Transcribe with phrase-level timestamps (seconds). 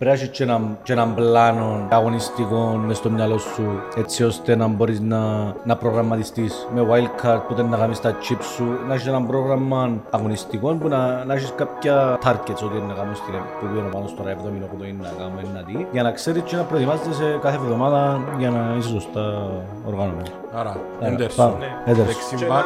[0.00, 3.62] Πρέπει να έχεις και έναν, και έναν πλάνο αγωνιστικό μες στο μυαλό σου
[3.96, 5.18] έτσι ώστε να μπορείς να,
[5.64, 10.74] να προγραμματιστείς με wildcard που να κάνεις τα chips σου να έχεις έναν πρόγραμμα αγωνιστικό
[10.74, 14.22] που να, να έχεις κάποια targets ότι είναι να κάνεις στην που πήγαινε πάνω στο
[14.22, 14.26] 70
[14.70, 18.50] που είναι να κάνουμε ένα τι για να ξέρεις και να προετοιμάζεσαι κάθε εβδομάδα για
[18.50, 19.50] να είσαι σωστά
[19.86, 20.39] οργανωμένο.
[20.54, 21.52] Άρα, Άρα, Έντερσον.
[21.52, 21.66] πάμε.
[21.86, 22.04] Έντερσον.
[22.06, 22.64] Δεξί μπακ.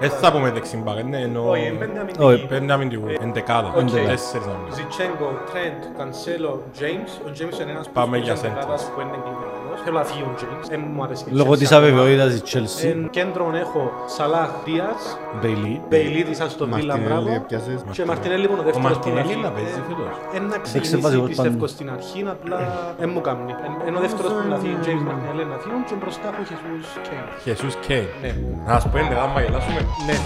[0.00, 1.50] Δεν θα πούμε δεξί μπακ, ναι, εννοώ...
[1.50, 2.24] Όχι, πέντε αμυντικοί.
[2.24, 2.46] Όχι.
[2.46, 3.68] Πέντε αμυντικού, εντεκάδα.
[3.68, 3.90] Οκ.
[3.90, 4.74] Τέσσερις αμυντικούς.
[4.74, 7.10] Ζιτσέγκο, Τρέντ, Κανσέλο, James.
[7.26, 8.56] Ο James είναι ένας Πάμε παίκτης για της centers.
[8.62, 9.65] Ελλάδας που είναι εγκληματικός.
[9.84, 10.66] Θέλω να φύγει ο James.
[10.68, 11.58] Δεν μου αρέσει η Λόγω Chelsea.
[11.58, 17.12] της αβεβαιότητας της Chelsea, Εν κέντρον έχω Σαλάχ, Δίας, Bailey, Μπέιλι της Αστον Βίλα, μπράβο.
[17.14, 17.84] Μαρτινέλη έπιασες.
[17.96, 20.14] Και Μαρτινέλli που είναι ο Ο δεύτερος που Μαρτινέλli είναι να παίζει φέτος.
[20.38, 21.70] Ένα βασικός ξεκινήσει πιστεύω πάντως.
[21.70, 22.58] στην αρχή, απλά
[23.00, 23.40] δεν μου κάνει.
[23.66, 26.42] Εν- Ενώ ο δεύτερος που να φύγει, ο James Martinelli να φύγουν και μπροστά έχω
[26.50, 27.28] Jesus Kane.
[27.44, 28.06] Χεσούς Κέιν.
[28.22, 28.30] Ναι.
[28.66, 29.80] Να σου πω εντεκάδα, μα γελάσουμε.
[30.08, 30.16] Ναι.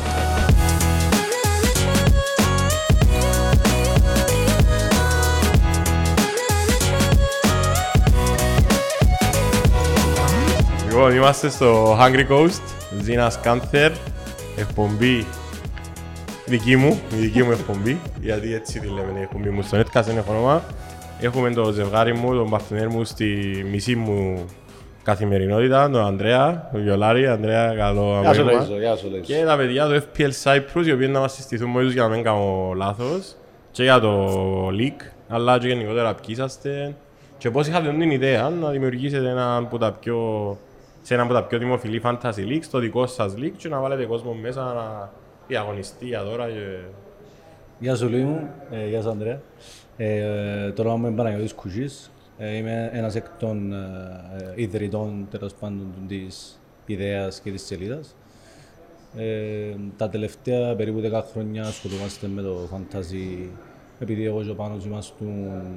[11.01, 12.63] Λοιπόν, είμαστε στο Hungry Coast,
[13.03, 13.93] Ζήνας Κάνθερ,
[14.57, 15.27] εκπομπή
[16.47, 20.03] δική μου, η δική μου εκπομπή, γιατί έτσι τη λέμε η εκπομπή μου στο Netcast,
[20.05, 20.63] δεν έχω όνομα.
[21.21, 23.27] Έχουμε το ζευγάρι μου, τον παρτενέρ μου στη
[23.71, 24.45] μισή μου
[25.03, 27.27] καθημερινότητα, τον Ανδρέα, τον Γιολάρη.
[27.27, 28.61] Ανδρέα, καλό Γεια σου απόγευμα.
[28.61, 29.25] Λέιζο, γεια σου Λέιζο.
[29.25, 32.09] Και τα παιδιά του FPL Cyprus, οι οποίοι να μας συστηθούν μόλις τους για να
[32.15, 33.37] μην κάνω λάθος.
[33.71, 34.29] Και για το
[34.69, 36.95] leak, αλλά και γενικότερα ποιοι είσαστε.
[37.39, 40.19] Και πώς είχατε την ιδέα να δημιουργήσετε ένα από τα πιο,
[41.03, 44.05] σε ένα από τα πιο δημοφιλή fantasy league, στο δικό σας league και να βάλετε
[44.05, 45.13] κόσμο μέσα να
[45.47, 46.79] διαγωνιστεί για δώρα και...
[47.79, 49.41] Γεια σου Λουί μου, ε, γεια σου Ανδρέα.
[49.97, 52.11] Ε, το όνομα μου είναι Παναγιώτης Κουζής.
[52.39, 58.15] Ε, είμαι ένας εκ των ε, ιδρυτών τέλος πάντων της ιδέας και της σελίδας.
[59.17, 63.49] Ε, τα τελευταία περίπου 10 χρόνια ασχολούμαστε με το fantasy
[64.01, 65.25] επειδή εγώ και ο Πάνος είμαστε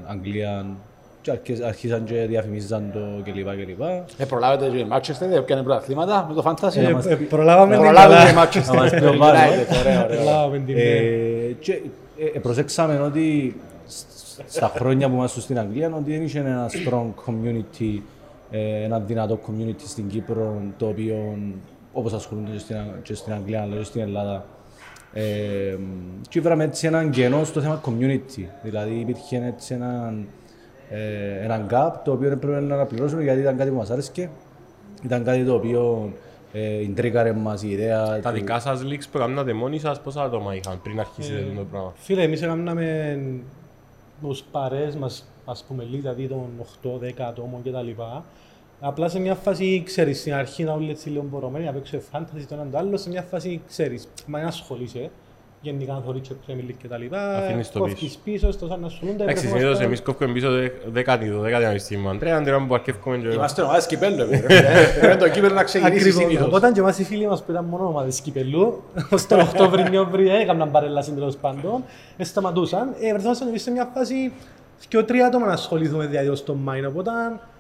[0.05, 0.77] Αγγλία
[1.23, 3.47] και αρχίσ- αρχίσαν και διαφημίζαν το κλπ.
[3.65, 3.81] κλπ.
[4.17, 6.75] Ε, προλάβετε και η Manchester, έπιανε πρωταθλήματα με το Fantasy.
[6.77, 8.29] Ε, μας Ε, πει- Προλάβαμε την Προλάβετε καλά.
[8.29, 8.73] η Manchester.
[8.73, 9.79] Να μας πει ο United, Πάνος.
[9.79, 10.17] ωραία, ωραία.
[10.17, 10.81] Προλάβαμε την ναι.
[10.81, 11.81] Ε, και
[12.35, 13.55] ε, προσέξαμε ότι
[13.87, 17.99] σ- στα χρόνια που είμαστε στην Αγγλία ότι δεν είχε ένα strong community,
[18.51, 21.37] ε, ένα δυνατό community στην Κύπρο το οποίο
[21.93, 24.45] όπως ασχολούνται και στην, Α- και στην Αγγλία αλλά και στην Ελλάδα.
[25.13, 25.75] Ε,
[26.29, 28.43] και βράμε έτσι έναν κενό στο θέμα community.
[28.63, 30.25] Δηλαδή υπήρχε έτσι έναν,
[30.89, 34.29] ε, έναν gap το οποίο έπρεπε να αναπληρώσουμε γιατί ήταν κάτι που μας άρεσε.
[35.03, 36.11] Ήταν κάτι το οποίο
[36.53, 38.19] ε, ιντρίκαρε μας η ιδέα.
[38.19, 41.63] Τα του- δικά σας leaks που κάνατε μόνοι σας, πόσα άτομα είχαν πριν αρχίσετε το
[41.71, 43.19] πράγμα; Φίλε, εμείς έκαναμε
[44.21, 48.23] τους παρέες μας, ας πούμε, λίγα, δηλαδή των 8-10 ατόμων και τα λοιπά.
[48.79, 52.43] Απλά σε μια φάση, ξέρεις, στην αρχή να όλοι έτσι λίγο μπορωμένοι, να παίξω fantasy
[52.49, 55.09] το έναν το άλλο, σε μια φάση, ξέρεις, μα να ασχολείσαι,
[55.63, 58.79] γενικά να θωρείς και Premier League και τα λοιπά, Αφήνεις το κόφτεις πίσω, στο σαν
[58.79, 59.23] να ασχολούνται.
[59.23, 60.49] Εντάξει, πρέπει να συνήθως είμαστε- εμείς κόφουμε πίσω
[60.91, 62.09] δέκατη, δωδέκατη αμυστή μου.
[62.09, 63.27] Ανδρέα, αντρέα που αρκεύκουμε και...
[63.27, 64.35] Είμαστε ομάδες κυπέλλου, ρε.
[64.35, 66.21] Ε, Πρέπει το κύπελλο να ξεκινήσει Ακριβώς.
[66.23, 66.47] συνήθως.
[66.47, 70.29] Οπότε και εμάς οι φίλοι μας που ήταν μόνο ομάδες κυπελού, ως τον Οκτώβρη, Νιόβρη,
[70.29, 71.83] έκαναν παρέλαση τέλος πάντων,
[72.17, 72.93] ε, σταματούσαν.
[73.01, 74.31] Ε, βρεθόμασταν εμείς σε μια φάση
[74.87, 77.11] και τρία άτομα να ασχοληθούμε δηλαδή ως τον Μάιν, οπότε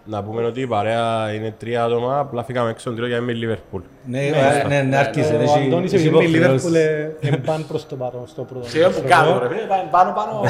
[0.05, 3.23] Να πούμε ότι η παρέα είναι τρία άτομα, απλά φύγαμε έξω τον τρίο για να
[3.23, 3.81] είμαι η Λίβερπουλ.
[4.05, 5.35] Ναι, ναι, ναι, ναι, άρχισε.
[5.35, 6.69] ο έχει- Αντώνης έχει επειδή είναι η υποχρεώσεις.
[6.71, 8.67] Λίβερπουλ ε, εμπάν προς το παρόν στο πρώτο.
[8.67, 9.47] Σε που κάνω, ρε.
[9.47, 10.41] φίλε, πάμε Πάνω, πάνω.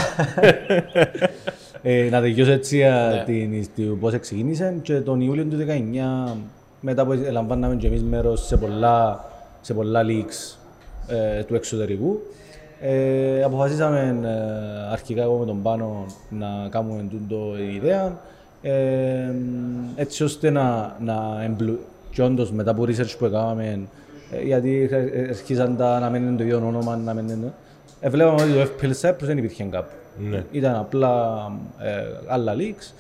[1.82, 3.24] Ε, να τελειώσω έτσι α, Ναι.
[3.26, 5.58] την, την, πώς ξεκίνησε και τον Ιούλιο του
[6.30, 6.38] 2019
[6.82, 9.26] μετά που λαμβάναμε και εμείς μέρος σε πολλά,
[9.62, 10.58] σε πολλά leaks
[11.08, 12.20] ε, του εξωτερικού
[12.82, 18.18] ε, αποφασίσαμε ε, αρχικά εγώ με τον Πάνο να κάνουμε τούτο η ιδέα
[18.64, 19.34] ε,
[19.96, 21.80] έτσι ώστε να, να εμπλου...
[22.12, 23.80] και όντως μετά από research που έκαναμε
[24.32, 27.54] ε, γιατί ε, αρχίσαν τα να μένουν το ίδιο όνομα να μένουν
[28.00, 29.92] ε, βλέπαμε ότι το FPL Cyprus δεν υπήρχε κάπου
[30.30, 30.44] Ναι.
[30.52, 31.36] ήταν απλά
[31.80, 31.92] ε,
[32.28, 32.94] άλλα leaks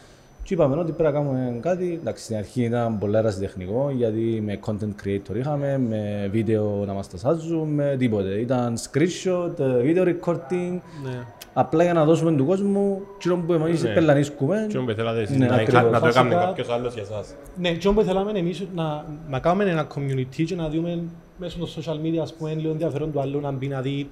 [0.43, 1.99] και είπαμε ότι πρέπει να κάνουμε κάτι.
[2.01, 7.09] Εντάξει, στην αρχή ήταν πολύ τεχνικό γιατί με content creator είχαμε, με βίντεο να μας
[7.09, 8.29] τα σάζουν, με τίποτε.
[8.29, 11.23] Ήταν screenshot, ε, video recording, Ναι.
[11.53, 13.93] Απλά για να δώσουμε του κόσμου εκείνο που εμείς Ναι.
[13.93, 14.65] πελανίσκουμε.
[14.69, 15.83] Τι όμως θέλατε εσείς, Ναι, να ακριβώς.
[15.83, 17.33] να το Βασικά- έκανε κάποιος άλλος για εσάς.
[17.57, 21.03] Ναι, και όμως θέλαμε εμείς να, να κάνουμε ένα community και να δούμε
[21.37, 24.09] μέσω των social media, ας πούμε, λίγο ενδιαφέρον του άλλου να μπει να δει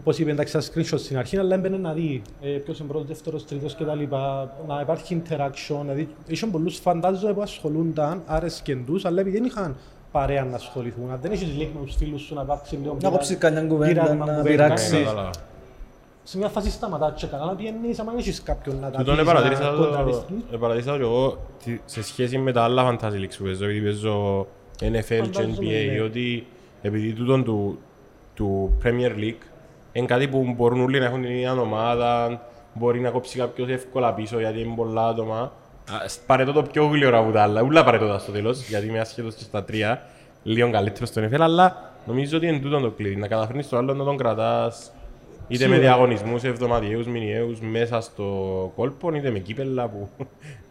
[0.00, 3.06] όπως είπε, εντάξει, τα screenshot στην αρχή, αλλά έμπαινε να δει ε, ποιος είναι πρώτος,
[3.08, 4.14] δεύτερος, τρίτος κτλ.
[4.68, 9.76] Να υπάρχει interaction, δηλαδή είχαν πολλούς φαντάζομαι που ασχολούνταν, άρεσκεν τους, αλλά επειδή δεν είχαν
[10.12, 11.10] παρέα να ασχοληθούν.
[11.10, 14.02] Αν δεν έχεις link με τους φίλους σου να υπάρξει λίγο Να κόψεις κανένα κουβέντα,
[14.02, 15.06] πείραμα, να κουβέντα, πειράξεις.
[16.24, 16.28] Ναι.
[16.28, 16.28] Κατάλαβα.
[16.28, 19.14] Σε μια φάση σταματάς και καλά να πιένεις, άμα δεν έχεις κάποιον να τα Τούτον
[19.16, 20.36] πεις, επαρατήρησα να το, κοντραριστείς.
[20.52, 23.80] επαρατήρησα το και εγώ τι- σε σχέση με τα άλλα fantasy leagues που παίζω, επειδή
[23.84, 24.46] παίζω
[24.80, 26.00] NFL και Φαντάζομαι, NBA, ναι.
[26.00, 26.46] ότι
[26.82, 27.78] επειδή τούτον του,
[28.34, 29.42] του Premier League
[29.92, 32.40] είναι κάτι που μπορούν όλοι να έχουν την ίδια ομάδα,
[32.74, 35.52] μπορεί να κόψει κάποιος εύκολα πίσω γιατί είναι πολλά άτομα.
[35.92, 38.86] Α, σ- Παρετώ το πιο γλυόρα από τα άλλα, ούλα παρετώ τα στο τέλος, γιατί
[38.86, 40.02] είμαι άσχετος και στα τρία,
[40.42, 43.94] λίγο καλύτερος στον NFL, αλλά νομίζω ότι είναι τούτο το κλειδί, να καταφέρνεις το άλλο
[43.94, 44.90] να τον κρατάς
[45.52, 45.78] είτε με Σίγουρα.
[45.78, 48.24] διαγωνισμούς εβδομαδιαίους, μηνιαίους, μέσα στο
[48.76, 50.08] κόλπο, είτε με κύπελα που...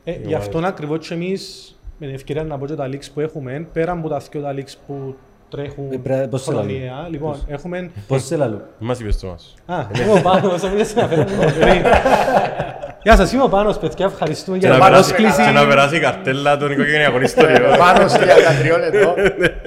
[0.03, 3.19] Ε, γι' αυτόν ακριβώς και εμείς, με την ευκαιρία να πω και τα leaks που
[3.19, 5.15] έχουμε, πέρα από τα δυο τα leaks που
[5.49, 6.67] τρέχουν Ε, πρέ- πώς σε λαλεί.
[6.71, 7.91] χρονιαία, λοιπόν, έχουμε...
[8.07, 8.61] Πώς σε λαλού.
[8.79, 9.53] Μας είπες το μας.
[9.65, 11.81] Α, είμαι ο Πάνος, αφήνες να φέρω λίγο πριν.
[13.03, 15.43] Γεια σας, είμαι ο Πάνος, παιδιά, ευχαριστούμε Και για να την περάσει- πρόσκληση.
[15.49, 17.77] και να περάσει η καρτέλα των οικογενειακών ιστοριών.
[17.77, 19.13] Πάνω στη διακατριών εδώ.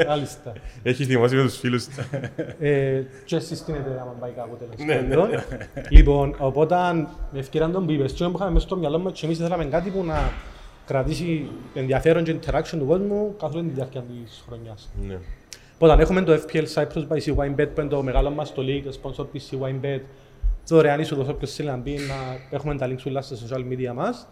[0.08, 0.52] Μάλιστα.
[0.82, 1.92] Έχεις θυμώσει με τους φίλους του.
[2.60, 5.14] Ε, και συστήνεται άμα πάει κάπου τέλος Ναι, ναι.
[5.14, 5.30] πάντων.
[5.88, 6.76] Λοιπόν, οπότε
[7.30, 9.90] με ευκαιρία των πίπες, και που είχαμε μέσα στο μυαλό μας και εμείς θέλαμε κάτι
[9.90, 10.32] που να
[10.86, 14.90] κρατήσει ενδιαφέρον και interaction του κόσμου καθ' όλη τη διάρκεια της χρονιάς.
[15.06, 15.18] Ναι.
[15.78, 18.98] Οπότε έχουμε το FPL Cyprus by CYBet που είναι το μεγάλο μας το league, το
[19.02, 20.00] sponsor της CYBet,
[20.66, 22.14] δωρεάν είσοδος όποιος θέλει να μπει, να
[22.50, 24.26] έχουμε τα links όλα στα social media μας.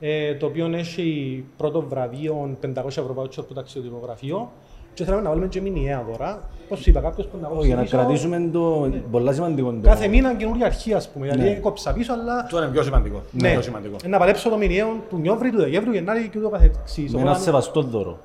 [0.00, 4.52] Ε, το οποίο έχει πρώτο βραβείο 500 ευρώ voucher που ταξιδιωτικό γραφείο
[4.94, 6.48] και θέλαμε να βάλουμε και μηνιαία δώρα.
[6.68, 9.70] Πώς είπα, κάποιος που να Ω, Για να πίσω, κρατήσουμε το πολλά σημαντικό.
[9.72, 11.28] το- Κάθε μήνα καινούργια αρχή, ας πούμε.
[11.28, 11.54] Δηλαδή Ναι.
[11.54, 13.22] κόψα πίσω, αλλά Αυτό είναι πιο σημαντικό.
[13.30, 13.96] ναι, Πιο σημαντικό.
[14.08, 17.12] να παλέψω το μηνιαίο του Νιόβρη, του Δεκέμβριου, Γενάρη και ούτω καθεξής.
[17.12, 18.18] Με ένα Οπότε- σεβαστό δώρο.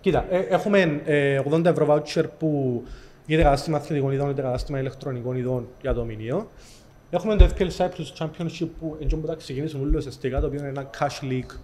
[0.00, 2.82] Κοίτα, ε, έχουμε ε, 80 ευρώ voucher που
[3.26, 6.46] είτε κατάστημα αθλητικών ειδών είτε κατάστημα ηλεκτρονικών ειδών για το μηνύο.
[7.10, 10.68] Έχουμε το FPL Cyprus Championship που έτσι που τα ξεκινήσουν όλοι ουσιαστικά, το οποίο είναι
[10.68, 11.56] ένα cash league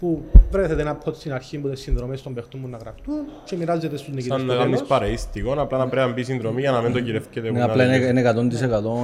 [0.00, 3.14] που βρέθεται ένα pot στην αρχή που τις συνδρομές των παιχτών μου να γραφτούν
[3.44, 4.88] και μοιράζεται στους νικητές Σαν στο να κάνεις τέλος.
[4.88, 7.46] παρεΐστικο, απλά να πρέπει να μπει συνδρομή για να μην το κυρεύκεται.
[7.46, 8.10] Ναι, που να απλά είναι τελειώσει.
[8.10, 8.20] είναι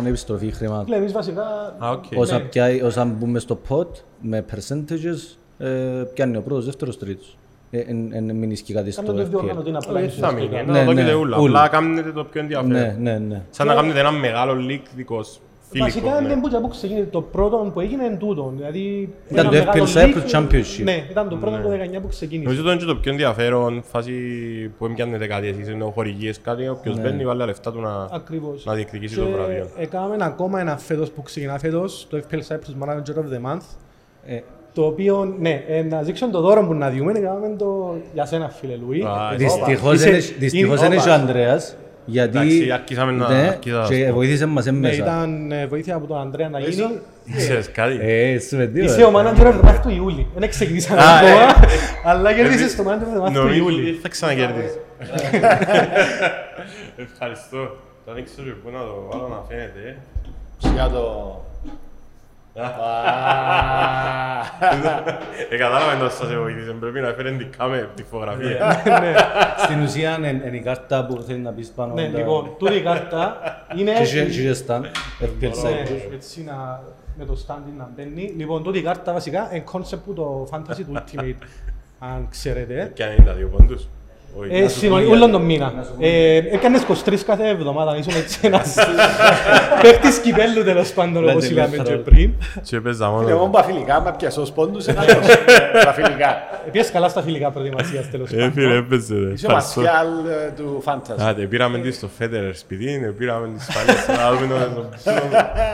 [0.03, 0.87] 100% επιστροφή χρημάτων.
[0.89, 1.43] Ναι, εμείς βασικά
[1.79, 2.05] Α, οκ.
[2.15, 2.44] Όσα, Ναι.
[2.44, 3.87] πιάει, όσα μπούμε στο pot
[4.21, 5.69] με percentages, ε,
[6.15, 7.37] πιάνει ο πρώτος, δεύτερος, τρίτος.
[7.71, 9.31] Είναι μην ισχύει κάτι στο κάνουμε το FPL.
[9.31, 10.00] διοργανωτή απλά.
[10.00, 10.73] Όχι, θα μείνει, ουσιαστικά.
[10.73, 11.39] να Ναι, το δώκετε ναι, ούλα.
[11.41, 11.59] ούλα.
[11.65, 12.71] Απλά κάνετε το πιο ενδιαφέρον.
[12.73, 13.43] Ναι, ναι, ναι.
[13.50, 15.41] Σαν να κάνετε ένα μεγάλο leak δικός.
[15.73, 16.29] Φιλικό, Βασικά ναι.
[16.29, 18.53] δεν που που ξεκίνησε το πρώτο που έγινε είναι τούτο.
[18.57, 20.39] Δηλαδή, Ήταν ένα το μεγάλο FPL Cyprus league.
[20.41, 20.83] Championship.
[20.85, 22.45] Ναι, ήταν το πρώτο το 19 που ξεκίνησε.
[22.49, 24.13] Νομίζω ότι είναι και το πιο ενδιαφέρον φάση
[24.79, 27.03] που έμπιανετε κάτι εσείς, ενώ χορηγίες κάτι, όποιος Ναι.
[27.03, 28.65] μπαίνει βάλει τα λεφτά του να, Ακριβώς.
[28.65, 29.69] να διεκδικήσει Και το βραβείο.
[29.79, 33.63] Έκαναμε ακόμα ένα φέτος που ξεκινά φέτος, το FPL Cyprus Manager of the Month,
[34.27, 34.41] Ε,
[34.75, 38.49] το οποίο, ναι, ε, να δείξω το δώρο που να διούμε, έκαναμε το για σένα
[38.49, 39.03] φίλε Λουί.
[39.03, 43.13] Α, Ε, Δυστυχώς Είσαι- δεν έχει- δυστυχώς είναι- δεν έχει ο Ανδρέας, γιατί Εντάξει, αρχίσαμε
[43.13, 44.15] να- ναι, αρχίσα να και σου πω.
[44.15, 44.95] βοήθησες μας Ναι, μέσα.
[44.95, 46.99] ήταν ε, βοήθεια από τον Αντρέα να γίνει.
[47.37, 47.99] Ξέρεις κάτι.
[48.01, 49.05] Ε, σου με δύο, Είσαι ε.
[49.05, 50.27] ο manager of the month του Ιούλη.
[50.37, 51.55] Δεν ξεκινήσαμε Α, ακόμα, ε.
[52.05, 53.91] αλλά κέρδισες το manager of the month του Νομίζω Ιούλη.
[53.91, 54.79] ότι θα ξανακερδίσει.
[57.13, 57.77] Ευχαριστώ.
[58.05, 59.97] Θα ανοίξω και πού να το βάλω να φαίνεται.
[60.75, 61.37] Για το...
[65.50, 66.73] Ε, κατάλαβε να σας βοηθήσει.
[66.73, 68.82] Πρέπει να φέρει ενδικά με τη φωτογραφία.
[69.00, 69.14] Ναι.
[69.56, 71.94] Στην ουσία είναι είναι η κάρτα που θέλει να πεις πάνω.
[71.94, 73.37] Ναι, τα- λοιπόν, τούτη η κάρτα
[73.79, 73.93] είναι...
[73.93, 74.82] Και είχε- και είχε stand,
[75.20, 75.62] FPL Cyprus.
[75.62, 76.82] Ναι, έτσι να,
[77.19, 78.35] με το standing να μπαίνει.
[78.37, 81.43] Λοιπόν, τούτη η κάρτα βασικά είναι concept που το Fantasy του Ultimate,
[81.99, 82.91] αν ξέρετε.
[82.94, 83.88] Και αν είναι τα δύο πόντους.
[84.34, 84.55] Όχι.
[84.62, 85.73] Ε, συνολικά, όλον τον μήνα.
[85.99, 88.75] Ε, Έκανες 23 κάθε εβδομάδα, ήσουν έτσι ένας
[89.82, 92.11] παίκτης κυπέλλου τέλος πάντων, όπως Λέτε, είπαμε και λέτε.
[92.11, 92.31] πριν.
[92.62, 93.46] Και παίζα Εγώ μόνο.
[93.46, 95.12] μπα φιλικά, μα πιάσω ως πόντους, ένα άλλο.
[95.84, 96.43] Τα φιλικά.
[96.67, 98.79] Επίσης καλά στα φιλικά προετοιμασίας τέλος Ε, φίλε, πάντων.
[98.84, 99.14] έπαιζε.
[99.14, 99.32] ρε.
[99.32, 99.81] Είσαι ο Ευχαριστώ.
[99.81, 101.29] Μαρσιάλ ε, του Fantasy.
[101.29, 104.88] Άντε, πήραμε τη στο Φέτερερ σπίτι, ε, πήραμε τη Σπάνιες, να δούμε το-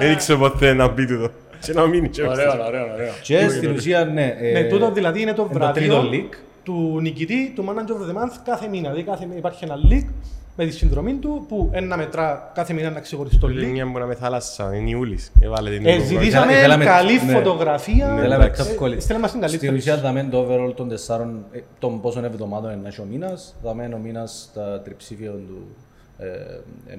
[0.00, 1.28] Δεν ήξερα ποτέ να μπει τούτο.
[1.60, 3.12] Και να μείνει και Ωραίο, ωραίο, ωραίο.
[3.22, 4.36] Και στην ουσία, ναι.
[4.40, 6.34] ε, Ναι, τούτο δηλαδή είναι το είναι το τρίτο βραβείο league.
[6.68, 8.82] Του νικητή, του Manager of the Month κάθε μήνα.
[8.90, 10.08] Δηλαδή κάθε μήνα υπάρχει ένα league
[10.56, 13.70] με τη συνδρομή του που ένα μετρά κάθε μήνα ένα ξεχωριστό Είναι league.
[13.70, 15.32] μια που να με θάλασσα, είναι Ιούλης.
[15.40, 16.04] Έβαλε την Ε, Ιούλη.
[16.04, 17.32] ζητήσαμε Θέλαμε- καλή ναι.
[17.32, 18.06] φωτογραφία.
[18.06, 18.76] Ναι, Θέλαμε εντάξει.
[18.78, 18.96] top quality.
[18.96, 19.76] Ε, Στέλνε μας την Στην καλύτερη.
[19.76, 23.98] ουσία δαμε το overall των τεσσάρων, ε, των πόσων εβδομάδων είναι ο μήνας, δαμε ο
[23.98, 25.87] μήνας τα τριψήφια του ε, ε,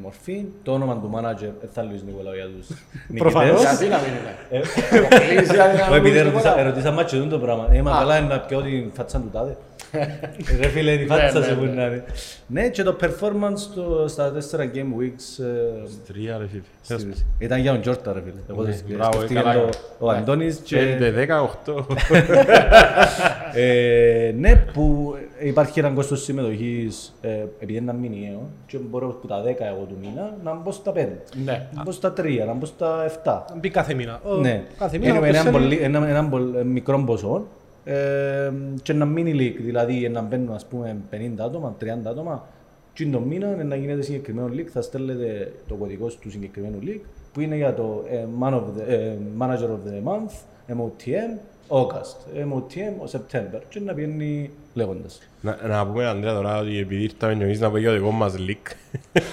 [0.01, 2.67] μορφή, το όνομα του manager, ε, θα λύσει Νικολάου για τους
[3.23, 3.49] Προφανώς.
[3.61, 3.79] νικητές.
[3.79, 5.07] Γιατί να μην είναι.
[5.07, 6.59] Προκλήσεις, δηλαδή, να Εγώ Επειδή μην ερωτήσα, τίποτα.
[6.59, 7.67] ερωτήσα μάτσο τούτο το πράγμα.
[7.71, 9.57] Ε, μα καλά είναι να πιω την φάτσα του τάδε.
[9.91, 10.05] Ε,
[10.61, 11.57] Ρε φίλε, η φάτσα ναι, σε ναι.
[11.57, 12.03] που να είναι.
[12.47, 16.99] Ναι, και το performance του στα τέσσερα game weeks ε, Τρία, ρε φίλε.
[16.99, 18.39] στη- ήταν για τον Τζόρτα ρε φίλε.
[18.49, 19.53] Εγώ Ναι, σκέφτηκα μπράβο, ε, καλά.
[19.53, 20.75] το- ο Αντώνης και...
[20.77, 21.85] Πέντε, δέκα, οχτώ.
[23.53, 27.29] Ε, ναι, που υπάρχει ένα κόστος συμμετοχής ε,
[27.60, 30.91] επειδή είναι ένα μηνιαίο και μπορώ από τα 10 εγώ του μήνα να μπω στα
[30.91, 30.96] 5,
[31.46, 31.67] Ναι.
[31.74, 33.46] να μπω στα 3, να μπω στα 7.
[33.60, 34.19] Μπει κάθε μήνα.
[34.24, 35.13] Ο- Ναι, Κάθε μήνα.
[35.13, 35.53] anyway, όποιος ένα, θέλει.
[35.58, 37.46] πολύ, ένα, ένα πολύ, ε, μικρό ποσό
[37.84, 42.48] ε, και ένα mini league, δηλαδή να μπαίνουν ας πούμε 50 άτομα, 30 άτομα
[42.93, 47.01] και το μήνα ε, να γίνεται συγκεκριμένο league, θα στέλνετε το κωδικό του συγκεκριμένου league
[47.34, 50.34] που είναι για το ε, man of the, ε, manager of the month,
[50.77, 55.19] MOTM, August, MOTM, September και να πιένει λέγοντας.
[55.41, 58.11] Να, να πούμε, Ανδρέα, τώρα ότι επειδή ήρθαμε και εμείς να πούμε για το δικό
[58.11, 58.71] μας leak.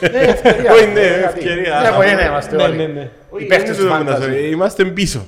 [0.00, 0.72] Ε, ευκαιρία.
[0.72, 1.80] Όχι, ναι, Γιατί- ευκαιρία.
[1.80, 2.76] Ναι, μπορεί να είμαστε Ναι, όλοι.
[2.76, 3.10] ναι, ναι.
[3.38, 4.22] Οι παίχτες του Δεν μπορούμε να Fantasy.
[4.22, 5.26] σε- Είμαστε πίσω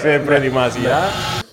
[0.00, 0.98] σε προετοιμασία.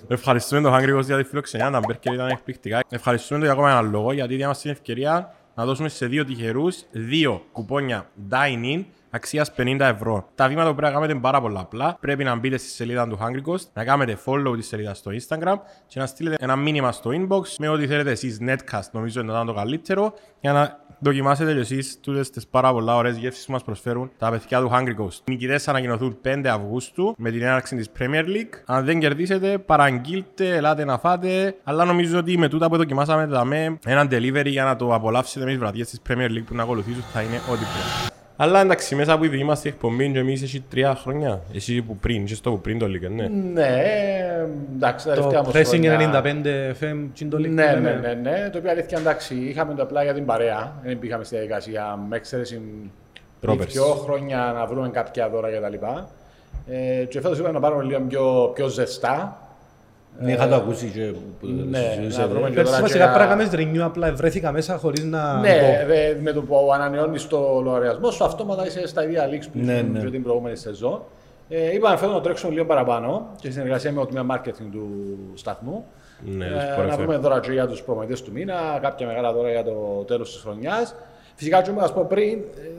[0.07, 2.79] Ευχαριστούμε τον Hungry Ghost για τη φιλοξενία, τα μπέρκερ ήταν εκπληκτικά.
[2.89, 6.83] Ευχαριστούμε τον για ακόμα ένα λόγο, γιατί διάμαστε την ευκαιρία να δώσουμε σε δύο τυχερούς
[6.91, 10.27] δύο κουπόνια dine-in αξίας 50 ευρώ.
[10.35, 11.97] Τα βήματα που πρέπει να κάνετε είναι πάρα πολλά απλά.
[11.99, 15.55] Πρέπει να μπείτε στη σελίδα του Hungry Ghost, να κάνετε follow τη σελίδα στο Instagram
[15.87, 19.53] και να στείλετε ένα μήνυμα στο inbox με ό,τι θέλετε εσείς netcast, νομίζω είναι το
[19.53, 24.11] καλύτερο, για να δοκιμάσετε και εσείς τούτες τις πάρα πολλά ωραίες γεύσεις που μας προσφέρουν
[24.17, 25.19] τα παιδιά του Hungry Ghost.
[25.25, 28.61] Οι νικητές θα ανακοινωθούν 5 Αυγούστου με την έναρξη της Premier League.
[28.65, 31.55] Αν δεν κερδίσετε, παραγγείλτε, ελάτε να φάτε.
[31.63, 35.51] Αλλά νομίζω ότι με τούτα που δοκιμάσαμε δαμε ένα delivery για να το απολαύσετε με
[35.51, 38.06] τις βραδιές της Premier League που να ακολουθήσουν θα είναι ό,τι πρέπει.
[38.39, 41.41] Αλλά εντάξει, μέσα από επειδή είμαστε εκπομπή και εμείς έχει τρία χρόνια.
[41.53, 43.27] Εσύ που πριν, και στο που πριν το League, ναι.
[43.53, 43.83] Ναι,
[44.75, 47.79] εντάξει, τα τελευταία Το μας Pressing χρόνια- 95 FM, τι είναι το link Ναι, που
[47.81, 48.19] ναι, λέμε.
[48.21, 48.49] ναι, ναι.
[48.51, 50.73] Το οποίο αλήθεια εντάξει, είχαμε το απλά για την παρέα.
[50.83, 52.89] Δεν πήγαμε στη διαδικασία με εξαίρεση πριν
[53.39, 53.71] Πρόπερση.
[53.77, 55.73] δύο χρόνια να βρούμε κάποια δώρα κτλ.
[56.69, 59.41] Ε, και φέτος είπαμε να πάρουμε λίγο πιο, πιο ζεστά.
[60.19, 61.01] Ναι, είχα το ακούσει και
[61.39, 62.21] που ναι, συζητούσατε.
[62.21, 64.77] να βρούμε και Πέρσι τώρα βασικά και πρέπει να να- κάνεις renew, απλά βρέθηκα μέσα
[64.77, 65.87] χωρίς να Ναι, μπω.
[65.87, 69.73] δε- με το που ανανεώνεις το λογαριασμό σου, αυτόματα είσαι στα ίδια leaks που Ναι,
[69.73, 69.99] ήσουν ναι.
[69.99, 71.01] και την προηγούμενη σεζόν.
[71.49, 74.87] Ε, είπαμε φέτος να τρέξουμε λίγο παραπάνω και στην συνεργασία με το τμήμα marketing του
[75.33, 75.85] σταθμού.
[76.37, 79.33] Ναι, Ε, τους να φορές, βρούμε δώρα και για τους προμηθευτές του μήνα, κάποια μεγάλα
[79.33, 80.95] δώρα για το τέλος της χρονιάς.
[81.35, 82.69] Φυσικά, και να πω πριν, ε,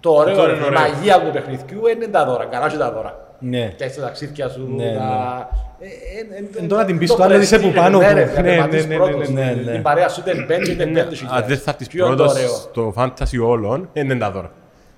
[0.00, 0.80] το ωραίο, Αυτό η είναι ωραίο.
[0.80, 3.28] μαγεία του παιχνιδιού είναι τα δώρα, καλά και τα δώρα.
[3.38, 3.72] Ναι.
[3.76, 5.48] Και έτσι τα ταξίδια σου, Ναι, τα...
[5.82, 7.98] Ε, ε, ε, Εν τώρα την πεις το του άλλου ότι είσαι που prestige, πάνω
[7.98, 8.14] ναι, του.
[8.14, 9.28] ρε, Ναι, να τερματίσεις ναι, ναι, πρώτος.
[9.28, 9.78] ναι, ναι, ναι.
[9.78, 11.46] Η παρέα σου είναι πέντε, είναι πέντε Αν χιλιάδες.
[11.48, 14.50] δεν θα έρθεις Ποιο είναι το πρώτος ωραίο; στο fantasy όλων, δεν είναι τα δώρα.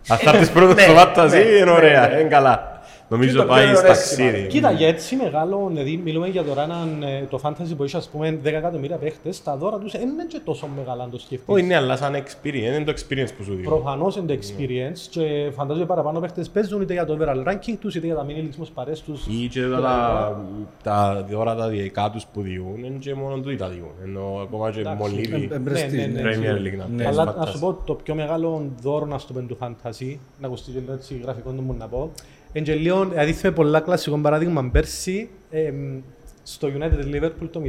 [0.08, 2.14] Αν θα έρθεις πρώτος ναι, στο fantasy, ναι, είναι ναι, ωραία, ναι.
[2.20, 2.71] είναι καλά.
[3.12, 4.22] Νομίζω το πιο πάει ωραίο ταξίδι.
[4.28, 4.46] αίσθημα.
[4.46, 8.08] Κοίτα, για έτσι μεγάλο, δηλαδή μιλούμε για τώρα έναν, ε, το fantasy που έχει ας
[8.08, 11.54] πούμε 10 εκατομμύρια παίχτες, τα δώρα τους δεν είναι και τόσο μεγάλα αν το σκεφτείς.
[11.54, 13.62] Όχι, ναι, αλλά σαν experience, είναι το experience που σου δίνει.
[13.66, 17.94] Προφανώς είναι το experience και φαντάζομαι παραπάνω παίχτες παίζουν είτε για το overall ranking τους
[17.94, 19.26] είτε για τα mini leagues μας παρές τους.
[19.26, 20.46] Ή και τα,
[20.82, 23.92] τα δώρα τα δικά τους που διούν, είναι και μόνο τούτοι τα διούν.
[24.04, 26.30] Ενώ ακόμα και μολύβι, Ε, πρεστίζ, ναι, ναι, ναι.
[26.36, 27.02] Premier League να Ναι.
[27.02, 27.48] παίζεις Αλλά να fantasy.
[27.52, 31.50] σου πω το πιο μεγάλο δώρο να στο του fantasy, να ακουστεί και έτσι γραφικό
[31.50, 32.10] του μου να πω,
[32.52, 36.00] είναι και λίγο, δηλαδή με πολλά κλασικό παράδειγμα πέρσι, εμ,
[36.42, 37.60] στο United Liverpool το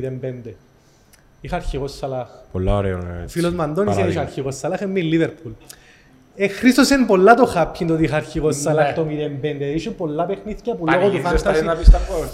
[0.45, 0.53] 0-5.
[1.41, 2.27] Είχα αρχηγός Σαλάχ.
[2.51, 2.97] Πολλά ωραίο.
[2.97, 4.21] ναι, Ο έτσι, φίλος Μαντώνης είχε παράδειγμα.
[4.21, 5.51] αρχηγός Σαλάχ, εμεί Liverpool.
[6.35, 8.93] Ε, χρήστοσαν πολλά το χάπιν το ότι είχα αρχηγός Σαλάχ Ναι.
[8.93, 9.73] το 0-5.
[9.75, 12.27] Είχε πολλά παιχνίδια που λόγω του Πανηγύρισες τα fantasy να πεις τα γκολ.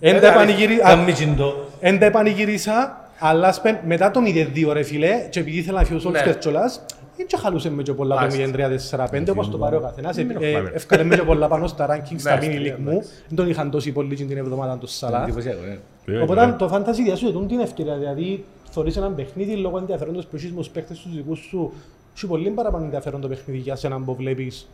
[0.00, 1.68] εν τα επανηγυρι- α, Κάμει τσιντό.
[1.80, 6.10] Εν τα επανηγυρίσα, αλλά σπεν, μετά το 0-2 ρε φίλε, και επειδή ήθελα να φύγω
[6.10, 6.18] Ναι.
[6.18, 6.84] όλους κιόλας,
[7.22, 9.08] δεν και χαλούσε με και πολλά το Μάλιστα.
[9.10, 10.16] 0-3-4-5, όπως το πάρει ο καθένας.
[10.16, 10.70] Ε, Μην ε, έχουμε.
[10.74, 13.02] Έφκανε με και πολλά πάνω στα ranking στα Ναι, mini ναι, league μου.
[13.28, 15.22] Δεν τον είχαν τόσοι πολλοί την εβδομάδα τους Σαλάχ.
[15.22, 16.14] Εντυπωσιακό, ναι.
[16.14, 16.52] Ε, Οπότε ναι.
[16.52, 20.56] το fantasy διάσου δεν την ευκαιρία, δηλαδή θωρείς έναν παιχνίδι λόγω ενδιαφέροντος που έχεις με
[20.56, 21.72] τους παίκτες τους δικούς σου.
[22.16, 24.68] Έχει πολύ παραπάνω ενδιαφέρον το παιχνίδι για σένα που βλέπεις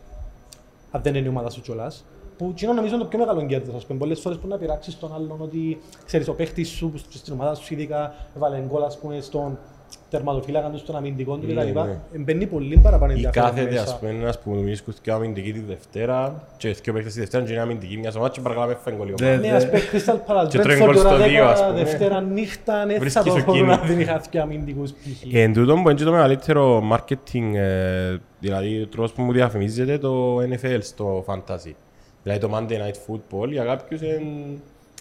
[0.91, 2.05] αν δεν είναι η ομάδα σου κιόλας.
[2.37, 3.75] Που κοινό νομίζω είναι το πιο μεγάλο κέρδος.
[3.75, 6.97] Ας πούμε, πολλές φορές που να πειράξεις τον άλλον ότι ξέρεις ο παίκτης σου που
[7.09, 9.57] στην ομάδα σου ειδικά έβαλε γκολ ας πούμε στον
[10.09, 11.79] τερματοφύλακα τους, στον αμυντικό του Ναι, κτλ.
[11.79, 12.19] ναι.
[12.23, 13.83] Μπαίνει πολύ παραπάνω Ή ενδιαφέρον κάθεται, μέσα.
[13.83, 17.51] ας πούμε, ένας που βρίσκουν και αμυντική τη Δευτέρα και δύο παίκτες τη Δευτέρα και
[17.51, 19.35] είναι αμυντική μιας ομάδας και παρακαλάμε φάει γκολ η ομάδα.
[19.41, 19.47] Ναι.
[19.47, 20.13] Ναι, ας πούμε, Crystal
[20.45, 21.83] Palace, Και τρώει Brentford, γκολ στο ώρα δύο, ας 10, πούμε.
[21.83, 23.45] Δευτέρα νύχτα, ναι, θα Βρίσκεις το εκείνη.
[23.45, 25.33] μπορούν να δεν είχα δύο αμυντικούς π.χ.
[25.33, 29.97] Εν τούτο που είναι και το μεγαλύτερο marketing, ε, δηλαδή ο τρόπος που μου διαφημίζεται
[29.97, 31.73] το NFL στο fantasy.
[32.23, 34.01] Δηλαδή το Monday Night Football για κάποιους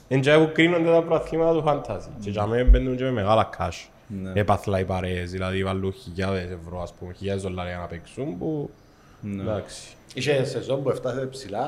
[0.08, 2.08] είναι και που κρίνονται τα προαθλήματα του fantasy.
[2.20, 3.86] Και για μένα μπαίνουν και με μεγάλα cash.
[4.08, 4.32] Ναι.
[4.34, 8.70] Έπαθλα οι παρέες, δηλαδή βάλουν χιλιάδες ευρώ, ας πούμε, χιλιάδες δολάρια να παίξουν που...
[9.40, 9.92] Εντάξει.
[10.14, 11.66] Είχε σεζόν που έφτασε ψηλά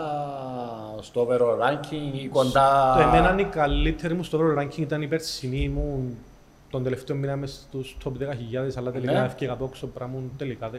[1.00, 2.94] στο overall ranking ή κοντά...
[2.97, 6.16] Το εμένα η καλύτερη μου στο overall ranking ήταν η περσινή μου
[6.70, 8.12] τον τελευταίο μήνα μες στους top 10.000
[8.76, 9.25] αλλά τελικά Ναι.
[9.25, 10.76] έφυγα από έξω πράγμα τελικά 17-18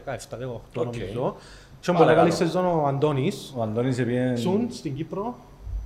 [0.74, 0.84] Οκ.
[0.84, 1.36] νομίζω.
[1.80, 2.32] Και Πάρα πολύ καλή καλό.
[2.44, 4.36] σεζόν ο Αντώνης, Ο Αντώνης επίε...
[4.36, 5.34] Σουν στην Κύπρο.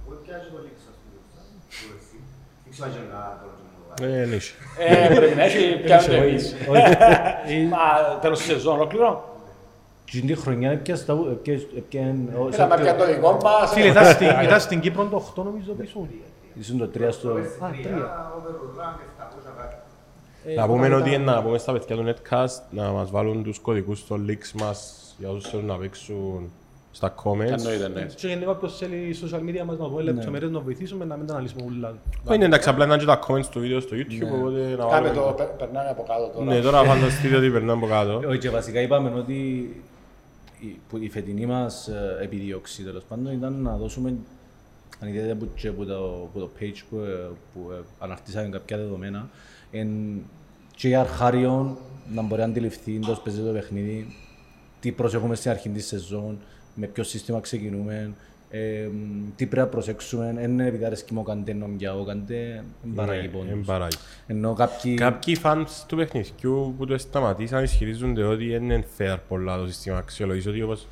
[0.08, 0.36] Ε, ναι,
[2.72, 2.78] είσαι.
[2.78, 3.65] Ε, πρέπει να
[5.38, 6.52] έχει πιάνει το εμείς.
[6.52, 9.34] Ε, Μα τέλος της σεζόν ολόκληρο.
[10.04, 11.18] Και την χρονιά έπιασε τα...
[11.30, 13.72] έπιασε- έπιανε- ο- Έλα με πιάνει το δικό μας.
[13.72, 16.08] Φίλε, ήταν στην- ήταν στην Κύπρο το 8 νομίζω που ήσουν.
[16.60, 17.28] Ήσουν το τρία στο...
[17.28, 17.32] Α,
[17.82, 18.32] τρία.
[20.46, 23.58] Ε, Να πούμε μετά- ότι να πούμε στα παιδιά του Netcast να μας βάλουν τους
[23.58, 26.52] κωδικούς στο links μας για όσους θέλουν να παίξουν
[26.96, 27.58] στα comments.
[27.58, 28.06] Εννοείται, ναι.
[28.16, 31.32] Και γενικά όποιος θέλει social media μας να δούμε λεπτομέρειες να βοηθήσουμε να μην τα
[31.32, 31.94] αναλύσουμε όλα.
[32.24, 34.90] Όχι, είναι εντάξει, απλά είναι και τα comments του βίντεο στο YouTube, οπότε να Κάμε
[34.90, 35.14] βάλουμε...
[35.14, 36.44] το, πε- περνάμε από κάτω τώρα.
[36.44, 38.28] Ναι, τώρα φανταστείτε ότι περνάμε από κάτω.
[38.28, 39.34] Όχι, και βασικά είπαμε ότι
[40.60, 44.14] η, που η φετινή μας ε, επιδίωξη τέλος πάντων ήταν να δώσουμε
[45.00, 48.76] αν είδατε που, και που, το, που το page που, ε, που ε, αναρτήσαμε κάποια
[48.76, 49.28] δεδομένα,
[49.70, 49.88] εν,
[50.76, 51.76] και για αρχάριον
[52.14, 54.06] να μπορεί να αντιληφθεί εντός παίζει το παιχνίδι,
[54.80, 56.38] τι προσέχουμε στην αρχή της σεζόν,
[56.76, 58.10] με ποιο σύστημα ξεκινούμε,
[58.50, 58.58] ε,
[59.36, 62.92] τι πρέπει να προσέξουμε, δεν είναι επειδή αρέσκει μου ο Καντέ, νομιά ο Καντέ, δεν
[62.94, 63.50] παράγει Ναι, πόνους.
[63.50, 63.96] εν παράγει.
[64.26, 64.94] Ενώ κάποιοι...
[64.94, 69.96] Κάποιοι φανς του παιχνιδιού που το σταματήσαν ισχυρίζονται ότι δεν είναι fair πολλά το σύστημα
[69.96, 70.86] αξιολογής, ότι όπως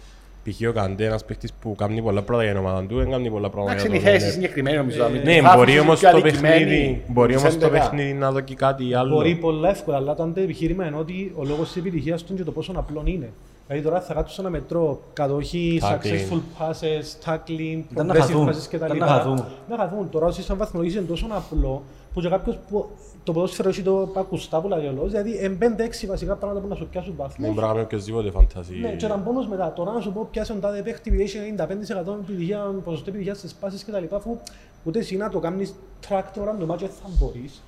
[0.45, 0.69] π.χ.
[0.69, 3.51] ο Καντέ, ένας παίχτης που κάνει πολλά πράγματα για την ομάδα του, δεν κάνει πολλά
[3.51, 4.35] πράγματα Εντάξει, για είναι η τον θέση Ονέρ.
[4.43, 5.09] συγκεκριμένη νομίζω.
[5.25, 7.71] Ναι, Θα μπορεί αφήσεις όμως πιο το αδικημένη παιχνίδι, μπορεί όμως το 11.
[7.71, 9.15] παιχνίδι να δω και κάτι άλλο.
[9.15, 12.45] Μπορεί πολλά εύκολα, αλλά το αντεπιχείρημα είναι ότι ο λόγος της επιτυχίας του είναι και
[12.45, 13.31] το πόσο απλό είναι.
[13.67, 16.05] Δηλαδή τώρα θα κάτσω να μετρώ κατοχή, Tackling.
[16.05, 18.49] successful passes, tackling, Ήταν να progressive χαθούν.
[18.49, 18.85] passes κτλ.
[18.85, 19.45] Ήταν να χαθούν.
[19.69, 20.11] Να χαθούν.
[20.11, 21.83] Τώρα ο σύστημα βαθμολογής είναι τόσο απλό
[22.15, 22.87] που και κάποιος που
[23.25, 26.69] το ποδόσφαιρο έχει το ακουστά που λέει ο λόγος, δηλαδή εν 5-6 βασικά πράγματα που
[26.69, 27.49] να σου πιάσουν Δεν βαθμούς.
[27.55, 28.75] μπορεί να κάνει οποιοσδήποτε φαντασί.
[28.75, 29.73] Ναι, και ήταν πόνος μετά.
[29.73, 33.55] Τώρα να σου πω πιάσε τον τάδε παίχτη που έχει 95% επιτυχία, ποσοστό επιτυχίας στις
[33.55, 34.15] πάσεις κτλ.
[34.15, 34.37] Αφού
[34.85, 35.75] ούτε εσύ να το κάνεις
[36.09, 37.63] track τώρα το μάτσο δεν θα μπορείς.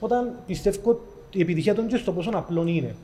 [0.00, 1.00] Όταν πιστεύω ότι
[1.38, 2.94] η επιτυχία των και στο πόσο απλό είναι.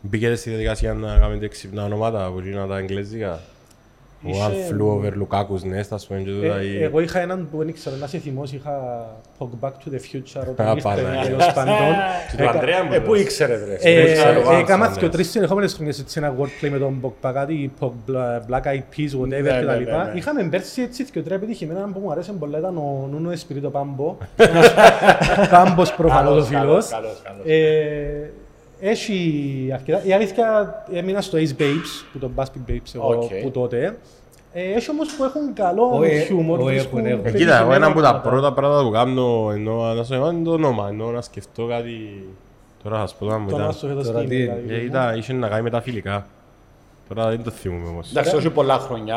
[0.00, 3.40] Μπήκετε στη διαδικασία να κάνετε έξυπνα ονόματα που είναι τα εγγλέζικα.
[4.24, 7.20] Ο Είχε- Αν φλου over Λουκάκους Νέστα, ας πούμε, και τούτα, Ε, ή- εγώ είχα
[7.20, 9.06] έναν που δεν ήξερα να σε θυμώσει, είχα
[9.38, 11.22] Pog Back to the Future Α, όταν ήρθε Παναγία.
[11.22, 11.74] τέλος πάντων.
[12.30, 13.22] Και του Ανδρέα μου Ε, πού έδωσε.
[13.22, 13.74] ήξερε, ρε.
[13.80, 15.00] Ε, ξέρω, ε, βάζω, Έκανας ναι.
[15.00, 18.82] και τρεις συνεχόμενες χρονιές έτσι ένα wordplay με τον Pog κάτι Pog Bla- Black Eyed
[18.96, 19.66] Peas, whatever Ναι, ναι, κτλ.
[19.66, 20.12] ναι, ναι.
[20.14, 24.16] Είχαμε πέρσι έτσι και τρία επιτυχημένα που μου αρέσει πολλά ήταν ο Νούνο Εσπιρίτο Πάμπο.
[25.50, 26.88] Πάμπος προφανώς ο Καλός, φίλος.
[28.80, 28.80] Καλός, καλός.
[28.80, 30.02] Ε, Έχει αρκετά.
[30.04, 33.30] Η αλήθεια έμεινα στο Ace Babes, που το Baspin Babes εγώ Οκ.
[33.42, 33.98] που τότε.
[34.52, 36.58] Ε, Έχει όμως που έχουν καλό Όχι, χιούμορ.
[36.58, 37.34] όχι, βρίσκουν έχουν, έχουν.
[37.34, 38.30] Ε, Κοίτα, εγώ ένα από τα πράγματα.
[38.30, 42.24] πρώτα πράγματα που κάνω ενώ να σου είναι το όνομα, ενώ να σκεφτώ κάτι...
[42.82, 43.66] Τώρα θα σου πω τώρα μου Το ήταν.
[43.66, 44.60] να σου φέτος Τώρα τι τι είναι, είναι.
[44.64, 44.80] δηλαδή.
[44.82, 46.26] Ε, Ήταν, είχε να κάνει με τα φιλικά.
[47.08, 48.10] Τώρα δεν το θυμούμαι όμως.
[48.10, 49.16] Εντάξει, όχι πολλά χρόνια.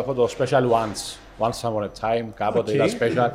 [0.00, 1.16] Έχω το Special Once.
[1.46, 2.88] Once upon a time, κάποτε Οκ.
[2.88, 3.30] ήταν Special.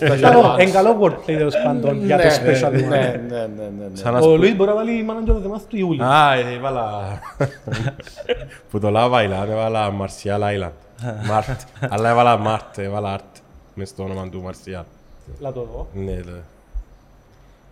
[0.00, 0.72] Special Καλό- Εν Once.
[0.72, 2.88] καλό wordplay τέλος πάντων για το Ναι, special ναι, one.
[2.88, 3.96] Ναι, ναι, ναι, ναι, ναι.
[3.96, 6.02] Σαν να Ο σπου- Λουίς μπορεί να βάλει manager of the month του Ιούλη.
[6.02, 7.02] Α, ε, έβαλα...
[8.70, 10.72] Που το Love Island έβαλα Martial Island.
[11.30, 11.56] Mart.
[11.88, 13.40] Αλλά έβαλα Mart, έβαλα Art.
[13.74, 14.84] Μες στο όνομα του Martial.
[15.40, 15.86] Να το δω.
[15.94, 16.40] Ναι, ναι.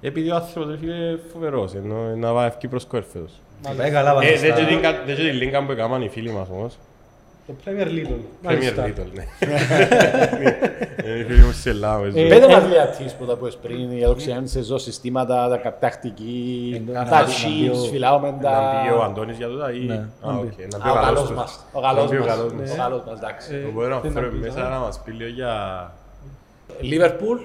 [0.01, 3.33] Επειδή ο άνθρωπος ρε φίλε φοβερός, ενώ να πάει ευκεί προς κόρφεδος.
[3.77, 6.03] Πάει καλά Ε, πάντα δεν στα- και την κα- δεν και την λίγκα που έκαναν
[6.03, 6.79] οι φίλοι μας όμως.
[7.51, 8.11] Το Premier Little.
[8.11, 8.87] Premier Μάλιστα.
[8.87, 9.25] Little, ναι.
[11.05, 11.99] Είναι οι φίλοι μου στην Ελλάδα.
[11.99, 12.29] με Ε, ζουν.
[12.29, 16.83] Πέντε μας διατήσεις που τα πες πριν, η ολοκληρώνει σε ζω συστήματα, τα κα- τακτική,
[16.89, 19.05] Ε, τα να- να chips, μπει ο- φυλάουμε Να πει ο τα...
[19.05, 19.79] Αντώνης για τούτα ή...
[19.79, 20.47] Ναι, Α, να μπει.
[20.47, 21.37] οκ, να Α, πει Ο ο καλός καλός τους.
[21.37, 21.65] μας.
[21.73, 22.29] Ο Να καλός πει ο μας.
[22.29, 22.71] καλός μας.
[22.73, 23.55] Ο καλός μας, εντάξει.
[23.55, 25.53] Ε, Μπορεί να δεν φέρουμε να μέσα πεις, να μας πει λίγο για...
[26.83, 27.39] Liverpool,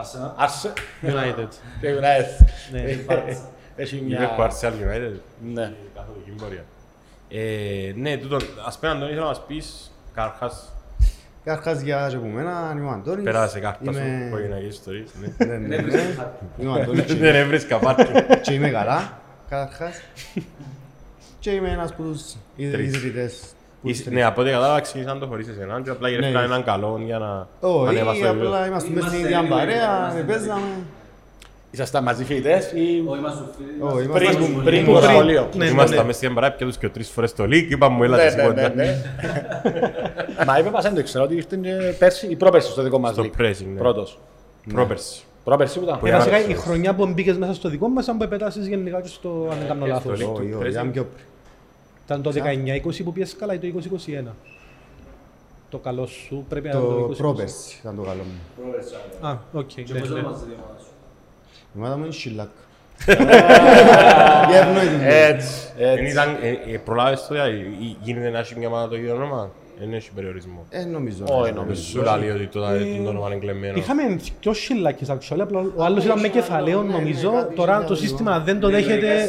[0.00, 0.30] Arsenal.
[0.36, 1.48] Άρσε United.
[1.80, 2.46] και United.
[2.72, 2.80] Ναι.
[3.76, 4.34] Έχει Είπε μια...
[4.36, 5.16] που Arsenal United.
[5.54, 5.72] Ναι.
[5.94, 6.64] Καθολική πορεία.
[7.28, 10.70] Ε, Ναι, τούτον, ας πούμε Αντώνη, θέλω να μας πεις καρχάς
[11.44, 13.24] Καταρχάς για και από μένα, είμαι ο Αντώνης.
[13.24, 15.08] Περάσε κάρτα σου, Είμαι- οικογενειακές ιστορίες.
[15.38, 15.46] ναι.
[15.46, 16.16] Ναι, ναι, ναι.
[16.58, 18.04] Είμαι ο Αντώνης και- Δεν έβρισκα πάρκι.
[18.42, 19.12] και είμαι καλά,
[19.48, 19.94] καταρχάς.
[21.38, 22.22] Και είμαι ένας από τους
[22.72, 22.94] Τρεις.
[22.94, 23.40] ιδρυτές.
[23.82, 24.20] που Είσαι- στρέφουν.
[24.20, 26.44] Ναι, από ό,τι κατάλαβα ξεκίνησαν το χωρίς εσένα και απλά γυρεύκαν Ναι.
[26.46, 28.48] έναν καλό για να Όχι, ανέβασε το επίπεδο.
[28.48, 30.60] απλά είμαστε μέσα στην ίδια παρέα, ε, παίζαμε.
[31.76, 33.68] Ήσασταν μαζί φοιτητές ή Όχι, είμαστε φίλοι.
[33.80, 34.64] Όχι, είμαστε πριν, μαζί.
[34.64, 35.48] πριν Που το πριν- σχολείο.
[35.54, 36.04] Ναι, ναι, Ήμασταν ναι.
[36.04, 38.34] μέσα στην παρέα πια τους και τρεις φορές το λίκ, είπαμε μου έλα Ναι, της
[38.34, 38.74] ναι, ναι, κοντά.
[38.74, 39.02] ναι.
[40.46, 43.12] Μα είπε μας, δεν το ήξερα, ότι ήρθε και πέρσι ή πρόπερσι στο δικό μας
[43.12, 43.40] Στο league.
[43.40, 43.78] pressing, ναι.
[43.78, 44.18] Πρώτος.
[44.72, 45.22] Πρόπερση.
[45.44, 45.98] Πρόπερσι που ήταν.
[45.98, 46.52] Που Ε, Βασικά Άραξε.
[46.52, 49.58] η χρονιά που μπήκες μέσα στο δικό μας, αν που επέτασες γενικά και στο, αν
[49.58, 50.18] δεν κάνω λάθος.
[50.18, 50.70] στο Όχι, όχι, pressing.
[50.70, 51.24] ήταν πιο πριν.
[52.04, 54.34] Ήταν το 19-20 που πιέσαι καλά ή το 20-21.
[55.70, 57.16] Το καλό σου πρέπει να ήταν το Το 20-21.
[57.16, 59.28] πρόπερσι ήταν το καλό μου.
[59.28, 59.66] Α, οκ.
[59.66, 60.18] Και ναι, πώς ναι.
[60.18, 60.85] είμαστε δύο ομάδες.
[61.76, 62.48] Η ομάδα μου είναι σιλάκ.
[64.48, 66.12] Για ευνοή την Έτσι, Δεν έτσι.
[66.12, 69.50] ήταν, ε, ε, προλάβες το, δηλαδή, ή- γίνεται να έχει μια ομάδα το ίδιο όνομα.
[69.78, 70.66] Δεν έχει περιορισμό.
[70.70, 71.24] Ε, νομίζω.
[71.28, 71.58] Όχι, ναι.
[71.58, 71.82] νομίζω.
[71.82, 73.78] Σου λέει ότι το το όνομα είναι κλεμμένο.
[73.78, 74.02] Είχαμε
[74.40, 78.70] δυο σιλάκες actually, απλά ο άλλος ήταν με κεφαλαίο νομίζω, τώρα το σύστημα δεν το
[78.70, 79.22] δέχεται.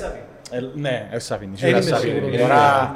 [0.51, 1.55] Ε, Ναι, έτσι αφήνει.
[1.55, 2.13] Δεν είμαι έτσι αφήνει.
[2.13, 2.41] σίγουρος.
[2.41, 2.91] Τώρα,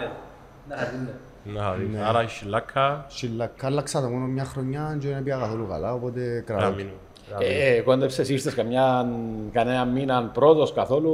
[1.44, 2.00] Να δεις.
[2.08, 3.64] Άρα η Σιλάκα Σιλάκ.
[3.64, 6.76] Άλλαξα το μόνο μια χρονιά και δεν πήγα καθόλου καλά, οπότε να κρατώ.
[6.76, 6.92] μείνουν.
[7.40, 9.08] Ε, κόντεψες, ήρθες καμιά,
[9.52, 11.12] κανένα μήνα πρώτος καθόλου;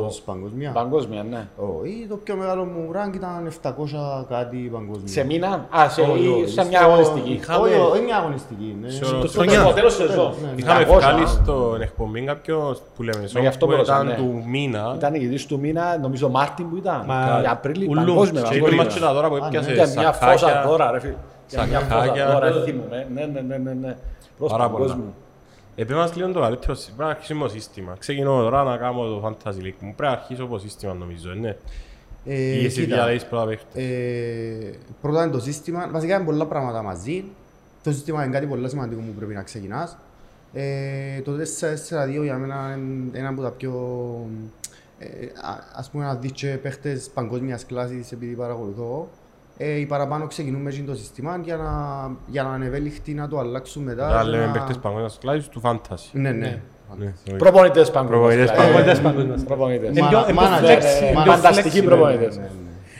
[0.00, 0.70] Προς παγκοσμία.
[0.70, 1.46] παγκόσμια, ναι.
[1.80, 5.06] Όχι, το πιο μεγάλο μου rank ήταν 700 κάτι παγκοσμία.
[5.08, 7.32] Σε μήνα, α, σε, Όχι, ή όχι, σε μια στο- αγωνιστική.
[7.32, 8.76] Είχαμε- Όχι, όχι, είναι μια αγωνιστική.
[8.82, 8.88] ναι.
[8.90, 9.60] Σε- Το στο- χρονιά.
[9.60, 10.32] Στο τέλος της σεζόν.
[10.42, 10.52] Ναι, ναι.
[10.56, 11.26] Είχαμε 700, βγάλει α.
[11.26, 14.14] στον εκπομπή κάποιο που λέμε γι' σοκ αυτό που μπορούσα, ήταν ναι.
[14.14, 17.02] του μήνα Ήταν νικητής του μήνα, νομίζω Μάρτιν που ήταν.
[17.06, 18.04] Μα- Για Απρίλη, ουλούς.
[18.04, 18.42] παγκόσμια.
[18.42, 18.84] και είπε παγκόσμια.
[18.84, 19.74] μας και τα δώρα που Α, έπιασε ναι.
[19.74, 20.68] Για μια φόσα σακάκια.
[20.70, 21.14] δώρα, ρε φίλε.
[21.48, 22.32] Για μια φόσα Σακάκια.
[22.32, 23.06] δώρα, θυμούμαι.
[23.14, 23.96] Ναι, ναι, ναι, ναι, ναι.
[24.38, 24.98] Προς Πάρα πολλά.
[25.76, 25.82] Παγκόσμιο.
[25.82, 27.96] Επειδή μας λίγο το καλύτερο, πρέπει να αρχίσουμε το σύστημα.
[27.98, 29.94] Ξεκινώ τώρα να κάνω το Fantasy League μου.
[29.96, 31.56] Πρέπει να αρχίσω από σύστημα νομίζω, ναι.
[32.26, 33.82] Ε, Ή εσύ κοίτα, διαλέγεις πρώτα παίχτες.
[33.84, 35.88] ε, Πρώτα είναι το σύστημα.
[35.92, 37.24] Βασικά είναι πολλά πράγματα μαζί.
[37.82, 39.96] Το σύστημα είναι κάτι πολύ σημαντικό που πρέπει να ξεκινάς.
[40.52, 43.72] Ε, το 4-4-2 για μένα είναι ένα από τα πιο...
[44.98, 49.08] Ε, α- ας πούμε να δεις και παίχτες παγκόσμιας κλάσης επειδή παρακολουθώ.
[49.56, 51.70] Ε, οι παραπάνω ξεκινούν με εκείνο το σύστημα για να,
[52.26, 54.08] για να είναι ευέλικτοι να το αλλάξουν μετά.
[54.08, 56.08] Τώρα και λέμε να- παίχτες παγκόσμιας κλάσης του φάνταση.
[56.12, 56.60] Ναι, ναι.
[56.98, 57.38] Ναι, sorry.
[57.38, 58.50] Προπονητές παγκόσμιες.
[58.50, 58.66] Προπονητές δηλαδή.
[58.72, 59.44] Προπονητές παγκόσμιας.
[59.44, 59.88] Προπονητές.
[59.96, 61.84] Είναι πιο- είναι πιο Manager, flexible, ε, είναι πιο Φανταστικοί flexible.
[61.84, 62.36] προπονητές.
[62.36, 62.48] Ναι, ναι.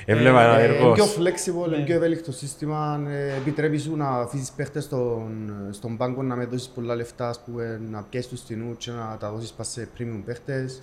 [0.07, 0.85] Έβλεπα ένα Ε, έργο.
[0.87, 3.01] Είναι πιο flexible, είναι πιο ευέλικτο σύστημα.
[3.09, 7.41] ε, Επιτρέπεις σου να αφήσεις παίχτες στον, στον πάγκο να με δώσεις πολλά λεφτά, ας
[7.45, 10.81] πούμε, να πιέσεις τους στινούς και να τα δώσεις πας σε premium παίχτες.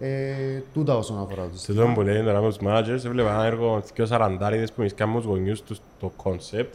[0.00, 1.84] Ε, τούτα όσον αφορά το Σε σύστημα.
[1.84, 5.18] τον που λέει τώρα με τους managers, έβλεπα ένα έργο δύο σαραντάριδες που μισκάνε με
[5.18, 6.66] τους γονιούς τους το concept.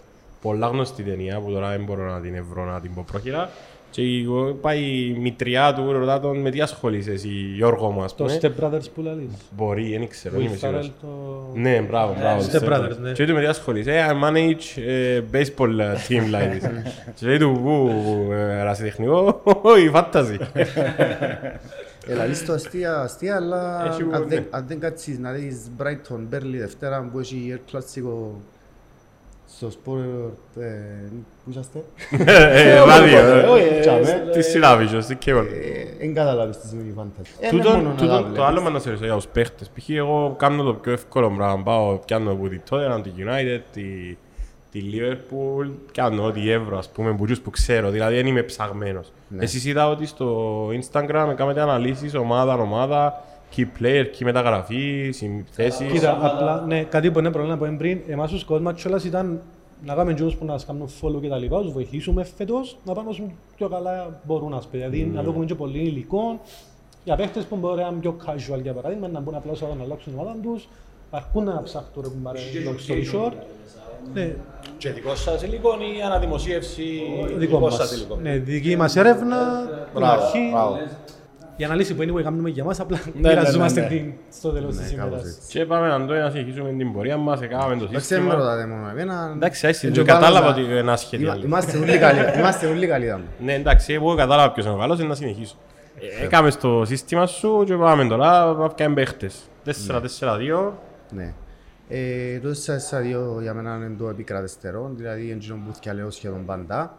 [0.41, 3.49] Πολλά γνωστή ταινία που τώρα δεν μπορώ να την ευρώ να την πω πρόχειρα.
[3.91, 4.27] Και η-
[4.61, 8.39] πάει η μητριά του, ρωτά τον με τι ασχολείσαι εσύ Γιώργο μου ας Το πούμε.
[8.41, 9.29] Step Brothers που λέει.
[9.57, 10.87] Μπορεί, δεν ξέρω, δεν είμαι Will σίγουρος.
[10.87, 11.59] Ferrell το...
[11.59, 12.41] Ναι, μπράβο, μπράβο.
[12.51, 13.11] Step Brothers, ναι.
[13.11, 16.69] Και του με τι ασχολείσαι, «Ε, I manage ε, baseball ε, team like this.
[17.15, 17.89] Και λέει του, πού,
[18.31, 20.37] ε, ερασιτεχνικό, όχι, fantasy.
[22.07, 24.45] Έλα, λες το αστεία, αστεία, αλλά Έχει που- αν δεν- ναι.
[24.49, 28.35] αν δεν κάτσεις να δεις Brighton, Burnley Δευτέρα που έχει El Clasico
[29.67, 30.67] στο Sport, ε,
[31.43, 31.83] πού είσαστε,
[32.17, 33.43] Ε, ράδιο, ε.
[33.47, 34.29] Όχι, ε, Τσάμε.
[34.31, 35.47] Τι συλλάβεις, τι κέβαλε.
[35.99, 37.25] δεν καταλάβεις τι σημαίνει fantasy.
[37.39, 38.43] Ε, δεν Τούτον- μόνο να τούτον- τα το βλέπεις.
[38.43, 39.69] άλλο με να σε ρωτήσω για τους παίχτες.
[39.69, 39.89] Π.χ.
[39.89, 41.63] εγώ κάνω το πιο εύκολο πράγμα.
[41.63, 43.81] Πάω, πιάνω από τη Tottenham, τη United, τη,
[44.71, 47.89] τη Liverpool, πιάνω ό,τι ευρώ, ας πούμε, που, που ξέρω.
[47.89, 49.11] Δηλαδή δεν είμαι ψαγμένος.
[49.27, 49.43] Ναι.
[49.43, 53.23] Εσείς είδα ότι στο Instagram κάνετε αναλύσεις ομάδα-ομάδα,
[53.55, 55.91] key player, key μεταγραφή, συνθέσεις.
[55.91, 59.41] Κοίτα, απλά, ναι, κάτι που είναι πρόβλημα που είναι πριν, εμάς ως κόσμο κιόλας ήταν
[59.85, 62.93] να κάνουμε τζιούς που να μας κάνουν follow και τα λοιπά, τους βοηθήσουμε φέτος να
[62.93, 63.23] πάνε όσο
[63.55, 64.77] πιο καλά μπορούν, ας πούμε.
[64.87, 65.15] Δηλαδή, Ναι.
[65.21, 66.39] να δούμε και πολύ υλικό,
[67.03, 69.83] για παίχτες που μπορεί να είναι πιο casual, για παράδειγμα, να μπουν απλά όσο να
[69.83, 70.67] αλλάξουν την ομάδα τους,
[71.11, 73.33] αρκούν να ψάχτουν ρε κουμπάρε, long story short.
[74.13, 74.35] Ναι,
[74.77, 76.83] Και δικό σας υλικό ή αναδημοσίευση
[77.37, 77.75] δικό μας.
[77.75, 79.37] σας υλικό; Ναι, δική μας έρευνα,
[79.67, 80.39] την Μπράβο, αρχή.
[81.61, 81.71] Μπράβο.
[81.71, 83.87] Η αναλύση που είναι που κάνουμε για μας, απλά ναι, ναι, μοιραζόμαστε ναι.
[83.87, 85.35] την στο τέλος της Ναι, κάπως ημέρας.
[85.35, 85.47] έτσι.
[85.57, 88.33] Και πάμε Αντώνη να συνεχίσουμε την πορεία μας, έκαναμε το Εντάξει, δεν με σύστημα.
[88.35, 89.31] ρωτάτε μόνο εμένα.
[89.35, 91.35] Εντάξει, έτσι, Ε, δεν και ο κατάλαβα Πάνος, ότι είναι Είμα- ασχετικά.
[91.43, 93.23] Είμαστε όλοι καλοί, είμαστε όλοι καλοί δάμε.
[93.43, 95.55] Ναι, εντάξει, εγώ κατάλαβα ποιος είναι ο καλός, είναι να συνεχίσω.
[96.19, 99.35] Ε, Έκαμε στο σύστημα σου και πάμε τώρα να πιάμε παίχτες.
[99.65, 100.71] 4-4-2.
[101.11, 101.33] Ναι.
[101.89, 106.95] Ε, το 4-4-2 για μένα είναι το επικρατεστερό, δηλαδή είναι που θα λέω σχεδόν πάντα.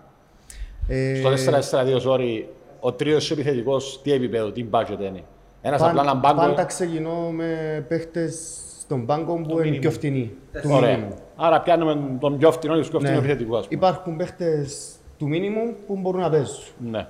[0.89, 2.45] Ε, Στο 4-4-2, sorry,
[2.85, 5.23] ο τρίτος επιθετικός τι επίπεδο, τι budget είναι.
[5.63, 6.41] Ένας παν- απλά έναν πάγκο.
[6.41, 9.81] Πάντα ξεκινώ με παίχτες στον πάγκο που είναι minimum.
[9.81, 10.33] πιο φτηνοί.
[10.63, 10.97] Του Ωραία.
[10.99, 11.17] minimum.
[11.37, 13.27] Άρα πιάνουμε τον πιο φτηνό και τον πιο φτηνό Ναι.
[13.27, 13.77] επιθετικό, ας πούμε.
[13.79, 16.57] Υπάρχουν παίχτες του minimum που μπορούν να παίζουν.
[16.91, 17.07] Ναι,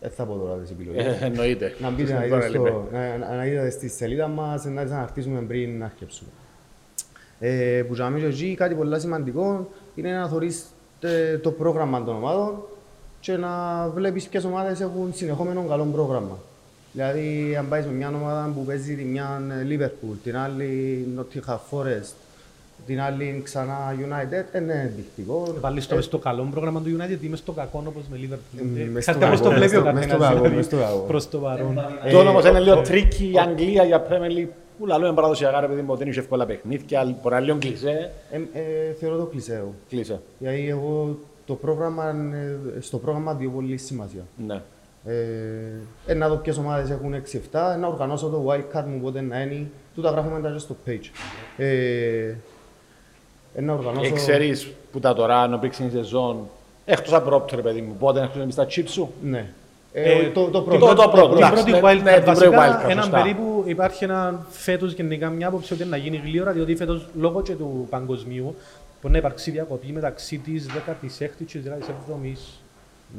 [0.00, 1.04] Δεν θα πω τώρα τις επιλογές.
[1.06, 1.74] Ε, εννοείται.
[1.78, 2.68] Να μπείτε να Τώρα δείτε, λείπε.
[2.68, 6.30] στο, να, να, να δείτε στη σελίδα μας, να τις αναρτήσουμε πριν να αρκεψούμε.
[7.40, 10.64] Ε, που για μένα και εκεί κάτι πολύ σημαντικό είναι να θωρείς
[11.00, 12.62] ε, το πρόγραμμα των ομάδων
[13.28, 16.38] και να βλέπεις ποιες ομάδες έχουν συνεχόμενο καλό πρόγραμμα.
[16.92, 21.54] Δηλαδή, αν πάεις με μια ομάδα που παίζει τη μια ε, Liverpool, την άλλη Nottingham
[21.70, 22.12] Forest,
[22.86, 25.54] την άλλη ξανά United, ε, είναι ενδεικτικό.
[25.60, 28.76] Βάλεις το μες στο καλό πρόγραμμα του United ή μες στο κακό όπως με Liverpool.
[28.76, 30.28] Ε, Ε, μες Ξέρετε στο πώς το κακό, βλέπει ο μες στο- μες στο καθένας
[30.28, 30.98] κακό, δηλαδή, μες στο κακό.
[31.06, 31.74] προς το παρόν.
[32.10, 35.80] Το όμως είναι λίγο tricky η Αγγλία για Premier League που λαλούμε παραδοσιακά ρε παιδί
[35.80, 38.10] μου ότι είναι εύκολα παιχνίδια, αλλά μπορεί να είναι λίγο κλισέ.
[38.30, 39.74] Ε, ε, θεωρώ το κλισέ.
[39.88, 40.20] Κλισέ.
[40.38, 42.08] Γιατί εγώ το πρόγραμμα,
[42.76, 44.22] ε, στο πρόγραμμα δίνω πολύ σημασία.
[44.46, 44.60] Ναι.
[45.04, 45.12] Ε,
[46.06, 49.40] ε, να δω ποιες ομάδες έχουν 6-7, να οργανώσω το wild card μου πότε να
[49.40, 51.10] είναι, τούτα γράφουμε τα και στο page.
[51.56, 52.34] Ε,
[53.54, 54.02] ε, να οργανώσω...
[54.10, 56.36] Και ξέρεις που τα τώρα, να πήξει η σεζόν,
[56.84, 59.46] εκτός από ρόπτο ρε παιδί μου, πότε να χρησιμοποιήσεις τα chips σου; Ναι.
[59.92, 60.94] Ε, Ε, το, το το- πρώτο.
[60.94, 61.28] το πρώτο.
[61.28, 63.22] Την εντάξει, πρώτη ναι, wildcard ναι, την πρώτη βασικά, wildcard, έναν σωστά.
[63.22, 67.52] περίπου υπάρχει ένα φέτος γενικά μια άποψη ότι να γίνει γλύωρα, διότι φέτος λόγω και
[67.54, 68.54] του παγκοσμίου
[69.00, 72.60] μπορεί να υπάρξει διακοπή μεταξύ της 16ης και της 17ης.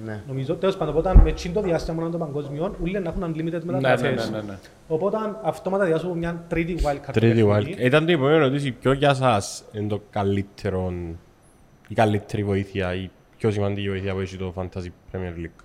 [0.05, 0.21] Ναι.
[0.27, 3.35] Νομίζω, τέλος πάντων, οπότε με τσιν το διάστημα μόνο των παγκοσμιών, όλοι να έχουν unlimited
[3.51, 4.29] Ναι, ναι, μεταγραφές.
[4.29, 4.57] ναι, ναι, ναι.
[4.87, 7.11] Οπότε αυτόματα διάσω μια τρίτη wildcard.
[7.11, 7.75] Τρίτη παιχνίδι.
[7.77, 7.85] wild.
[7.85, 10.93] Ήταν το επόμενο ερώτηση, ποιο για σας είναι το καλύτερο,
[11.87, 15.63] η καλύτερη βοήθεια, η πιο σημαντική βοήθεια που έχει το Fantasy Premier League;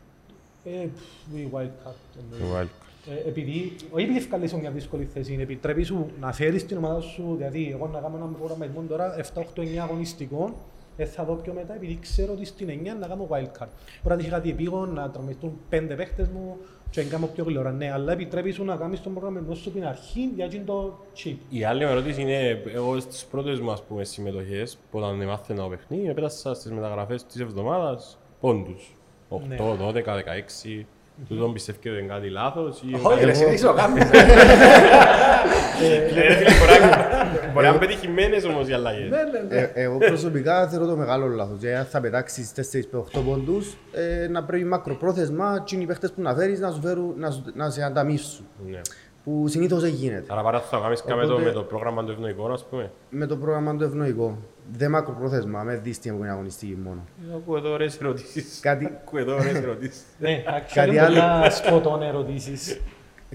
[0.64, 1.94] Ε, πφ, η wildcard.
[2.14, 2.68] Το εννοείται.
[3.08, 3.12] Wild.
[3.24, 6.76] Ε, επειδή, όχι επειδή ευκαλείς σε μια δύσκολη θέση, είναι επιτρέπεις σου να φέρεις την
[6.76, 10.52] ομάδα σου, δηλαδή εγώ να κάνω ένα προγραμματισμό τώρα 7, 8, 9 αγωνιστικών,
[10.96, 13.68] ε, θα δω πιο μετά επειδή ξέρω ότι στην 9 να κάνω wildcard.
[14.02, 16.56] Μπορεί να τύχει κάτι επίγον, να τραυματιστούν πέντε παίχτες μου
[16.90, 17.72] και να κάνω πιο γλυόρα.
[17.72, 21.36] Ναι, αλλά επιτρέπεις σου να κάνεις τον προγραμματισμό σου την αρχή για εκείνο το chip.
[21.50, 25.62] Η άλλη μου ερώτηση είναι, εγώ στις πρώτες μου ας πούμε συμμετοχές, που όταν μάθαινα
[25.62, 28.96] το παιχνίδι, επέτασα στις μεταγραφές της εβδομάδας πόντους.
[29.28, 29.56] 8, Ναι.
[29.56, 30.86] 12, 16.
[31.28, 32.94] Τούτον πιστεύει ότι είναι κάτι λάθος ή...
[33.02, 34.04] Όχι, ρε, συνήθως το κάνεις.
[34.10, 39.10] Ναι, ρε φίλε, μπορεί να- Μπορεί να είναι πετυχημένες όμως οι αλλαγές.
[39.10, 39.56] Ναι, ναι, ναι.
[39.60, 41.58] Ε, εγώ προσωπικά θεωρώ το μεγάλο λάθος.
[41.60, 46.34] Γιατί αν θα πετάξεις 4-8 πόντους, ε, να πρέπει μακροπρόθεσμα και οι παίχτες που να
[46.34, 48.44] φέρεις να, σου φέρουν, να, σου- να σε ανταμείψουν.
[48.70, 48.80] Ναι.
[49.24, 50.24] Που συνήθως δεν γίνεται.
[50.32, 52.90] Άρα παρά θα κάνεις κάμε το Οπότε- με το πρόγραμμα του ευνοϊκό, ας πούμε.
[53.10, 54.38] Με το πρόγραμμα το ευνοϊκό.
[54.72, 57.00] Δεν μακροπρόθεσμα, με δεις τι είναι αγωνιστική μόνο.
[57.34, 58.58] Ακούω εδώ ωραίες ερωτήσεις.
[58.62, 60.02] Κάτι, Ακούω εδώ ωραίες ερωτήσεις.
[60.18, 61.14] Ναι, εντάξει, Κάτι είναι άλλο.
[61.14, 62.80] πολλά σποτών ερωτήσεις.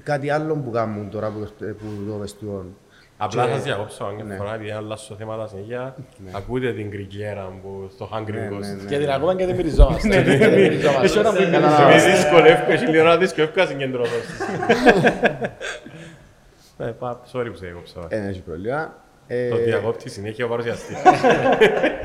[0.04, 2.76] κάτι άλλο που κάνουν τώρα που, που το βεστιόν.
[3.22, 4.36] Απλά Και- θα σας διακόψω αν Ναι.
[4.36, 5.96] φορά επειδή αλλάσω θέματα συνέχεια.
[6.32, 8.60] Ακούτε την κρικιέρα που στο Hungry Ναι, Ghost.
[8.60, 8.90] ναι, ναι.
[8.90, 10.08] Και την ακούμε και δεν μυριζόμαστε.
[10.24, 11.06] Και δεν μυριζόμαστε.
[11.06, 14.16] Έχει ώρα που είναι Εμείς δυσκολεύουμε, έχει λίγο να δυσκολεύουμε να συγκεντρωθώ.
[16.78, 18.06] Ε, πά- Sorry που σε διακόψα.
[18.10, 18.94] Ε, δεν έχει πρόβλημα.
[19.32, 20.96] Ε, Το διακόπτη συνέχεια ο παρουσιαστής.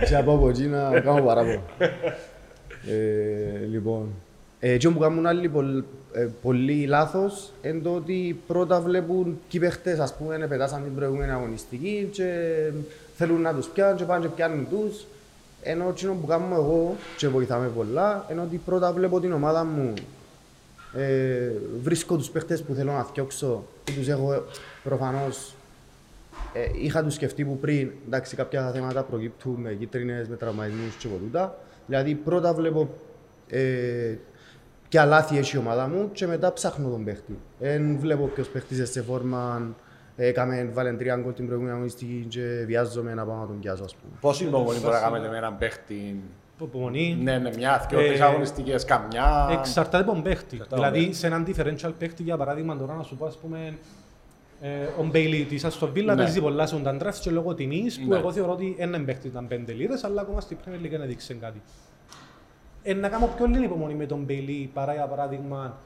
[0.08, 1.60] και από από εκεί να κάνω παράπονο.
[2.88, 4.08] ε, λοιπόν,
[4.60, 9.58] ε, εκείνο που κάνουν άλλοι πολλ- ε, πολύ λάθος είναι το ότι πρώτα βλέπουν τι
[9.58, 12.32] παίχτες ας πούμε να πετάσαν την προηγούμενη αγωνιστική και
[13.16, 15.06] θέλουν να τους πιάνουν και πάνε και πιάνουν τους.
[15.62, 19.92] Ενώ εκείνο που κάνω εγώ και βοηθάμε πολλά είναι ότι πρώτα βλέπω την ομάδα μου
[20.96, 21.50] ε,
[21.82, 24.42] βρίσκω τους παίχτες που θέλω να φτιάξω και τους έχω
[24.84, 25.53] προφανώς
[26.54, 31.08] ε, είχα τους σκεφτεί που πριν, εντάξει, κάποια θέματα προκύπτουν με κίτρινες, με τραυματισμούς και
[31.08, 31.58] ποτούτα.
[31.86, 32.88] Δηλαδή, πρώτα βλέπω
[33.48, 34.14] ε,
[34.88, 37.38] ποια λάθη έχει η ομάδα μου και μετά ψάχνω τον παίχτη.
[37.58, 39.74] Δεν βλέπω ποιος παίχτης είναι σε φόρμα,
[40.16, 43.84] ε, έκαμε βάλεν τρία γκολ την προηγούμενη αγωνιστική και βιάζομαι να πάω να τον πιάσω,
[43.84, 44.12] ας πούμε.
[44.20, 46.22] Πόση υπομονή μπορεί να κάνετε με έναν παίχτη;
[46.60, 47.18] Υπομονή.
[47.22, 49.48] Ναι, ναι, μια, δυο, Ε, τρεις αγωνιστικές, καμιά.
[49.50, 50.56] Εξαρτάται από τον παίχτη.
[50.56, 53.36] Εξαρτάται από Δηλαδή, τον σε έναν differential παίχτη, για παράδειγμα, τώρα να σου πω, ας
[53.36, 53.72] πούμε, ε,
[55.00, 56.14] ο Μπέιλι της Aston Villa Ναι.
[56.16, 58.16] παίζει πολλά σε τον draft και λόγω τιμής, που Ναι.
[58.16, 61.34] εγώ θεωρώ ότι είναι παίχτη ήταν πέντε λίρες, αλλά ακόμα στην Premier League δεν έδειξε
[61.34, 61.60] κάτι.
[62.82, 65.78] Ε, να κάνω πιο λίγη υπομονή με τον Μπέιλι, παρά για παράδειγμα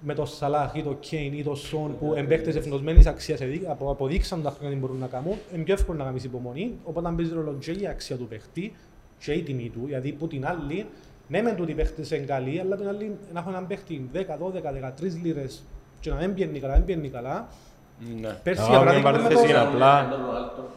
[0.00, 3.90] με τον Σαλάχ ή τον Κέιν ή τον Σον που εμπαίχτες ευνοσμένης αξίας εδεί- απο-
[3.90, 7.32] αποδείξαν τα χρόνια τι μπορούν να κάνουν, είναι πιο εύκολο να κάνεις υπομονή, οπότε παίζει
[7.34, 8.72] ρόλο και η αξία του παίχτη
[9.18, 10.86] και η τιμή του, γιατί που την άλλη,
[11.28, 14.36] ναι μεν τούτοι οι παίχτες είναι καλοί, αλλά την άλλη να έχω έναν παίχτη 10,
[14.38, 15.62] 12, 13 λίρες
[16.00, 17.48] και να μην πιένει καλά, δεν πιένει καλά.
[18.20, 18.28] Ναι.
[18.42, 20.08] Πέρσι, Αν για μην παράδειγμα, με πάρετε το- είναι απλά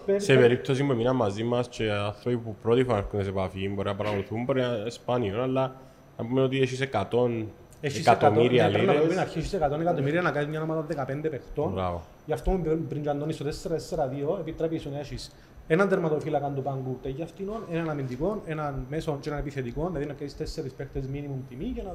[0.05, 3.69] πέρ- σε περίπτωση που μείναν μαζί μας και άνθρωποι που πρώτη φορά έρχονται σε επαφή
[3.69, 5.75] μπορεί να παρακολουθούν, μπορεί να είναι σπάνιο, αλλά
[6.17, 7.45] να πούμε ότι έχεις 100
[7.81, 9.25] Έχεις εκατομμύρια 100, ναι, πρέπει να πρέπει να λίρες.
[9.27, 11.71] αρχίσεις 100 εκατομμύρια να κάνεις μια ομάδα 15 παιχτών.
[11.71, 12.01] Μπράβο.
[12.25, 15.31] Γι' αυτό πριν- πριν τζαντώνεις το 4-4-2, επιτρέπεις σου να έχεις
[15.67, 20.13] έναν τερματοφύλακα του πάγκου για αυτήν, έναν αμυντικό, έναν μέσο και έναν επιθετικό, δηλαδή να
[20.13, 21.93] κάνεις τέσσερις παίχτες minimum τιμή για να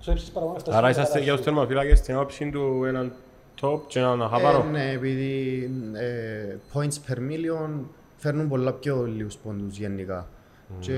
[0.00, 1.44] ξέψεις παραπάνω αυτά Άρα στα είσαστε για τους σου.
[1.44, 3.12] θερμοφύλακες στην άποψη του έναν
[3.60, 4.64] top και έναν αχάπαρο.
[4.68, 7.70] Ε, ναι, επειδή ε, points per million
[8.16, 10.28] φέρνουν πολλά πιο λίγους πόντους γενικά.
[10.80, 10.92] Και,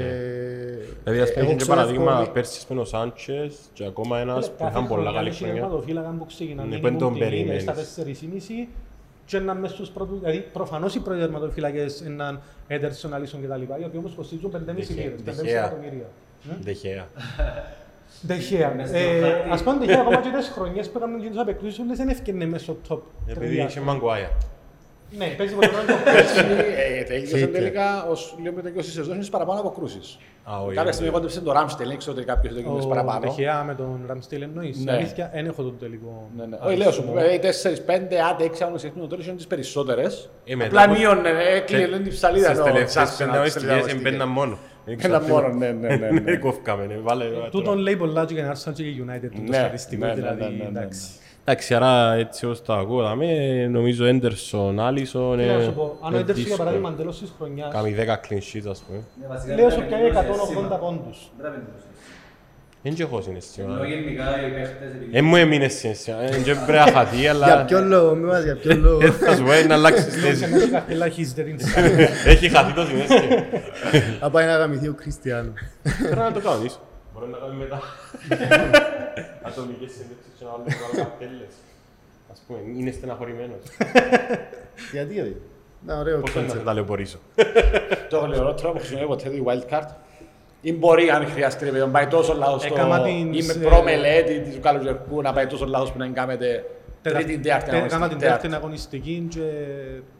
[1.05, 4.18] Δηλαδή ας ε, πούμε εγώ και ξέρω παραδείγμα εύκολη- πέρσι με ο Σάντσες και ακόμα
[4.18, 5.61] ένας που Κάθε είχαν πολλά χρονιά καλή έχει χρονιά.
[5.61, 7.62] τερματοφύλακα που ξεκινά Ναι, minimum που δεν τον τιμή, περιμένεις.
[7.62, 8.68] Στα 4,5
[9.27, 13.61] και να μες στους πρώτους, δηλαδή προφανώς οι πρώτοι τερματοφύλακες έναν Ederson, Alisson κτλ.
[13.61, 15.64] Οι οποίοι όμως κοστίζουν 5,5 Δεχέ- λίρες, 5,5 Δεχέα.
[15.64, 16.07] εκατομμύρια.
[16.62, 17.07] Δεχέα.
[18.20, 18.74] Δεχεία.
[18.92, 22.09] Ε, ας πούμε Δεχεία ακόμα και τις χρονιές που έκαναν και τους απεκτήσεις όλες δεν
[22.09, 23.00] έφτιανε μέσα στο top
[23.31, 23.64] Επειδή τρία.
[23.64, 24.31] είχε Μαγκουάια.
[25.16, 25.88] Ναι, παίζει πολύ χρόνο.
[26.98, 27.52] Ε, Τελείωσε Hater.
[27.52, 30.18] τελικά, ως λίγο μετά 20 σεζόν, είναι παραπάνω από κρούσεις.
[30.50, 30.76] Α, όχι.
[30.76, 33.20] Κάποια στιγμή κόντεψε το Ramsdale, δεν ξέρω ότι κάποιος το κίνησε Ο παραπάνω.
[33.20, 34.85] Δεχεία με τον Ramsdale εννοείς.
[34.85, 34.92] Ναι.
[34.92, 36.28] Αλήθεια, δεν έχω τον τελικό.
[36.37, 36.57] Ναι, ναι.
[36.62, 40.31] Όχι, λέω σου, ε, 4, 5, άντε 6 αγωνιστικές που είναι τώρα είναι τις περισσότερες.
[40.44, 42.44] Ε, μετά Απλά από- μείωνε, έκλεινε την ψαλίδα.
[42.46, 44.07] Στις ενώ τελευταίες ψάξε να- πέντε τις αγωνιστικές αγωνιστικές.
[44.12, 44.59] έμπαιναν μόνο.
[44.88, 46.20] Δεν Ένα ξέρω μόνο, τι- ναι, ναι, ναι, ναι.
[46.20, 47.48] Δεν κόφκαμε, ναι, βάλε εδώ τώρα.
[47.48, 50.14] Τούτον λέει πολλά και για την Arsenal και για United το Ναι, στατιστικό, ναι, ναι,
[50.14, 50.68] δηλαδή, ναι, ναι, ναι, ναι.
[50.79, 51.01] εντάξει.
[51.44, 53.27] Εντάξει, άρα έτσι όπως το ακούω, δάμε,
[53.70, 56.57] νομίζω Έντερσον, Άλισον, Τι να ε, σου πω, αν ο είναι Έντερσον για δύσκολο.
[56.57, 59.01] παράδειγμα τέλος της χρονιάς, Κάνει 10 clean sheets, ας πούμε.
[59.57, 60.09] λέω σου πιάνει
[60.74, 61.31] 180 πόντους.
[62.88, 63.72] Δεν και έχω συναισθήμα.
[63.74, 66.18] Ενώ γενικά οι παίχτες επειδή Δεν μου έμεινε συναισθήμα.
[66.18, 69.01] Δεν και πρέπει να χαθεί, Για αλλά ποιον λόγο, μη μας, για ποιον λόγο.
[69.07, 70.46] ε, θα σου πω, είναι να αλλάξεις Και θέση.
[70.46, 71.57] μέσα καρτέλα he's there in
[72.27, 73.44] Έχει χαθεί το συναίσθημα.
[74.20, 75.53] Να πάει να γαμηθεί ο Κριστιανό.
[75.98, 76.81] Πρέπει να το κάνεις.
[77.14, 77.81] Μπορεί να κάνει μετά.
[79.48, 81.53] Ατομικές συνέντευξεις και να βάλουμε τώρα καρτέλες.
[82.33, 83.61] Ας πούμε, είναι στεναχωρημένος.
[84.92, 85.37] Γιατί όχι.
[85.87, 86.51] Να ωραίο Πώς θα concept.
[86.51, 87.18] σε ταλαιπωρήσω.
[88.11, 89.88] Το γλυωρό τρόπο που χρησιμοποιεί ποτέ τη wildcard.
[90.61, 92.75] Ή μπορεί, αν χρειαστεί, ρε παιδί, να πάει τόσο λάθος στο...
[92.75, 96.64] Έκαμα την ή με σε- προμελέτη του καλοκαιρικού να πάει τόσο λάθος που να κάνετε
[97.03, 99.40] τρίτη, τέταρτη, Έκανα την αγωνιστική, τέταρτη αγωνιστική και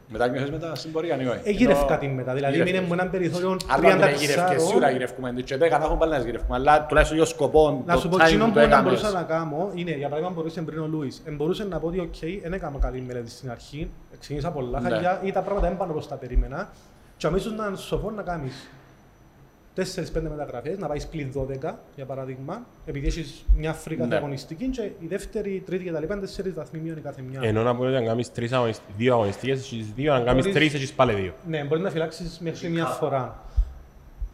[0.09, 1.40] Μετά νιώθεις μετά στην πορεία, ή όχι.
[1.44, 2.35] εγύρευκα την μετά.
[2.35, 2.81] Δηλαδή Γύρευκες.
[2.81, 5.31] μείνε με έναν περιθώριο Αλλά δεν 30 γυρεύκες, σίγουρα γυρεύκουμε.
[5.44, 6.57] Και δέκα να έχουν πάλι να γυρεύκουμε.
[6.57, 8.85] Αλλά τουλάχιστον για σκοπό, Να το σου πω, timing εκείνο που που δεν έκαμες.
[8.92, 11.22] μπορούσα να κάνω είναι, για παράδειγμα, μπορούσε πριν ο Λούις.
[11.27, 14.88] Ε, μπορούσε να πω ότι, οκ, δεν έκανα καλή μελέτη στην αρχή, ξεκίνησα πολλά Ναι.
[14.90, 16.68] χαλιά ή τα πράγματα δεν πάνε όπως τα περίμενα.
[17.16, 18.68] Και αμέσως να είναι σοφός να κάνεις
[19.78, 24.16] 4-5 μεταγραφές, να πάεις πλην 12 για παράδειγμα, επειδή έχεις μια φρή κάθε Ναι.
[24.16, 27.22] αγωνιστική και η δεύτερη, η τρίτη και τα λοιπά είναι 4 βαθμοί μείον η κάθε
[27.22, 27.40] μια.
[27.42, 30.58] Ενώ να πούμε ότι αν κάνεις τρεις αγωνιστ- δύο αγωνιστικές, έχεις δύο, αν κάνεις Μπορείς-
[30.58, 31.32] τρεις, έχεις πάλι δύο.
[31.48, 33.42] Ναι, μπορείς να φυλάξεις μέχρι μια φορά.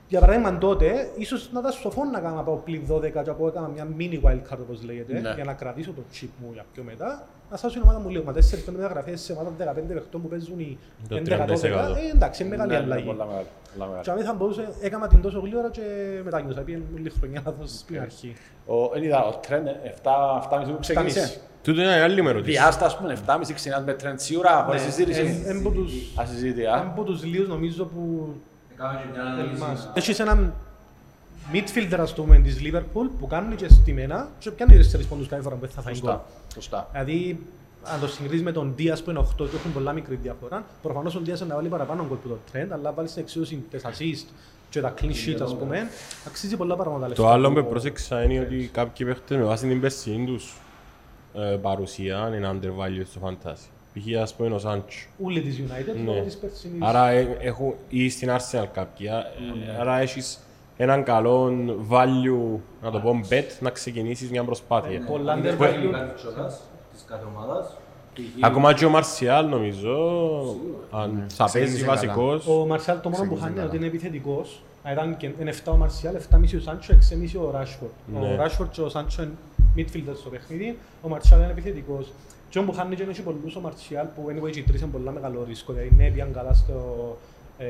[0.09, 3.46] Για παράδειγμα τότε, ίσως να ήταν σοφό να κάνω να πάω πλην 12 και από
[3.48, 5.33] έκανα μια mini wildcard όπως λέγεται, Ναι.
[5.35, 7.26] για να κρατήσω το chip μου για πιο μετά.
[7.55, 8.37] Να σας η ομάδα μου λίγο, μα 4-5
[8.77, 12.79] μεταγραφές σε ομάδα 15 παιχτών που παίζουν οι Το 11-12, ε, εντάξει, είναι μεγάλη Ναι,
[12.79, 13.07] ναι, αλλαγή.
[13.07, 14.05] πολλά μεγάλη, πολλά μεγάλη.
[14.05, 15.83] Και αν θα μπορούσε, έκανα την τόσο γλύωρα και
[16.25, 18.37] μετάνιωσα, πήγαινε όλη χρονιά λάθος στην αρχή.
[18.67, 21.21] Ο- Εν είδα, ο Trent 7,5 που ξεκίνησε.
[21.21, 21.40] 7,5.
[21.62, 22.51] Τούτο είναι άλλη με ερώτηση.
[22.51, 25.21] Διάστα, ας πούμε, 7,5 ξεκινάς με Trent σίγουρα, χωρίς Ναι, συζήτηση.
[25.21, 26.81] εν- εν που τους- Ασυζήτητη, Ένα α.
[26.81, 28.35] από τους λίγους νομίζω που
[28.73, 29.62] Έκαμε και μια ανάλυση.
[29.62, 29.90] Εμάς.
[29.95, 30.55] Έχεις έναν
[31.52, 35.54] midfielder ας πούμε της Liverpool που κάνει και στημένα και πιάνει τέσσερις πόντους κάθε φορά
[35.57, 36.11] που θα φάει γκολ.
[36.11, 36.88] Σωστά, σωστά.
[36.92, 37.40] Δηλαδή,
[37.83, 41.14] αν το συγκρίσεις με τον Diaz που είναι 8 και έχουν πολλά μικρή διαφορά, προφανώς
[41.14, 44.26] ο Diaz να βάλει παραπάνω γκολ που το Trent, αλλά βάλει σε εξίσωση τις assist
[44.70, 45.88] και τα clean sheets ας πούμε,
[46.26, 49.80] αξίζει πολλά παραπάνω τα Το άλλο που πρόσεξα είναι ότι κάποιοι παίχτες με βάση την
[49.80, 50.57] περσινή τους
[51.35, 53.68] ε, παρουσία είναι undervalued στο fantasy.
[53.94, 54.20] Π.χ.
[54.22, 55.07] ας πούμε ο Σάντσο.
[55.18, 56.02] Ούλοι της United, Ναι.
[56.02, 56.83] λόγω της περσινής.
[56.83, 59.09] Άρα ε, έχουν ή στην Arsenal κάποιοι.
[59.09, 60.38] α, ε, Άρα έχεις
[60.76, 61.52] έναν καλό
[61.90, 65.04] value, να το πω, bet, να ξεκινήσεις μια προσπάθεια.
[65.06, 66.50] Πολλά Που- undervalued.
[66.92, 67.76] της κάθε ομάδας.
[68.40, 69.96] Ακόμα και ο Μαρσιάλ νομίζω,
[70.90, 71.94] αν θα παίζεις Ξεκίνησε καλά.
[71.94, 72.46] βασικός.
[72.46, 73.66] Ο Μαρσιάλ το μόνο που Ξεκίνησε χάνει είναι καλά.
[73.68, 74.62] ότι είναι επιθετικός.
[74.82, 77.92] Αν ήταν και είναι 7 ο Μαρσιάλ, 7,5 ο Σάντσο, 6,5 ο Ράσφορντ.
[78.06, 78.18] Ναι.
[78.32, 79.32] Ο Ράσφορντ και ο Σάντσο είναι
[79.76, 82.12] midfielder στο παιχνίδι, ο Μαρσιάλ είναι επιθετικός.
[82.50, 84.90] Και όπου χάνει και είναι και πολλούς ο Μαρσιάλ που anyway και οι τρεις είναι
[84.90, 85.72] πολλά μεγάλο ρίσκο.
[85.72, 86.76] Δηλαδή ναι, πήγαν καλά στο,
[87.58, 87.66] ε,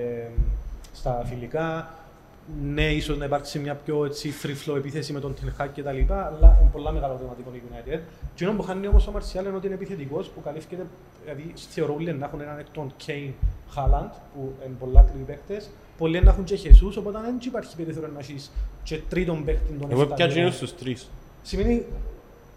[0.92, 1.94] στα φιλικά,
[2.62, 5.82] ναι, ίσως να υπάρξει μια πιο έτσι, free flow επίθεση με τον Ten Hag και
[5.82, 8.00] τα λοιπά, αλλά είναι πολλά μεγάλο θεματικό η United.
[8.34, 10.76] Και ono που χάνει όμως ο Μαρσιάλ είναι ότι είναι επιθετικός, που καλύφθηκε,
[11.24, 13.32] δηλαδή θεωρώ όλοι να έχουν έναν εκ των Kane
[13.76, 18.10] Haaland, που είναι πολλά κρυβοί παίκτες, πολλοί να έχουν και Jesus, οπότε δεν υπάρχει περιθώριο
[18.12, 18.50] να έχεις
[18.82, 20.38] και τρίτον παίκτη των Εγώ 7 πια μήνων.
[20.40, 21.08] γίνω στους τρεις.
[21.42, 21.84] Σημαίνει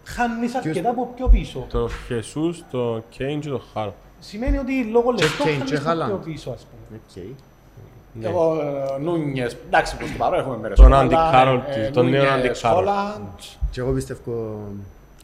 [0.04, 1.66] χάνεις αρκετά από πιο πίσω.
[1.70, 3.90] Το Jesus, το Kane και το Hall.
[4.20, 6.24] Σημαίνει ότι λόγω λεπτό Kane χάνεις και από πιο Haaland.
[6.24, 7.00] πίσω, ας πούμε.
[8.16, 8.24] Οκ.
[8.24, 8.60] Εγώ,
[8.96, 10.78] ε, Νούνιες, εντάξει, προς το παρόν έχουμε μέρες.
[10.78, 12.78] Τον Αλλά, Andy Carroll ε, της, τον νέο Νούνιες, Andy Carroll.
[12.84, 13.42] Holland.
[13.70, 14.58] Και εγώ πιστεύω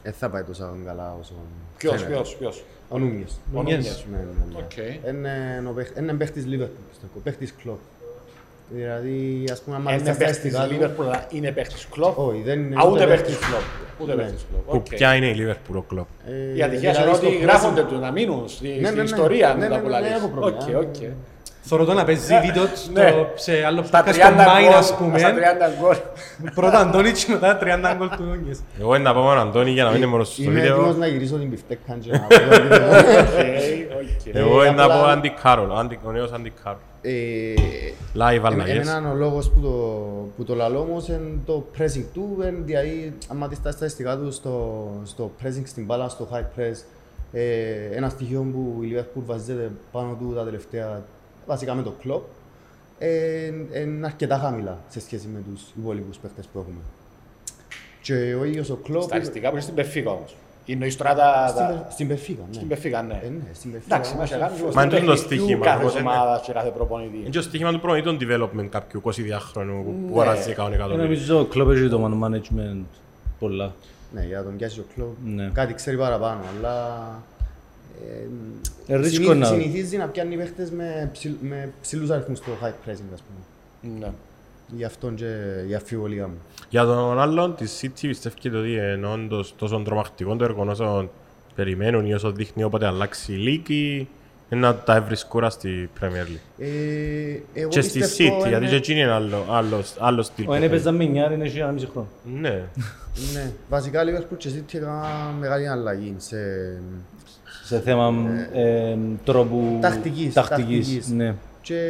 [0.03, 1.33] δεν θα πάει τόσο καλά όσο
[1.77, 2.13] Ποιος, φαίνεται.
[2.13, 3.31] ποιος, ποιος; Ο Νούνιες.
[3.33, 3.77] Ο Νούνιες.
[3.77, 4.05] Νούνιες.
[4.11, 4.59] Ναι, ναι, ναι.
[4.65, 4.77] Οκ.
[5.61, 7.13] Είναι ο παίχ- Είναι παίχτης Liverpool, πιστεύω.
[7.23, 7.79] Παίχτης κλόπ.
[8.71, 12.19] Δηλαδή, ας πούμε, άμα Είναι δεις τα παίχτης στατιστικά του- Liverpool, αλλά είναι παίχτης κλόπ.
[12.19, 13.47] Όχι, δεν είναι Α, ούτε ούτε παίχτης παίχτης.
[13.49, 13.63] κλόπ.
[14.03, 14.23] Ούτε Ναι.
[14.23, 14.65] παίχτης κλόπ.
[14.65, 14.89] Που Οκ.
[14.89, 16.07] ποια είναι η Liverpool ο κλόπ.
[16.27, 18.85] Ε, Η ατυχία δηλαδή είναι στο ότι pressing- γράφονται του να μείνουν στη- Ναι, ναι,
[18.87, 19.03] στην ναι.
[19.03, 20.09] ιστορία Ναι, μου ναι, τα ναι, πουλάρεις.
[20.11, 20.17] ναι,
[21.71, 21.85] έχω πρόβλημα.
[21.85, 21.85] Οκ, οκ.
[21.85, 22.71] Θωρώ το να παίζει βίντεο Ναι.
[23.09, 25.19] στο- σε άλλο Στα podcast 30 στο Mine, ας γκολ, πούμε.
[25.19, 25.97] στα 30 γκολ.
[26.55, 28.59] Πρώτα Αντώνιτς και μετά 30 γκολ του Νούνιες.
[28.81, 30.79] Εγώ είναι να πάω με τον Αντώνη για να μην είναι μόνος στο Είμαι έτοιμος
[30.79, 30.99] βίντεο.
[30.99, 32.89] να γυρίσω την πιφτέκκα και να πω το βίντεο.
[32.99, 34.35] Οκ, οκ.
[34.35, 36.77] Εγώ είναι να απλά- πω Andy Carroll, Andy- ο νέος Andy Carroll.
[37.07, 37.13] Ε,
[38.17, 38.89] Live Εμ- αλλαγές.
[38.89, 39.69] Εμένα ο λόγος που το,
[40.37, 44.33] που το λαλώ όμως είναι το pressing του, είναι δηλαδή άμα δεις τα στατιστικά του
[44.33, 46.77] στο, στο pressing στην μπάλα, στο high press,
[47.33, 47.43] ε,
[47.97, 51.03] ένα στοιχείο που η Liverpool βασίζεται πάνω του τα τελευταία,
[51.47, 52.23] βασικά με το κλόπ,
[52.99, 53.47] ε,
[53.83, 56.81] είναι αρκετά χαμηλά σε σχέση με τους υπόλοιπους παίχτες που έχουμε.
[58.03, 59.03] Και ο ίδιος ο κλόπ...
[59.03, 60.37] Στατιστικά που είναι στην Πεφίκα όμως.
[60.67, 61.47] Είναι η τώρα τα...
[61.49, 62.55] Στην, τα- Πε- στην Πεφίκα, ναι.
[62.55, 63.21] Στην Πεφίκα, ναι.
[63.25, 63.95] Ε, ναι, στην Πεφίκα.
[63.95, 66.01] Εντάξει, μας όμως, έκανε ε, Μα είναι το παιχνιδιού στοίχημα, κάθε πώς είναι.
[66.09, 67.17] ομάδα και κάθε προπονητή.
[67.17, 70.11] Είναι και το στοίχημα του προπονητή των development κάποιου 22χρονου που Ναι.
[70.11, 70.97] που αγοράζει 100 Ε, εκατομμύρια.
[71.03, 72.83] Νομίζω ο Κλόπ έχει το man management
[73.39, 73.73] πολλά.
[74.15, 75.17] Ναι, για να τον πιάσει ο κλόπ.
[75.25, 75.51] Ναι.
[75.55, 76.99] Κάτι ξέρει παραπάνω, αλλά...
[78.87, 82.67] Ε, ρίσκο συνήθι- να- Συνηθίζει να πιάνει παίχτες με, ψηλ, με ψηλούς αριθμούς στο high
[82.89, 83.95] pressing, ας πούμε.
[83.99, 84.11] Ναι.
[84.77, 85.35] Γι' αυτόν και
[85.69, 86.39] η αφιβολία μου.
[86.69, 91.11] Για τον άλλον της City πιστεύετε ότι είναι όντως τόσο τρομακτικό το έργο όσο
[91.55, 94.09] περιμένουν ή όσο δείχνει όποτε αλλάξει η λύκη
[94.51, 96.41] είναι να τα έβρει σκούρα στη Premier League.
[96.59, 96.69] Ε,
[97.61, 100.49] εγώ Και στη πιστεύω City, γιατί είναι- και εκείνη είναι άλλο, άλλο, άλλο στυλ.
[100.49, 102.09] Ο Ένε παίζα με νιάρι, είναι ένα μισή χρόνο.
[102.41, 102.63] Ναι.
[103.35, 106.37] Ναι, βασικά Liverpool και City έκαναν μεγάλη αλλαγή σε...
[107.65, 108.15] Σε θέμα
[108.53, 110.67] ε, τρόπου Τακτικής, τακτικής.
[110.87, 111.09] τακτικής.
[111.09, 111.81] Ναι, Και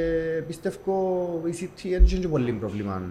[0.46, 3.02] πιστεύω η City δεν είχε και πολύ πρόβλημα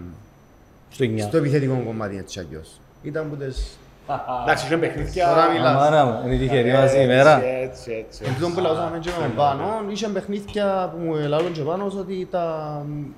[0.90, 1.18] στο 9.
[1.20, 2.80] στο επιθετικό κομμάτι έτσι αλλιώς.
[3.02, 3.78] Ήταν που τις...
[4.44, 5.28] Εντάξει, είχε παιχνίδια...
[5.28, 5.74] Τώρα μιλάς.
[5.74, 7.42] Αμάνα μου, είναι τυχερή μας σήμερα.
[7.44, 8.22] Έτσι, έτσι, έτσι.
[8.26, 12.28] Εν τούτον που λαούσαμε και με πάνω, είχε παιχνίδια που μου λαούν και πάνω ότι
[12.30, 12.46] τα,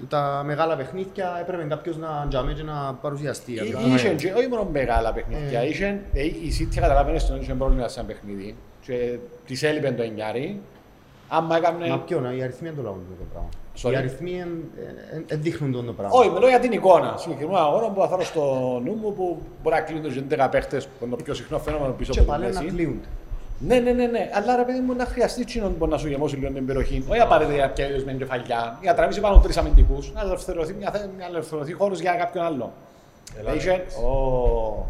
[0.09, 3.53] τα μεγάλα παιχνίδια έπρεπε κάποιος να τζάμε και να παρουσιαστεί.
[3.53, 7.53] Εί- Απλά- Είχε και όχι μόνο μεγάλα παιχνίδια, είχε, ε, η City καταλαβαίνεις ότι είχε
[7.55, 8.55] πρόβλημα σε ένα παιχνίδι
[8.87, 10.61] και της έλειπε το εννιάρι.
[11.29, 12.01] Άμα Μα έκαμε...
[12.07, 13.49] ποιον, οι αριθμοί δεν το λαούν το πράγμα.
[13.83, 13.93] Sorry.
[13.93, 14.65] Οι αριθμοί εν-
[15.15, 16.19] εν- εν δείχνουν τον το πράγμα.
[16.19, 17.15] Όχι, μιλώ για την εικόνα.
[17.17, 18.43] Συγκεκριμένα αγώνα που θα φέρω στο
[18.85, 21.93] νου μου που μπορεί να κλείνουν τους 11 παίχτες που είναι το πιο συχνό φαινόμενο
[21.93, 22.75] πίσω Και από την πάλι να μέση.
[22.75, 23.07] κλείονται.
[23.59, 24.31] Ναι, ναι, ναι, ναι.
[24.35, 27.05] Αλλά ρε παιδί μου να χρειαστεί τσίνον που να σου γεμώσει λίγο την περιοχή.
[27.09, 28.79] Όχι απαραίτητα για πιέδες με κεφαλιά.
[28.81, 30.13] Για να τραβήσει πάνω τρεις αμυντικούς.
[30.13, 32.73] Να ελευθερωθεί, μια, θε- να ελευθερωθεί χώρος για κάποιον άλλο.
[33.57, 33.85] Είχε.
[34.05, 34.87] Ω.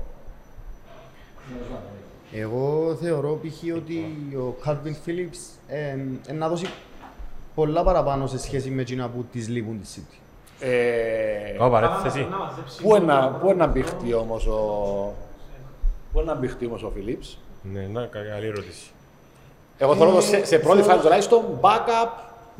[2.33, 3.77] Εγώ θεωρώ π.χ.
[3.77, 4.05] ότι
[4.37, 5.97] ο Calvin Phillips ε,
[6.33, 6.67] να δώσει
[7.55, 10.17] πολλά παραπάνω σε σχέση με εκείνα που της λείπουν της City.
[10.61, 12.27] Ε, Ω, παρέθεση.
[12.83, 14.59] Πού είναι να- πού είναι να μπηχτεί όμως ο.
[16.13, 17.39] Πού είναι να μπηχτεί όμως ο Φιλίπς.
[17.73, 18.91] Ναι, να, κα- καλή ερώτηση.
[19.79, 22.09] Εγώ θέλω το σε, σε πρώτη φάση τουλάχιστον backup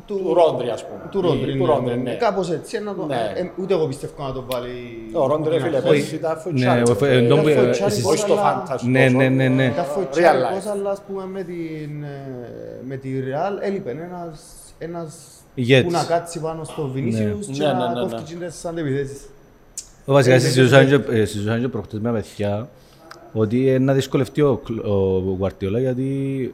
[0.05, 1.01] του Ρόντρι, ας πούμε.
[1.11, 1.73] Του Ρόντρι, Του ναι.
[1.73, 2.13] Ρόντρι, ναι.
[2.15, 2.79] Κάπως έτσι.
[2.83, 3.31] να το- Ναι.
[3.35, 4.71] ε, ούτε εγώ πιστεύω να το βάλει...
[5.13, 5.89] Ο Ρόντρι, ρε από την φίλε, αρχή.
[5.89, 6.81] πέρσι ήταν Ναι, φοητσάρι.
[6.81, 8.81] ο- ε, Ήταν νόμου- ε, φοητσάρι, εσείς- Όχι στο αλλά- fantasy.
[8.83, 9.65] Ναι, ναι, ναι, ναι.
[9.65, 10.69] Ήταν Real φοητσάρικος, life.
[10.71, 14.39] αλλά ας πούμε με, την, ε, με τη Real έλειπε ένας,
[14.77, 15.15] ένας
[15.53, 15.85] Ηγέτης.
[15.85, 18.09] που να κάτσει πάνω στο Vinicius και Ναι, ναι, να ναι, ναι.
[18.11, 19.21] κόφτει τις αντεπιθέσεις.
[20.05, 22.69] Βασικά συζητούσαν και- ε, συζητούσαν και προχτές με παιδιά
[23.33, 26.53] ότι ε, να δυσκολευτεί ο, Κλ- ο Guardiola γιατί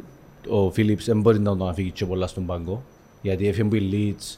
[0.50, 2.84] ο Φίλιπς δεν μπορεί να τον αφήγει και πολλά στον πάγκο
[3.24, 4.38] γιατί έφυγε από η Leeds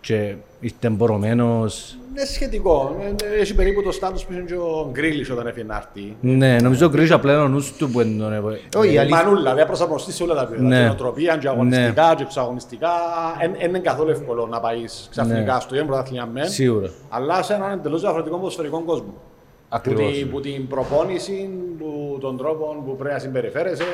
[0.00, 1.96] και ήρθε μπορωμένος.
[2.10, 2.96] Είναι σχετικό.
[3.36, 6.16] Ε, Έχει περίπου το στάτους που είναι και ο Γκρίλης όταν έφυγε να έρθει.
[6.20, 8.58] Ναι, νομίζω ο Γκρίσο απλά είναι ο νους του που είναι τον έβαλε.
[8.76, 10.62] Όχι, η Η αλήθεια- Μανούλα, δηλαδή προσαρμοστεί σε όλα τα επίπεδα.
[10.62, 10.78] Ναι.
[10.78, 12.88] Και νοοτροπία, και αγωνιστικά, και εξαγωνιστικά.
[13.58, 15.60] Δεν είναι καθόλου εύκολο να πάει ξαφνικά Ναι.
[15.60, 16.48] στο ίδιο πρωτάθλημα μεν.
[16.48, 16.90] Σίγουρα.
[17.08, 19.14] Αλλά σε έναν εντελώ διαφορετικό ποδοσφαιρικό κόσμο.
[19.68, 20.12] Που Ακριβώς.
[20.18, 23.84] την, που την προπόνηση, που, των τρόπων που πρέπει να συμπεριφέρεσαι,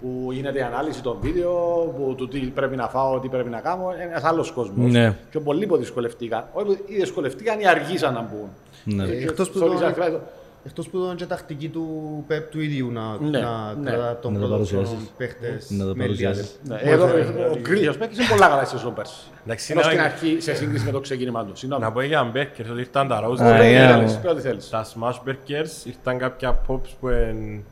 [0.00, 1.52] που γίνεται η ανάλυση των βίντεο,
[1.96, 4.92] που του τι πρέπει να φάω, τι πρέπει να κάνω, είναι ένας άλλος κόσμος.
[4.92, 5.16] Ναι.
[5.30, 6.44] Και πολλοί που δυσκολευτήκαν.
[6.52, 8.48] Όχι, που ή δυσκολευτήκαν ή αργήσαν να μπουν.
[8.96, 9.04] Ναι.
[9.04, 10.18] Ε, και Εκτός που σε όλες το- τις αρχές-
[10.66, 11.84] Εκτός που ήταν και τακτική του
[12.26, 13.90] Πεπ του ίδιου να, Ναι, να ναι.
[13.90, 14.88] κρατά τον Να το πρώτο παρουσιάσεις.
[14.88, 16.58] των παίχτες Να το με παρουσιάσεις.
[16.70, 16.84] Ελιάδε.
[16.84, 17.04] Ναι, εδώ,
[17.52, 19.14] ο Γκρίλιος παίκτης είναι πολλά καλά στη σεζόν πέρσι.
[19.44, 21.56] Εντάξει, Ενώ να- στην αρχή, σε σύγκριση με το ξεκίνημα του.
[21.56, 21.82] Συγγνώμη.
[21.84, 23.32] Να πω για Μπέρκερς ότι ήρθαν τα Α, Rose.
[23.40, 23.92] yeah.
[23.94, 24.68] Θέλεις, πει ό,τι θέλεις.
[24.70, 27.62] Τα Smash Burgers ήρθαν κάποια pops που είναι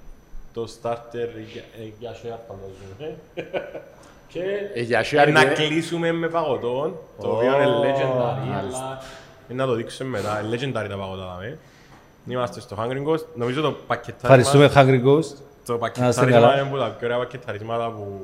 [0.55, 3.17] το starter για- ε, για share φανταζόμαι.
[4.29, 4.41] Και
[4.75, 9.03] Ε, για ε, share να είναι- κλείσουμε με παγωτόν, το οποίο είναι legendary, αλλά
[9.49, 10.41] ε, να το δείξουμε μετά.
[10.45, 11.59] Είναι legendary τα παγωτά δάμε.
[12.29, 13.25] Είμαστε στο Hungry Ghost.
[13.35, 15.37] Νομίζω το πακετάρισμα, Ευχαριστούμε Hungry Ghost.
[15.67, 16.53] το Να είστε πακετάρισμα καλά.
[16.53, 18.21] είναι από τα πιο ωραία πακεταρίσματα που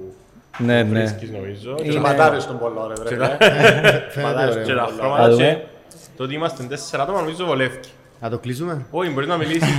[0.59, 0.89] Ναι, ναι.
[1.01, 1.75] βρίσκεις νομίζω.
[1.75, 3.27] Και Και οι τα- ματάρες των πολλών, ρε, και βρε.
[3.27, 3.37] τα-
[4.11, 4.87] Φαίνεται και τα ωραίο.
[4.87, 5.43] Θα χρώματα δούμε.
[5.89, 7.81] και το ότι είμαστε τέσσερα άτομα νομίζω βολεύει.
[8.21, 9.77] Να το κλείσουμε; Όχι, μπορείς να μιλήσεις.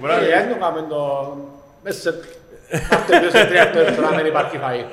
[0.00, 0.36] Μπορεί να Ε, μιλήσεις.
[0.42, 1.36] αν το κάνουμε το...
[1.84, 2.14] Μέσα σε...
[2.90, 4.84] Αυτό είναι σε τρία δεύτερα, να μην υπάρχει φαΐ.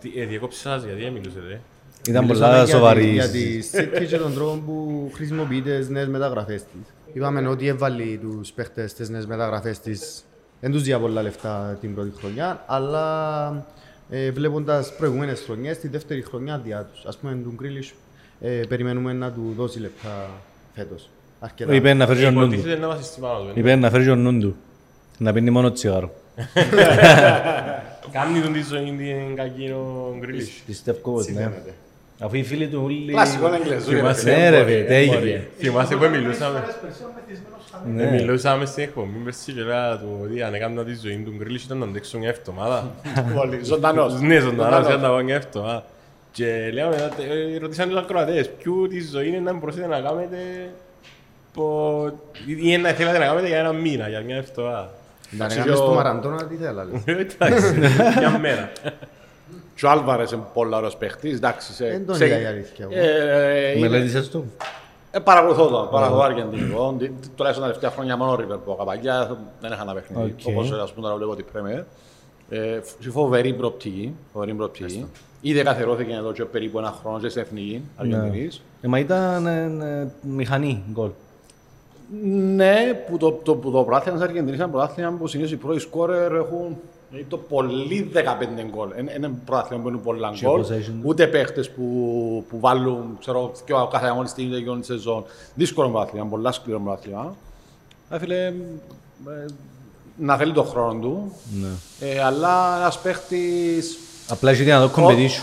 [0.00, 1.60] Τι, ε, Διεκόψα σας γιατί μιλούσατε.
[2.08, 3.12] Ήταν Μιλούσαμε πολλά για τη- σοβαρής.
[3.12, 6.80] Για τη City και τον τρόπο που χρησιμοποιεί τις νέες μεταγραφές της.
[7.12, 10.24] Είπαμε ότι έβαλε τους παίχτες στις νέες μεταγραφές της.
[10.60, 13.66] Δεν τους διά πολλά λεφτά την πρώτη χρονιά, αλλά
[14.10, 17.04] ε, βλέποντας προηγούμενες χρονιές, τη δεύτερη χρονιά διά τους.
[17.04, 17.94] Ας πούμε, τον Γκρίλις
[18.40, 20.28] ε, περιμένουμε να του δώσει λεπτά
[20.74, 21.08] φέτος.
[21.40, 21.74] Αρκετά.
[21.74, 22.52] Είπε να φέρει και ο νου του.
[22.52, 23.46] Υποτίθεται να βασιστεί πάνω του.
[23.54, 23.60] ε.
[23.60, 24.56] Είπε να φέρει και ο νου του.
[25.18, 26.10] Να πίνει μόνο τσιγάρο.
[28.12, 30.62] Κάνει τον τη ζωή την κακή ο Γκρίλης.
[30.66, 31.34] Πιστεύω πως ναι.
[31.34, 31.72] φαίνεται.
[32.18, 33.12] Αφού οι φίλοι του όλοι...
[33.12, 34.20] Κλασικό εγγλεζούι, ρε Θυμάσαι.
[34.20, 34.36] φίλε.
[34.36, 35.48] Ναι ρε παιδί, τέγινε.
[35.58, 36.64] Θυμάσαι που μιλούσαμε.
[37.94, 38.02] Ναι.
[38.02, 41.64] Ε, Μιλούσαμε στην εκπομπή πέρσι και λέγα του ότι αν έκανα τη ζωή του Γκρίλης
[41.64, 42.90] ήταν να αντέξω μια εβδομάδα.
[43.36, 44.20] Πολύ ζωντανός.
[44.20, 45.84] Ναι, ζωντανός ήταν να πάω μια εβδομάδα.
[46.36, 47.10] Και λέμε,
[47.54, 50.36] ε, ρωτήσαν τους ακροατές, ποιου τη ζωή είναι να μπορούσατε να κάνετε
[51.54, 52.12] πο-
[52.62, 54.90] ή να θέλατε να κάνετε για ένα μήνα, για μια εβδομάδα.
[55.30, 56.84] Να Εντάξει, κάνεις ο- το Μαραντώνα, τι θέλα.
[56.84, 57.02] λες.
[57.38, 57.74] Εντάξει,
[58.18, 58.72] μια μέρα.
[59.74, 61.72] Και ο Άλβαρες είναι πολύ ωραίος παίχτης, εντάξει.
[61.72, 62.88] σε- Δεν τον σε- είδα η αλήθεια.
[62.90, 63.04] εγώ.
[63.04, 64.44] Ε, είναι- Μελέτησες το;
[65.10, 66.96] Ε, παρακολουθώ το, παρακολουθώ αργεντινικό.
[66.98, 70.34] Τι- τι- Τουλάχιστον τα τελευταία χρόνια μόνο River που καπαγιά δεν είχα ένα παιχνίδι.
[70.40, 70.46] Οκ.
[70.46, 71.84] Όπως ας πούμε τώρα βλέπω την Premier.
[72.48, 74.14] Ε, φ- φοβερή προοπτική.
[74.32, 75.06] Φοβερή προοπτική.
[75.46, 78.62] Ήδη καθιερώθηκε εδώ και περίπου ένα χρόνο και στην εθνική Αργεντινής.
[78.80, 79.62] Ε, Μα ήταν ε,
[80.00, 81.10] ε, μηχανή γκολ.
[82.54, 85.78] Ναι, που το, το, που το πρωτάθλημα της Αργεντινής είναι πρωτάθλημα που συνήθως οι πρώτοι
[85.80, 86.76] σκόρερ έχουν
[87.10, 88.18] δηλαδή το πολύ 15
[88.70, 88.88] γκολ.
[88.98, 90.64] Είναι ένα πρωτάθλημα που είναι πολλά Και γκολ.
[90.64, 90.94] possession.
[91.02, 95.24] Ούτε παίχτες που, που βάλουν, ξέρω, και ο κάθε αγωνιστή είναι για τη σεζόν.
[95.54, 97.36] Δύσκολο πρωτάθλημα, πολλά σκληρό πρωτάθλημα.
[98.10, 98.52] Ε, φίλε, ε,
[100.16, 101.32] να θέλει τον χρόνο του.
[101.60, 102.08] Ναι.
[102.08, 103.98] Ε, αλλά ένας παίχτης...
[104.28, 105.42] Απλά έχει δυνατό competition.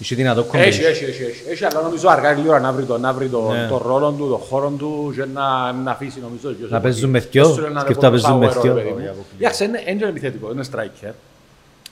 [0.00, 0.50] Έχει δυνατό Έχει,
[0.80, 0.88] competition.
[0.90, 3.52] έχει, έχει, έχει, έχει, αλλά νομίζω αργά ή γλύωρα να βρει τον, να βρει τον,
[3.52, 3.66] Ναι.
[3.68, 6.52] τον ρόλο του, τον χώρο του και να, να αφήσει νομίζω.
[6.52, 8.74] και Να παίζουν ότι- με δυο, Έσου ένα σκεφτά ρεκόρ παίζουν με power, δυο.
[8.74, 9.14] ρε παιδί μου.
[9.38, 11.12] Εντάξει, είναι είναι επιθετικό, είναι striker.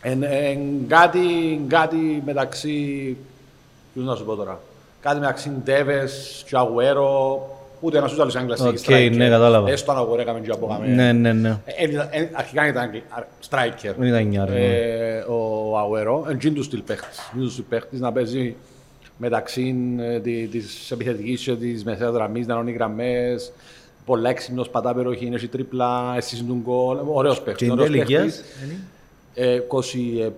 [0.05, 0.59] Είναι
[0.89, 1.18] κάτι,
[1.68, 3.16] κάτι μεταξύ,
[3.93, 4.61] ποιος να σου πω τώρα,
[5.03, 7.41] κάτι μεταξύ Ντέβες και Αγουέρο,
[7.80, 9.10] ούτε ένας ούτε άλλος Άγγλας Οκ, striker.
[9.14, 9.70] ναι, κατάλαβα.
[9.70, 10.86] Έστω αν Αγουέρο έκαμε και από κάμε.
[10.86, 11.48] Ναι, ναι, ναι.
[11.64, 13.02] Ε, ε, ε, Αρχικά ήταν Άγγλ-
[13.50, 13.94] striker.
[13.98, 14.60] Δεν ήταν νιάρ, ναι.
[14.64, 17.30] Ε, ο Αγουέρο, εντζήν του στυλ παίχτης.
[17.34, 18.56] Είναι του στυλ παίχτης να παίζει
[19.16, 23.52] μεταξύ ε, τη- της επιθετικής και της μεσαίας γραμμής, να είναι γραμμές,
[24.04, 27.66] πολλά έξυπνος, πατά περιοχή, είναι έχει τρίπλα, εσύ τον γκολ, ωραίος Και παίχτης.
[27.66, 28.44] είναι ωραίος ηλικίας, παίχτης.
[28.64, 28.76] είναι.
[29.34, 30.30] Ε, 20, ε,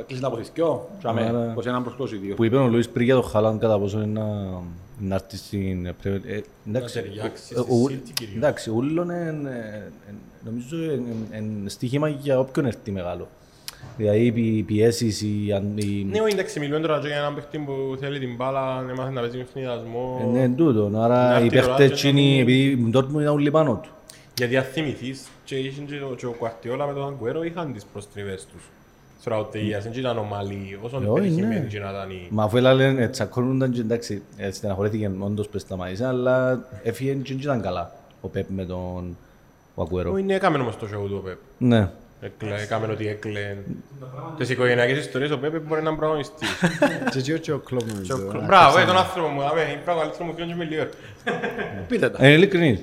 [0.00, 2.34] έκλεισε να αποθηκιώ, Άρα- 21 προς 22.
[2.34, 4.20] Που είπε ο Λουίς πριν για το Χαλάν κατά πόσο είναι
[4.98, 8.36] να, να έρθει στην Premier ε, εντάξει, ταιριάξει ο- στη ο- City κυρίως.
[8.36, 9.90] Εντάξει, ούλον είναι,
[10.44, 10.76] νομίζω
[11.36, 13.28] είναι στοίχημα για όποιον έρθει μεγάλο.
[13.96, 17.58] Δηλαδή οι πιέσεις, οι, αν- οι, Ναι, όχι, εντάξει, μιλούμε τώρα και για έναν παίχτη
[17.58, 20.32] που θέλει την μπάλα, να μάθει να παίζει με φνηδασμό.
[20.34, 20.90] ε, ναι, τούτο.
[20.98, 23.50] Άρα Να οι έρθει ο παίχτες Ράτζος να εκείνοι, μην- επειδή η Ντόρτμουντ ήταν όλοι
[23.50, 23.90] πάνω του.
[24.36, 27.84] Γιατί αν θυμηθείς, και είχε και ο- και ο Κουαρτιόλα με τον Αγκουέρο είχαν τις
[27.92, 28.62] προστριβές τους.
[29.28, 31.66] Throughout the years, δεν ήταν ομαλοί, όσο Ε, όχι, πετυχημένοι ναι.
[31.66, 32.26] και να ήταν οι...
[32.30, 37.32] Μα αφού έλαλεν, ε, τσακώνονταν και εντάξει, ε, στεναχωρέθηκε όντως που σταμάτησε, αλλά έφυγε και
[37.32, 39.16] δεν ήταν καλά ο Πέπ με τον
[39.74, 40.12] ο Ακουέρο.
[40.12, 41.38] Όχι, ναι, έκαμε όμως το show του ο Πέπ.
[41.58, 41.88] Ναι.
[42.20, 43.56] Έκλε- Έκαμε ότι έκλε.
[44.38, 46.48] Τις οικογενειακές ιστορίες ο Πέπ μπορεί να είναι πρωταγωνιστής.
[47.10, 48.16] Και έτσι και ο Κλόπ νομίζω.
[48.46, 50.84] Μπράβο, ε, τον άνθρωπο μου, δάμε, είναι πράγμα καλύτερο μου φιόνι και με λίγο.
[51.88, 52.18] Πείτε τα.
[52.26, 52.80] Είναι ειλικρινής.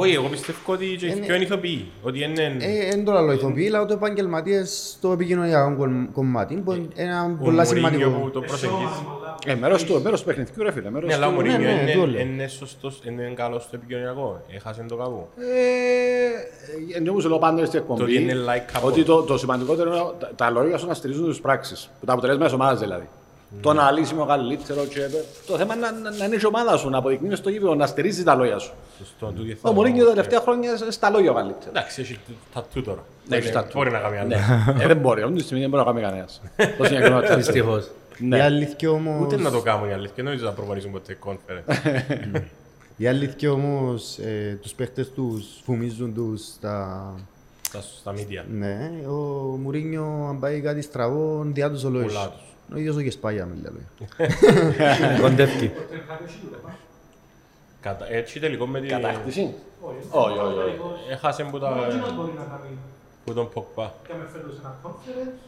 [0.00, 2.56] Όχι, εγώ πιστεύω ότι και οι πιο είναι ηθοποιοί, ότι είναι...
[2.60, 7.44] Ε, Εν τώρα ηθοποιεί, αλλά το επαγγελματίες στο επικοινωνιακό κομ- κομμάτι που είναι ένα ο
[7.44, 8.30] πολλά Μουρίνιο που σημαντικό.
[8.32, 9.06] το προσεγγίζει.
[9.46, 11.34] Ε, μέρος του, μέρος του παιχνιδιού ρε φίλε, μέρος Ναι, αλλά ο του.
[11.34, 12.20] Μουρίνιο ναι, είναι- το λέω.
[12.20, 14.42] είναι σωστός, είναι καλός στο επικοινωνιακό.
[14.54, 15.28] Έχασε το κακό.
[15.38, 20.02] Ε, ε, νομίζω λέω πάντα στην εκπομπή ότι είναι like ότι το, το σημαντικότερο είναι
[20.18, 21.90] τα, τα λόγια σου να στηρίζουν τις πράξεις.
[22.06, 23.08] Τα αποτελέσματα της ομάδας δηλαδή.
[23.60, 25.00] Το να λύσει ο καλύτερο και
[25.46, 27.86] το θέμα είναι να, να, να είναι η ομάδα σου, να αποδεικνύεις στο γήπεδο, να
[27.86, 28.72] στηρίζεις τα λόγια σου.
[28.98, 31.68] Σωστό, τούτη Ο θα- Μωρίνιο τα τελευταία χρόνια στα λόγια ο καλύτερος.
[31.68, 32.18] Εντάξει, έχει
[32.54, 33.04] τατού τώρα.
[33.28, 33.70] Ναι, έχει Δεν τατού.
[33.78, 34.28] Μπορεί να κάνει άλλο.
[34.28, 34.36] Ναι,
[34.82, 36.40] ε, δεν μπορεί, αυτή τη στιγμή δεν μπορεί να κάνει κανένας.
[36.78, 37.36] Το συγκεκριμένο τέτοιο.
[37.36, 37.90] Δυστυχώς.
[38.30, 41.74] Η αλήθεια όμως, Ούτε να το κάνουν οι αλήθεια, νομίζω να προπονήσουν ποτέ conference.
[42.96, 47.14] η αλήθεια όμως, ε, τους παίχτες τους φουμίζουν τους στα...
[47.68, 48.44] Στα- Στα media.
[48.50, 49.12] Ναι, ο
[49.62, 52.06] Μουρίνιο αν πάει κάτι στραβό, διά τους ολόις.
[52.06, 52.42] Πουλά τους.
[52.74, 53.86] Ο ίδιος ο Γεσπάγια με λέει.
[55.20, 55.70] Κοντεύκει.
[57.80, 58.88] Κατα- Έτσι τελικό με την...
[58.88, 59.54] Κατάκτηση.
[59.80, 61.10] Όχι, όχι, όχι.
[61.10, 61.70] Έχασε που τα...
[62.16, 62.78] μπορεί να κάνει
[63.24, 63.94] που τον Ποκπά.
[64.06, 65.38] και με φέτος ένα conference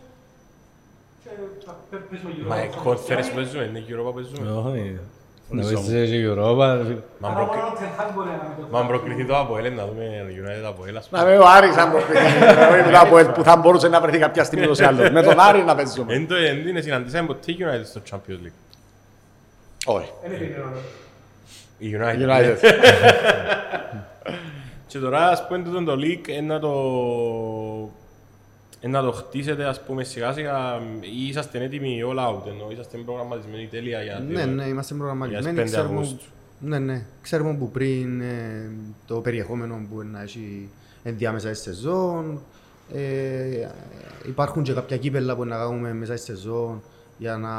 [1.25, 1.29] και
[1.67, 1.77] θα
[2.11, 2.91] παίζουμε γύρω Μα από η αυτό.
[2.91, 4.51] conference παίζουμε, είναι Europa παίζουμε.
[4.51, 4.99] Όχι.
[5.51, 6.75] Να πες και η Europa.
[6.77, 6.97] ρε φίλε.
[7.19, 9.25] Μα αν Αλλά προκρι- μόνο ο Ten Hag μπορεί να κάνει το Μα αν προκριθεί
[9.25, 10.05] το Αποέλ, να δούμε
[10.43, 11.31] United Αποέλ, ας Να πούμε.
[11.31, 14.79] με ο Άρης αν προκριθεί, από ελ που θα μπορούσε να βρεθεί κάποια στιγμή ούτως
[14.79, 15.11] ή άλλως.
[15.11, 16.15] Με τον Άρη να παίζουμε.
[16.15, 18.59] Εν το εν είναι συναντήσαμε ποτέ United στο Champions League.
[19.85, 20.11] Όχι.
[20.27, 20.81] Είναι επικοινωνία.
[21.79, 22.29] Η United.
[22.29, 22.57] United.
[24.87, 26.71] Και τώρα, ας πούμε, τούτο το league είναι να το...
[28.81, 32.99] είναι να το χτίσετε, ας πούμε, σιγά σιγά ή είσαστε έτοιμοι all out, ενώ είσαστε
[32.99, 35.55] προγραμματισμένοι τέλεια για Ναι, ναι, είμαστε προγραμματισμένοι.
[35.55, 36.25] Για τις 5 Ξέρουμε, Αυγούστου.
[36.61, 37.03] ναι, ναι.
[37.23, 38.71] Ξέρουμε που πριν ε,
[39.07, 40.69] το περιεχόμενο που να έχει
[41.03, 42.41] ενδιάμεσα στη σεζόν.
[42.95, 43.69] Ε,
[44.29, 46.83] υπάρχουν και κάποια κύπελα που να κάνουμε μέσα στη σεζόν
[47.19, 47.51] για να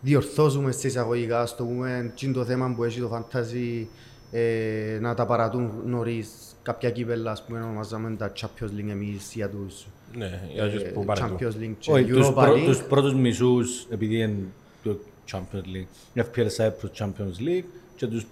[0.00, 3.86] διορθώσουμε σε εισαγωγικά, στο πούμε, τι είναι το θέμα που έχει το fantasy,
[4.32, 6.28] ε, να τα παρατούν νωρίς
[6.62, 9.86] κάποια κύπελα, ας πούμε, ονομάζαμε τα Champions League εμείς για τους
[10.16, 11.36] Ναι, για τους ε, που παρετούν.
[11.40, 12.64] Champions League και Όχι, τους Europa πρω- League.
[12.64, 14.36] τους πρώτους μισούς, επειδή είναι
[14.82, 14.98] το
[15.32, 17.64] Champions League, FPL Cyprus Champions League
[17.96, 18.26] και τους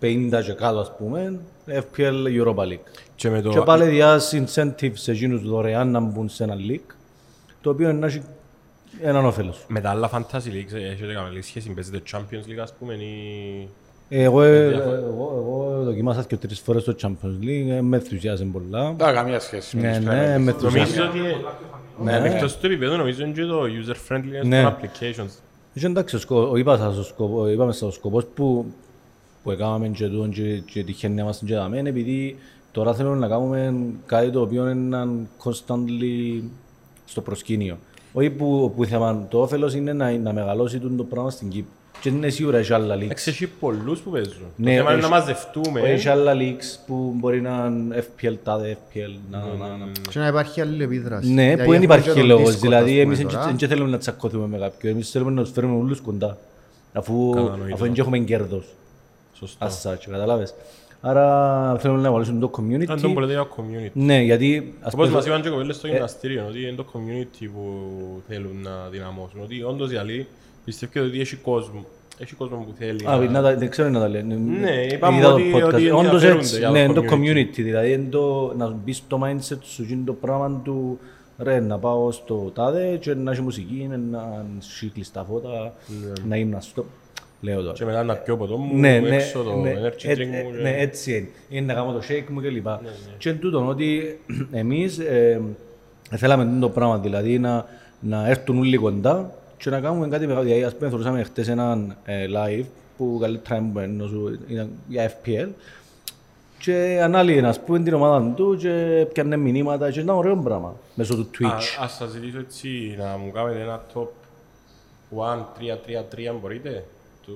[0.00, 2.86] 50 και κάτω, ας πούμε, FPL Europa League.
[3.16, 3.62] Και με Και το...
[3.62, 6.94] πάλι διάς incentives σε εκείνους δωρεάν να μπουν σε ένα league,
[7.60, 8.22] το οποίο είναι να έχει
[9.02, 9.64] έναν όφελος.
[9.68, 13.68] Με τα άλλα fantasy leagues, ε, έχετε καμία σχέση, παίζετε Champions League, ας πούμε, ή...
[14.14, 18.94] Εγώ, ε, εγώ, εγώ δοκιμάσα και τρεις φορές το Champions League, ε, με ενθουσιάζει πολλά.
[18.96, 19.76] Δεν έχει καμία σχέση.
[19.76, 20.42] με Ναι, τους ναι, Premier League.
[20.44, 20.98] με ενθουσιάζει.
[20.98, 21.18] Νομίζω ότι...
[22.04, 24.62] Ναι, εκτός του επίπεδου, νομίζω είναι και το user-friendliness Ναι.
[24.62, 25.30] των applications.
[25.74, 28.66] Είχε εντάξει, ο σκο- ο- είπα σας, ο σκοπό- είπαμε σας, ο σκοπός που,
[29.42, 32.36] που έκαναμε και τούτον και, και τυχαίνει να είμαστε και δαμέν, επειδή
[32.72, 33.74] τώρα θέλουμε να κάνουμε
[34.06, 36.42] κάτι το οποίο είναι έναν constantly
[37.04, 37.76] στο προσκήνιο.
[38.12, 41.70] Όχι που, που θέμα, το όφελος είναι να, να μεγαλώσει τούτο το πράγμα στην Κύπρο.
[42.02, 43.00] Και είναι σίγουρα έχει άλλα leaks.
[43.02, 44.32] Εντάξει, έχει πολλούς που παίζουν.
[44.38, 45.80] Το Ναι, θέμα είναι να έχει- μαζευτούμε.
[45.80, 49.86] Έχει άλλα leaks που μπορεί να είναι FPL, τάδε FPL, να, να, να.
[50.10, 51.32] Και να υπάρχει αλληλεπίδραση.
[51.32, 52.54] Ναι, Δηλαδή, που δεν έχουμε υπάρχει και τον λόγος.
[52.54, 53.54] Discord, Δηλαδή, ας πούμε, εμείς τώρα.
[53.58, 54.92] δεν θέλουμε να τσακωθούμε με κάποιον.
[54.92, 56.36] Εμείς θέλουμε να τους φέρουμε όλους κοντά.
[56.92, 57.74] Αφού, Κατανοητό.
[57.74, 58.64] αφού δεν έχουμε κέρδος.
[59.38, 59.66] Σωστό.
[59.66, 60.54] As such, καταλάβες.
[61.00, 62.50] Άρα θέλουμε να βάλουμε το Αν τον
[63.10, 63.14] community.
[63.14, 63.90] πολίτε για community.
[63.92, 67.46] Ναι, γιατί ας Όπως πούμε, μας είπαν και κοπέλες στο γυμναστήριο, ότι είναι το community
[67.54, 67.62] που
[68.28, 69.40] θέλουν να δυναμώσουν.
[69.42, 70.26] Ότι όντως οι άλλοι
[70.64, 71.84] πιστεύω ότι έχει κόσμο.
[72.18, 73.06] Έχει κόσμο που θέλει.
[73.08, 74.34] Α, να- να τα- δεν ξέρω να τα λένε.
[74.34, 75.62] Ναι, είπαμε Είδα το ότι- podcast.
[75.74, 77.12] ότι Όντως ενδιαφέρονται έτσι, για το ναι, είναι το community.
[77.14, 77.54] community.
[77.62, 80.98] Δηλαδή, είναι το, να μπεις στο mindset σου, είναι το πράγμα του
[81.38, 85.72] ρε, να πάω στο τάδε και να έχει μουσική, να έχει κλειστά φώτα,
[86.28, 86.84] να γυμναστώ.
[87.40, 87.66] Λέω τώρα.
[87.68, 87.72] Ναι.
[87.72, 90.24] Και μετά να πιω ποτό μου, Ναι, ναι, έξω το ναι, energy ε, drink ε,
[90.42, 90.50] μου.
[90.62, 91.28] ναι, και- έτσι είναι.
[91.48, 92.66] Είναι να κάνω το shake μου κλπ.
[92.66, 92.78] Ναι,
[93.18, 94.18] Και εν τούτον ότι
[94.52, 95.40] εμείς ε,
[96.10, 97.64] θέλαμε το πράγμα, δηλαδή να,
[98.00, 100.44] να έρθουν όλοι κοντά και να κάνουμε κάτι μεγάλο.
[100.44, 102.64] Δηλαδή, ας πούμε, θεωρούσαμε χτες έναν ε, live
[102.96, 104.04] που καλύτερα έμπαινε,
[104.46, 105.48] ήταν για FPL
[106.58, 111.14] και ανάλυε ας πούμε την ομάδα του και πιάνε μηνύματα και ήταν ωραίο πράγμα μέσω
[111.16, 111.62] του Α- Twitch.
[111.80, 114.06] Ας σας ζητήσω έτσι να μου κάνετε ένα top
[115.10, 116.84] 1, 3, 3, 3 μπορείτε
[117.26, 117.34] των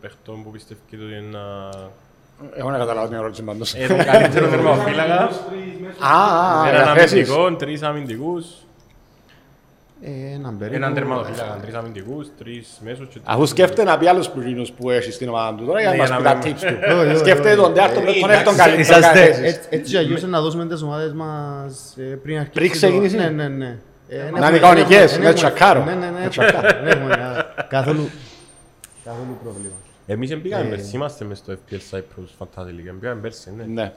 [0.00, 1.68] παιχτών που πιστεύετε ότι είναι να...
[2.56, 3.74] Εγώ δεν καταλάβω την ερώτηση πάντως.
[3.74, 5.22] Ε, τον καλύτερο θερμοφύλακα,
[6.12, 7.28] Α, α, έναν για θέσεις.
[7.30, 8.54] αμυντικό, τρεις αμυντικούς, Ε,
[10.34, 10.76] έναν περίπου.
[10.76, 15.12] έναν τερματοφύλακα, τρεις αμυντικούς, τρεις μέσους και Αφού σκέφτεται να πει άλλους πλουγίνους που έχει
[15.12, 16.76] στην ομάδα του τώρα για να Ναι, μας να πει τα μην- tips του.
[16.98, 17.56] Όχι, όχι, Σκέφτεται όχι.
[17.60, 18.80] τον τέταρτο, τον Ε, έκτον εντάξει, καλύτερο.
[18.80, 19.54] είσαστε- κάθε θέσεις.
[19.54, 22.52] Έτσι- Έτσι αγιούσε να δώσουμε τις ομάδες μας ε, πριν αρχίσει.
[22.58, 23.66] Πριν το- ξεκινήσει; Ναι, ναι, ναι.
[24.08, 25.84] Ε, δεν Να έχουμε- είναι κανονικές, δεν με έχουμε- τσακάρο.
[25.84, 26.20] Ναι, ναι, ναι.
[26.22, 26.68] Με τσακάρο.
[26.82, 28.08] Δεν έχουμε κα- καθόλου
[29.04, 29.74] καθόλου πρόβλημα.
[30.06, 30.68] Εμείς δεν πήγαμε Ε.
[30.68, 33.92] πέρσι, είμαστε μες στο FPL Cyprus Fantasy League, πήγαμε πέρσι, ναι.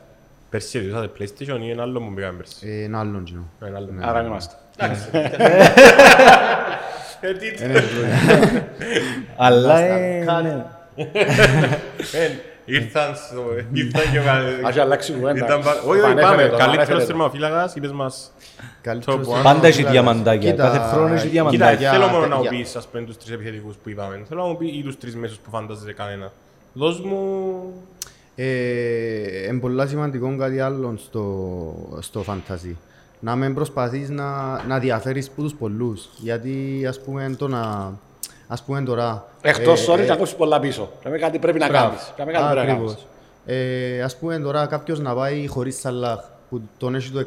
[0.52, 2.68] Ναι, Πέρσι ειδούσατε PlayStation ή ένα άλλο που πήγαμε πέρσι.
[2.70, 3.43] Ε, Ένα άλλον κοινό.
[3.66, 3.89] Ένα άλλο.
[4.02, 4.56] άρα είμαστε.
[7.22, 8.64] Ε, τι Δεν έχει πρόβλημα.
[9.38, 10.66] Αλλά ε, ναι.
[12.12, 12.30] Ε,
[12.66, 13.43] Ήρθαν στο...
[13.74, 14.20] Ήρθαν και...
[14.20, 15.46] ο- Ας αλλάξει κουβέντα.
[15.46, 16.48] Ήταν πα- Όχι, όχι, Επανέφερε πάμε.
[16.48, 17.06] το, Καλύτερος επανέφερε το.
[17.06, 18.32] θερμοφύλακας, είπες μας.
[18.82, 19.43] Καλύτερος Top one.
[19.43, 19.91] Πάντα έχει φύλακας.
[19.91, 20.52] διαμαντάκια.
[20.52, 21.76] Κοίτα, Κάθε χρόνο έχει Κοίτα, διαμαντάκια.
[21.78, 24.22] για- θέλω μόνο να μου για- πεις, ας πούμε, τους τρεις επιθετικούς που είπαμε.
[24.28, 26.32] Θέλω να μου πει ή τους τρεις μέσους που φαντάζεσαι κανένα.
[26.74, 27.20] Δώσ' μου...
[28.36, 32.73] Ε, Είναι πολύ σημαντικό κάτι άλλο στο, στο fantasy.
[33.19, 36.09] Να μην προσπαθείς να, να διαφέρεις από τους πολλούς.
[36.17, 37.93] Γιατί ας πούμε, το να,
[38.47, 39.27] ας πούμε τώρα...
[39.41, 40.89] Εκτός ε, sorry ε, να κόψεις πολλά πίσω.
[41.01, 41.88] Πρέπει κάτι πρέπει να Μπράβο.
[41.88, 42.11] κάνεις.
[42.15, 42.91] Πρέπει κάτι πρέπει να κάνεις.
[42.91, 43.07] Ακριβώς.
[43.45, 46.19] Ε, ας πούμε τώρα κάποιος να πάει χωρίς Σαλάχ
[46.49, 47.23] που τον έχει το 60%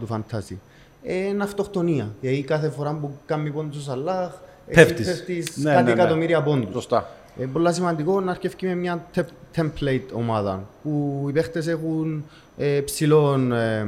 [0.00, 0.60] του φαντάζι.
[1.02, 2.08] Ε, είναι αυτοκτονία.
[2.20, 4.32] Γιατί κάθε φορά που κάνει πόντους ο Σαλάχ
[4.66, 5.06] εσύ Πέφτεις.
[5.06, 6.00] πέφτεις Ναι, κάτι ναι, ναι.
[6.02, 6.72] εκατομμύρια πόντους.
[6.72, 7.10] Σωστά.
[7.38, 12.24] Είναι πολύ σημαντικό να αρκεύει με μια te- template ομάδα που οι παίχτες έχουν
[12.56, 13.86] ε, ψηλό ε,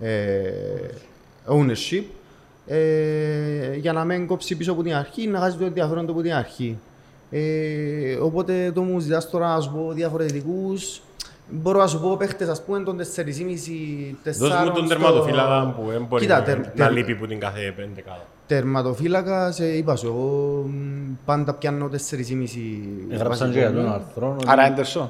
[0.00, 0.52] ε,
[1.46, 2.04] ownership
[2.66, 6.22] ε, για να μην κόψει πίσω από την αρχή, να χάσει το ενδιαφέρον του από
[6.22, 6.78] την αρχή.
[7.30, 11.00] Ε, οπότε το μου ζητάς τώρα να σου πω διαφορετικούς
[11.50, 13.04] Μπορώ να σου πω παίχτες ας πούμε των 4,5
[14.24, 17.14] Δώσ' μου 4 τον στο- τερματοφύλακα που δεν μπορεί Κοίτα, να- τερ- να τερ- λείπει
[17.14, 18.20] που την κάθε πέντε κάτω.
[18.46, 24.32] Τερματοφύλακας, ε, είπα σου, εγώ μ, πάντα πιάνω 4,5 Έγραψαν και για τον άρθρο.
[24.34, 25.08] ότι- Άρα Έντερσον.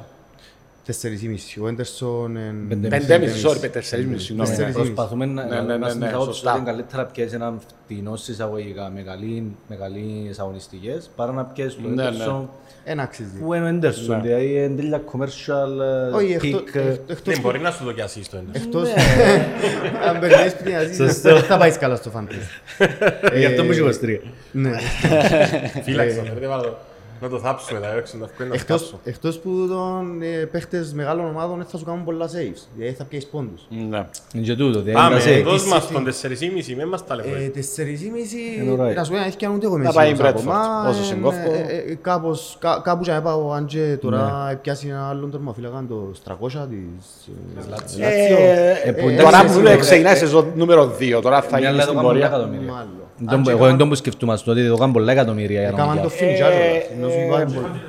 [0.93, 1.63] 4,5.
[1.63, 4.49] Ο Έντερσον εν- Πέντε Πεντέμιση, sorry, πεντεσσερίμιση, συγγνώμη.
[4.49, 4.75] Τέσσερις.
[4.75, 6.51] Προσπαθούμε να Ναι, ναι, ναι, να ναι, συνεχώς σωστά.
[6.53, 11.45] ότι είναι καλύτερα να πιέσεις έναν φτηνό εισαγωγικά με καλή- με καλές αγωνιστικές παρά να
[11.45, 12.09] πιέσεις τον Ναι, ναι.
[12.09, 12.49] Έντερσον
[12.85, 13.31] Εν αξίζει.
[13.41, 15.81] που είναι ο Έντερσον, δηλαδή είναι τέλεια commercial
[16.13, 18.37] ε, Όχι, εκτός- pick, ε, εκ- εκτός Ναι, που- μπορεί να σου το κι ασύστο
[18.37, 18.63] εντός.
[18.63, 18.89] εκτός-
[20.09, 21.33] Αν περνάς πριν να ζήσεις, Σωστό.
[21.35, 22.87] δεν θα πάεις καλά στο fantasy.
[23.39, 24.21] γι' αυτό μου έχει 23.
[24.53, 24.71] Ναι.
[25.85, 26.79] Φύλαξα, φέρετε βάλω.
[27.21, 29.01] Να το θάψουμε, δηλαδή, έξω, να βγάλουμε να Εκτός- σκάψω.
[29.05, 32.63] Εκτός που τον ε, παίχτες μεγάλων ομάδων θα σου κάνουν πολλά saves.
[32.77, 33.67] Δηλαδή θα πιέσεις πόντους.
[33.91, 34.07] Ναι.
[34.35, 35.69] Είναι και τούτο, δηλαδή Πάμε, να σε- δώσ' City.
[35.69, 37.51] μας τον 4,5, μην μας Ε, ταλαιπωρείς.
[37.53, 38.95] 4,5 Είναι ωραία.
[38.95, 40.89] να σου πω την αλήθεια ούτε εγώ είμαι Να πάει η σίγουρος Bradford, ακόμα.
[40.89, 41.37] όσο Ε, συγκόφω.
[41.53, 45.85] ε, ε, κάπως- κα- Κάπου και να πάω αν και τώρα πιάσει ένα άλλον τερμοφύλακα
[45.89, 47.29] το 300 της
[47.67, 48.01] ε, Λάτσιος.
[48.01, 51.59] Ε, που Ε, εντάξει, Τώρα εσύ, που ε, ξεκινάει σεζόν νούμερο 2, τώρα θα Μια
[51.59, 52.37] γίνει άλλα στην το κάνουν πολλά πορεία.
[52.37, 52.73] εκατομμύρια.
[52.73, 52.93] Μάλλον.
[53.19, 55.71] Δεν Αν μπο- και Εγώ δεν έκαναν- το σκεφτούμαστε ότι το κάνουν πολλά εκατομμύρια για
[55.71, 56.25] να Έκαναν μου το πιάσει.
[56.25, 56.55] φινιτζάρο.
[56.55, 57.81] Ε, Ενώ σου ε, πάει πολύ.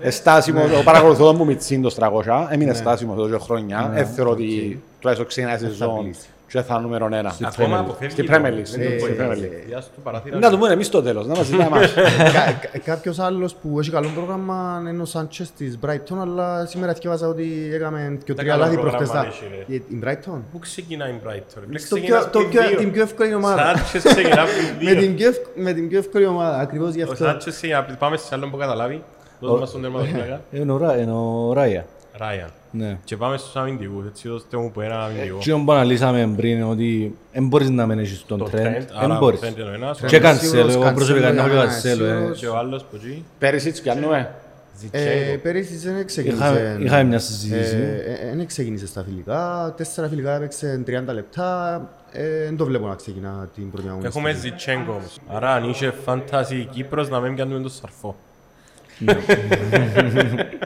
[0.00, 3.90] Εστάσιμο, ο παρακολουθώ τον που μητσίν το 300, έμεινε στάσιμος εδώ και χρόνια.
[3.94, 6.26] Δεν θεωρώ ότι τουλάχιστον ξεκινάει η σεζόν πλήσει.
[6.52, 7.34] Και θα είναι νούμερο ένα.
[7.44, 9.28] Ακόμα αποφεύγει Στην το- Premier League, δεν στην το στην βοηθάει.
[9.28, 9.66] Premier League.
[9.66, 10.38] Διάσου το παράθυρα.
[10.38, 11.92] Να το πούμε εμείς στο τέλος, να μας ζητάει εμάς.
[12.36, 16.92] Κα- κα- Κάποιος άλλος που έχει καλό πρόγραμμα είναι ο Σάντσες της Brighton, αλλά σήμερα
[16.94, 19.26] θυκεύασα ότι έκαμε και τρία καλό λάθη πρόγραμμα προχτές.
[19.26, 19.74] έχει, ρε.
[19.74, 20.38] Η η Brighton.
[20.52, 21.62] Πού ξεκινάει η Brighton.
[21.70, 22.78] ρε; Στο Ξεκινάς πιο- το πριν πιο- δύο.
[22.78, 23.62] την πιο εύκολη ομάδα.
[23.76, 25.00] Σάντσες ξεκινά πριν Με δύο.
[25.00, 27.24] την πιο ευκ- Με την πιο εύκολη ομάδα, ακριβώς γι' Ο αυτό.
[27.24, 29.02] Σάντσες ξεκινά πριν- Πάμε σε άλλον που καταλάβει.
[29.40, 30.40] Δώσ' μας τον τερματοφύλακα.
[30.52, 31.84] Είναι ο Ρα- είναι ο Ράια.
[32.16, 32.50] Ράια.
[32.70, 32.98] Ναι.
[33.04, 34.06] Και πάμε στους αμυντικούς.
[34.06, 35.38] Έτσι δώστε μου που ένα αμυντικό.
[35.38, 38.60] Τι που αναλύσαμε πριν είναι ότι δεν μπορείς να μην έχεις τον Το trend, Trent,
[38.60, 39.40] δεν άρα μπορείς.
[39.40, 40.00] ο Trent είναι ο ένας.
[40.06, 42.14] Και Trent Cancelo, σίγουρος, εγώ προσωπικά Cancelo να έχω για Cancelo, μένα, ε.
[42.16, 42.38] σίγουρος.
[42.38, 43.24] Και ο άλλος που εκεί.
[43.38, 44.18] Πέρυσι τι πιάνουμε.
[44.18, 45.38] Ε, Ζιτσέγκο.
[45.42, 46.78] Πέρυσι δεν Είχα- ξεκίνησε.
[46.82, 47.76] Είχαμε μια συζήτηση.
[47.76, 49.74] Ε, ε, Δεν ξεκίνησε στα φιλικά.
[49.76, 51.80] Τέσσερα φιλικά έπαιξε 30 λεπτά.
[52.12, 54.18] Ε, Δεν το βλέπω να ξεκινά την πρώτη αγωνιστική.
[54.18, 55.18] Έχουμε Ζιτσέγκο όμως.
[55.28, 58.16] Άρα αν είχε φάνταση Κύπρος να μην κάνουμε τον σαρφό.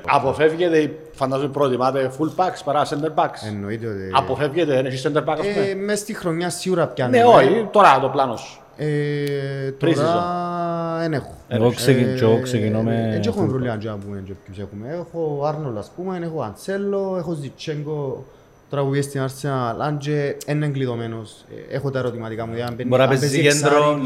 [0.08, 3.46] Αποφεύγεται, φαντάζομαι προτιμάτε full backs παρά center backs.
[3.48, 4.10] Εννοείται ότι...
[4.12, 5.84] Αποφεύγεται, δεν έχεις center back ας Ε, πούμε.
[5.84, 7.18] Μες στη χρονιά σίγουρα πιάνει.
[7.18, 8.60] Ναι, όχι, τώρα το πλάνο σου.
[8.76, 8.86] Ε,
[9.80, 9.94] Pre-season.
[9.94, 11.34] Τώρα δεν έχω.
[11.48, 13.48] Εγώ ξεκι- και εγώ ξεκινώ με Δεν έχω fullback.
[13.48, 14.86] προβλήμα να πούμε και ποιους έχουμε.
[15.00, 18.24] Έχω Άρνολ ας πούμε, έχω Αντσέλο, έχω Ζιτσέγκο
[18.70, 21.44] τώρα που πήγε στην Arsenal, αν και δεν είναι εγκλειδωμένος.
[21.70, 23.98] Ε, Έχω τα ερωτηματικά μου, δηλαδή αν μπαίνει- Μπορεί να αν παίζει παίζει κέντρο,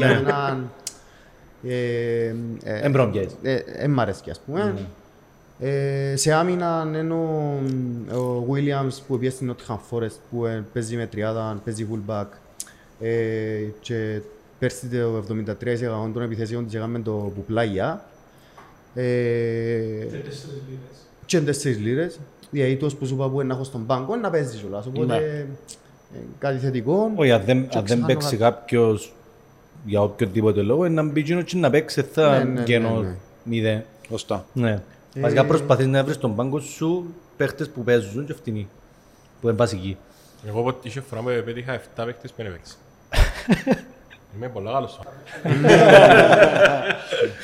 [1.63, 1.75] εξάρι
[2.23, 2.29] για ναι.
[2.29, 2.59] έναν...
[2.63, 3.27] ε, ε, Εν πρόμπιες.
[3.41, 4.73] ε, Εν μ' αρέσει ας πούμε.
[5.63, 7.59] Ε, σε άμυνα είναι ο,
[8.19, 12.25] ο Williams που πήγε στην Nottingham Forest που ε, παίζει με τριάδα, παίζει fullback
[12.99, 13.09] ε,
[13.81, 14.19] και
[14.59, 18.03] πέρσι το 73% των επιθέσεων της έκαμε το Πουπλάγια
[18.95, 19.01] ε,
[21.25, 22.19] και είναι τέσσερις λίρες.
[22.51, 24.85] Διαήτως που σου είπα που είναι να έχω στον πάγκο να παίζει κιόλας.
[24.85, 24.91] Ναι.
[25.03, 25.15] Οπότε
[26.13, 27.11] ε, κάτι θετικό.
[27.15, 28.53] Όχι, αν δεν, Και αν δεν ξεχάνω παίξει κάτι.
[28.55, 29.13] κάποιος
[29.85, 33.01] για οποιοδήποτε λόγο, είναι να μπει εκείνος και να παίξει, Ναι, θα ναι, ναι, κενό
[33.01, 33.15] ναι.
[33.43, 33.83] μηδέν.
[34.09, 34.45] Σωστά.
[34.53, 34.81] Ναι.
[35.15, 37.05] Βασικά προσπαθείς να βρεις στον πάγκο σου
[37.37, 38.67] παίχτες που παίζουν και φτηνοί.
[39.41, 39.97] Που είναι βασικοί.
[40.47, 42.75] Εγώ όποτε είχε φορά που πέτυχα 7 παίκτες που δεν έπαιξε.
[44.35, 44.99] Είμαι πολλά καλός.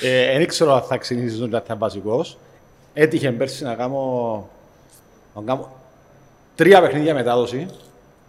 [0.02, 2.26] Ε, Δεν ξέρω αν θα ξεκινήσεις τον θα βασικό.
[2.94, 4.50] Έτυχε πέρσι να κάνω,
[5.36, 5.70] να κάνω
[6.56, 7.68] τρία παιχνίδια μετάδοση.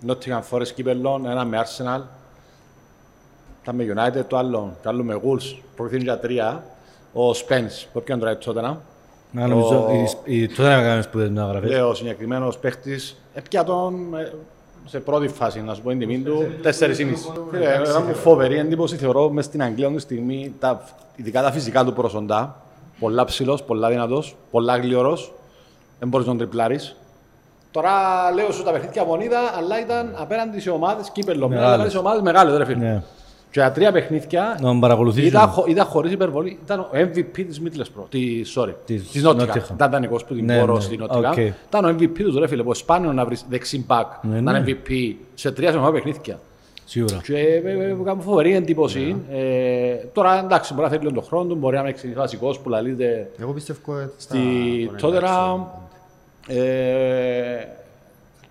[0.07, 2.03] Nottingham Forest κύπελλον, ένα με Arsenal.
[3.63, 5.57] Ήταν με United, το άλλο, το άλλο με Wolves.
[5.77, 6.65] Προηγηθούν για τρία.
[7.13, 8.81] Ο Spence, που έπιανε τώρα τότε να.
[9.31, 9.93] Να νομίζω, Ο-
[10.25, 11.71] η- η- τότε να κάνουμε σπουδές μεταγραφές.
[11.71, 14.33] Λέει ο συγκεκριμένος παίχτης, έπια τον ε,
[14.87, 17.33] σε πρώτη φάση, να σου πω την τιμή του, 4,5.
[17.51, 20.85] Φίλε, Ένα μου φοβερή εντύπωση θεωρώ μες στην Αγγλία αυτή τη στιγμή, τα,
[21.17, 22.57] ειδικά τα φυσικά του προσοντά.
[22.99, 25.33] Πολλά ψηλός, πολλά δυνατός, πολλά γλήορος.
[25.99, 26.97] Δεν μπορείς να τον τριπλάρεις.
[27.71, 27.91] Τώρα
[28.35, 31.49] λέω σου τα παιχνίδια που είδα, αλλά ήταν απέναντι σε ομάδες κύπελο.
[31.49, 31.71] Μεγάλες.
[31.71, 33.03] Μεγάλες ομάδες μεγάλες, ρε φίλε.
[33.51, 33.55] Ναι.
[33.55, 35.28] Και για τρία παιχνίδια Να τον παρακολουθήσεις.
[35.28, 36.59] είδα, χω- είδα χωρίς υπερβολή.
[36.64, 38.05] Ήταν ο MVP της Middlesbrough.
[38.11, 39.40] Τη, sorry, Της της Nottingham.
[39.40, 39.72] Nottingham.
[39.74, 40.80] Ήταν δανεικός που την Ναι, μπορώ ναι.
[40.80, 41.30] στην Nottingham.
[41.30, 41.36] Οκ.
[41.68, 42.62] Ήταν ο MVP τους, ρε φίλε.
[42.62, 44.76] Που σπάνιο να βρεις δεξί back Ναι, να είναι ναι.
[44.86, 46.38] MVP σε τρία σημαντικά παιχνίδια.
[46.84, 47.20] Σίγουρα.
[47.22, 49.16] Και ε, ε, ε, μου κάνει φοβερή εντύπωση.
[49.30, 49.38] Ναι.
[49.38, 52.68] Ε, τώρα εντάξει, μπορεί να θέλει λίγο τον χρόνο του, μπορεί να είναι βασικός που
[52.68, 54.38] λαλείται Εγώ πιστεύω ότι θα στη
[54.99, 55.12] τον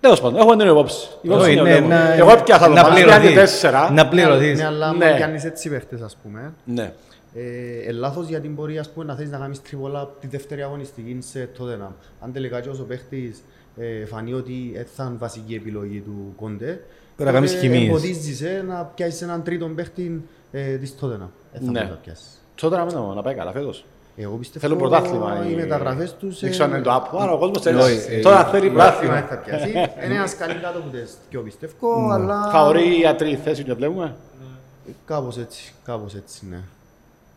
[0.00, 1.08] Τέλος πάντων, έχουμε την υπόψη.
[1.12, 1.88] Η υπόψη Όχι, είναι ναι, ο Λέων.
[1.88, 3.34] να- Εγώ έπιασα τον να Μαλάκη, πληρωθείς.
[3.34, 3.90] τέσσερα.
[3.90, 4.58] Να πληρωθείς.
[4.58, 5.14] Ναι, αλλά άμα Ναι.
[5.16, 6.92] πιάνεις έτσι παίχτες, ας πούμε, Ναι.
[7.34, 10.62] ε, ε, λάθος γιατί μπορεί ας πούμε, να θέλεις να κάνεις τριβολά από τη δεύτερη
[10.62, 11.78] αγωνιστική σε τότε
[12.20, 13.42] Αν τελικά και όσο παίχτης
[13.76, 16.80] ε, φανεί ότι ε, θα είναι βασική επιλογή του Κόντε,
[17.16, 17.88] να κάνεις τότε χημίες.
[17.88, 20.22] εμποδίζεσαι να πιάσεις έναν τρίτον παίχτη
[20.52, 21.30] ε, της τότε να.
[21.52, 21.70] Ε, θα Ναι.
[21.72, 22.42] μπορείς να πιάσεις.
[22.54, 23.84] Τότε να μην να πάει καλά φέτος.
[24.20, 25.46] Εγώ πιστεύω Θέλουν πρωτάθλημα.
[25.50, 26.40] οι μεταγραφές τους...
[26.40, 27.18] Δεν ξέρω αν είναι το άπο.
[27.18, 27.80] Άρα ο κόσμος θέλει.
[27.80, 29.42] Όχι, ε, Τώρα θέλει πρωτάθλημα πρωτάθλημα.
[29.42, 29.70] θα πιάσει.
[30.04, 32.48] Είναι ένας καλή κάτω από τις δυο πιστεύω, αλλά...
[32.52, 34.14] Φαβορεί για τρίτη θέση και βλέπουμε.
[35.06, 36.58] Κάπως έτσι, κάπως έτσι, ναι.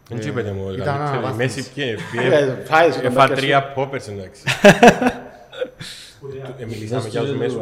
[0.10, 1.06] Δεν τι είπετε μου, ήταν καλύτερη.
[1.06, 1.58] Η αναβάθμιση.
[1.58, 1.96] Μέση ποιε,
[2.38, 3.40] Ε, φάεις και Έφα μπέρκες.
[3.40, 4.42] τρία πόπερς εντάξει.
[6.60, 7.58] Ε, Μιλήσαμε για τους μέσους.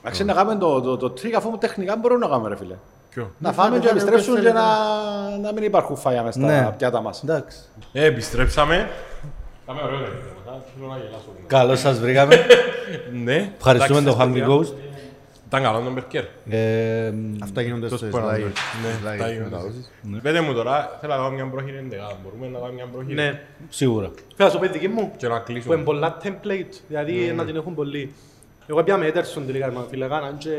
[0.00, 2.74] Εντάξει, να κάνουμε το- το- το τρίκ αφού τεχνικά μπορούμε να κάνουμε ρε φίλε.
[3.14, 4.62] Ποιο; Να φάμε φάμε, και φάμε, επιστρέψουν όπως και να,
[5.24, 5.42] θέλετε.
[5.46, 6.74] να μην υπάρχουν φάγια μες στα Ναι.
[6.76, 7.22] πιάτα μας.
[7.22, 7.58] Εντάξει.
[7.92, 8.88] Ε, επιστρέψαμε.
[9.66, 10.04] Κάμε ωραίο ρε.
[10.76, 11.24] Θέλω να γελάσω.
[11.46, 12.36] Καλώς σας βρήκαμε.
[13.24, 13.52] Ναι.
[13.56, 14.46] Ευχαριστούμε Εντάξει, τον Hungry παιδιά.
[14.48, 14.72] Ghost.
[15.46, 16.24] Ήταν καλό τον Μπερκέρ.
[16.50, 17.12] Ε,
[17.42, 18.26] Αυτά γίνονται Το στο σπορ, live.
[18.26, 19.50] ναι, στις live αυτά γίνονται.
[19.50, 19.90] μεταδόσεις.
[20.22, 22.16] Πέτε μου τώρα, θέλω να κάνω μια πρόχειρη εντεκάδα.
[22.24, 23.14] Μπορούμε να κάνουμε μια πρόχειρη.
[23.14, 23.40] Ναι.
[23.68, 24.10] Σίγουρα.
[24.36, 25.12] Θέλω να σου πω τη δική μου.
[25.16, 25.84] Και να Που είναι κλείσουμε.
[25.84, 28.12] πολλά template, δηλαδή να την έχουν πολλοί.
[28.66, 30.50] Εγώ πια με Ederson τελικά, μα φίλε, κάναν και...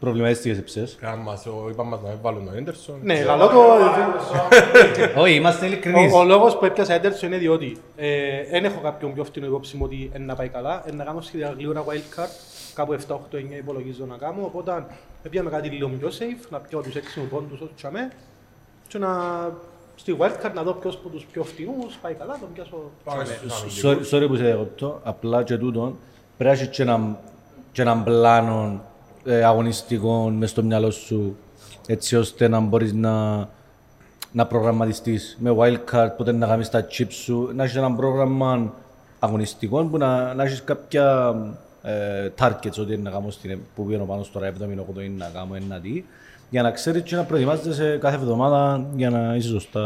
[0.00, 0.96] Προβληματίστηκες εψές.
[1.00, 2.98] Κάναν μας, ο- είπαν μας να μην βάλουν τον Έντερσον.
[3.02, 3.60] Ναι, καλό το...
[5.20, 6.12] Όχι, είμαστε ειλικρινείς.
[6.12, 8.08] Ο, ο λόγος που έπιασα Ederson είναι διότι ε,
[8.50, 11.20] δεν έχω κάποιον πιο φτηνό υπόψη μου ότι είναι να πάει καλά, είναι να κάνω
[11.20, 12.28] σχεδιά γλύωρα wildcard,
[12.74, 13.18] κάπου 7, 8, 9
[13.58, 14.86] υπολογίζω να κάνω, οπότε
[15.22, 18.10] έπιαμε κάτι λίγο πιο safe, να πιω τους 6 μου πόντους όσο τσαμέ
[18.88, 19.08] και να
[19.96, 23.38] στη wildcard να δω ποιος από τους πιο φτηνούς πάει καλά, τον πιάσω Πάμε τσαμέ.
[23.38, 24.10] στους αμυντικούς.
[24.12, 25.96] Sorry sorry που σε διακόπτω, απλά και τούτον
[26.36, 27.18] πρέπει να έχεις και έναν,
[27.72, 28.80] και έναν πλάνο
[29.28, 31.36] ε, αγωνιστικό μες στο μυαλό σου
[31.86, 33.48] έτσι ώστε να μπορείς να,
[34.32, 38.72] να προγραμματιστείς με wildcard, πότε να κάνεις τα chips σου, να έχεις ένα πρόγραμμα
[39.18, 41.36] αγωνιστικό που να, να έχεις κάποια
[41.82, 45.30] ε, targets ότι είναι να κάνω στην, που πήγαινε πάνω στο 7 8 είναι να
[45.34, 46.04] κάνω ένα τι
[46.50, 49.80] για να ξέρεις και να προετοιμάζεσαι κάθε εβδομάδα για να είσαι σωστά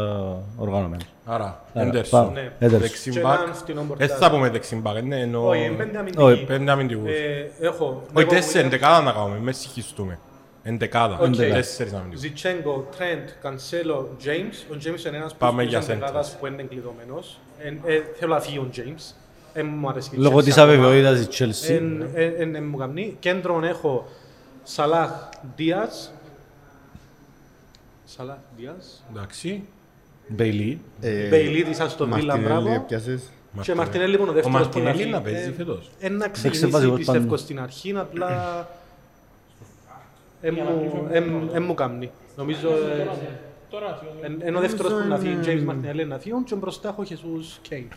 [0.57, 1.05] οργανωμένος.
[1.25, 2.25] Άρα, Άρα, Έντερσον.
[2.25, 2.33] πάμε.
[2.41, 2.51] Ναι.
[2.59, 2.79] Έντερσον.
[2.79, 3.39] Και Δεξιμπάκ.
[3.41, 4.11] έναν φτηνό Δεν πορτάρι.
[4.11, 5.47] θα πούμε δεξιμπάκ, ναι, εννοώ...
[5.49, 6.45] Όχι, είναι πέντε Όχι, αμυντικοί.
[6.45, 7.09] Πέντε αμυντικούς.
[7.09, 8.01] Ε, έχω...
[8.15, 10.19] Όχι, Nevo τέσσερις, Williams, εντεκάδα να κάνουμε, με συγχυστούμε.
[10.63, 11.35] Εντεκάδα, Οκ.
[11.35, 12.19] τέσσερις αμυντικούς.
[12.19, 14.73] Ζιτσέγκο, Τρέντ, Κανσέλο, James.
[14.73, 16.05] Ο James είναι ένας Πάμε που για σπούδασε centers.
[16.05, 17.39] δεκάδας που είναι κλειδωμένος.
[17.59, 19.13] Εν- ε, Θέλω να φύγει ο James.
[19.53, 20.73] Ε, μου αρέσει η Λόγω Chelsea της ακόμα.
[20.73, 21.73] αβεβαιότητας της Chelsea.
[21.75, 23.15] Εν- εν- εν- εν μου καμνεί.
[23.19, 24.05] Κέντρον έχω
[24.63, 25.09] Σαλάχ,
[25.55, 26.13] Δίας.
[28.15, 29.03] Σαλάχ, Δίας.
[29.11, 29.63] Εντάξει.
[30.27, 30.81] Μπέιλι.
[31.01, 32.73] Ε, Μπέιλι της Αστον Βίλα, Μαρτινέλη μπράβο.
[32.83, 33.29] έπιασες.
[33.61, 35.09] Και Martinelli που είναι ο Ο δεύτερος που Martinelli φύγει.
[35.11, 35.91] να παίζει Ε, φέτος.
[35.99, 37.39] Ένα βασικός ξεκινήσει πιστεύω πάντως.
[37.39, 38.67] στην αρχή, απλά
[40.41, 42.11] εν μου- εν- εν μου κάμνει.
[42.35, 43.07] Νομίζω ε,
[44.25, 47.69] εν- εν ο δεύτερος που να φύγει, James Martinelli να φύγουν και μπροστά έχω Jesus
[47.73, 47.87] Kane.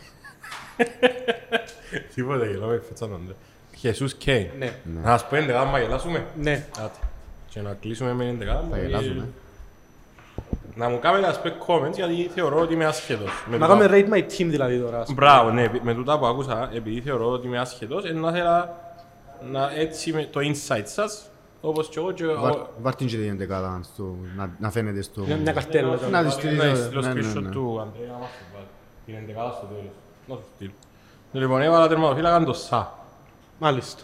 [2.15, 3.33] Τίποτε, γελάμε, φετσάνονται.
[3.77, 4.47] Χεσούς Κέιν.
[4.59, 6.25] Ναι, Να σας πω εντεκάδα, μα γελάσουμε.
[6.41, 6.65] ναι.
[6.79, 6.97] Άτε.
[7.49, 8.67] Και να κλείσουμε με εντεκάδα.
[8.71, 9.27] Θα γελάσουμε.
[10.77, 13.29] Να μου κάνετε ας πούμε comments, γιατί θεωρώ ότι είμαι άσχετος.
[13.49, 14.99] Με Να τούτα- κάνουμε rate my team δηλαδή τώρα.
[14.99, 15.15] ας πούμε.
[15.21, 18.75] Μπράβο, ναι, με τούτα που άκουσα, επειδή θεωρώ ότι είμαι άσχετος, ε, να ήθελα
[19.51, 21.29] να έτσι με το insight σας,
[21.61, 25.01] όπως και εγώ και ο- Βάρ- Βάρ' την και την δεκάδα στο- να- να φαίνεται
[25.01, 25.21] στο...
[25.21, 25.87] Μια- Μια καρτέλα.
[25.89, 26.23] Να τώρα.
[26.23, 27.49] τη στείλεις, Ναι, ναι, στείλω ναι, ναι, screenshot ναι.
[27.49, 28.65] του Αντρέα να μας το βάλει.
[29.05, 29.91] Την εντεκάδα στο τέλος.
[30.27, 30.71] Να το στείλω.
[31.31, 32.91] Λοιπόν, έβαλα τερματοφύλακα το Σα.
[33.59, 34.01] Μάλιστα.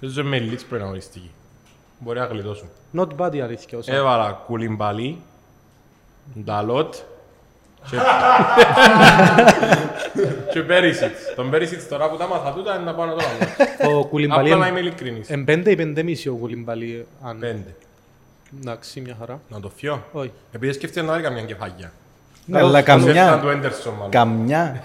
[0.00, 1.30] Παίζω με Λίτς πριν αγωνιστική.
[1.98, 2.68] Μπορεί να γλιτώσουν.
[2.96, 3.78] Not bad η αλήθεια.
[3.78, 3.94] όσο.
[3.94, 5.22] Έβαλα Κουλιμπαλί,
[6.44, 6.94] Νταλότ
[7.90, 7.96] και...
[10.52, 11.34] και Πέρισιτς.
[11.36, 13.20] Τον Πέρισιτς τώρα που τα μάθα τούτα είναι να πάω να το
[13.78, 13.98] βάλω.
[13.98, 15.30] Ο Κουλιμπαλί Απλά να είμαι εν- ειλικρινής.
[15.30, 17.06] εν πέντε ή πεντέμισι ο Κουλιμπαλί.
[17.24, 17.74] αν- Πέντε.
[18.60, 19.40] Εντάξει, μια χαρά.
[19.48, 20.04] Να το φιώ.
[20.12, 20.32] Όχι.
[20.52, 21.92] Επειδή σκέφτεται να βάλει καμιά κεφάγια.
[22.46, 23.50] Ναι, αλλά Σκέφτεται του καμιά.
[23.52, 24.10] Έντερσον μάλλον.
[24.10, 24.80] Καμιά.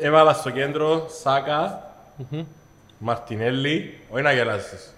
[0.00, 1.90] Έβαλα στο κέντρο Σάκα,
[3.06, 3.80] Μαρτινέλli,
[4.10, 4.92] όχι να γελάσεις.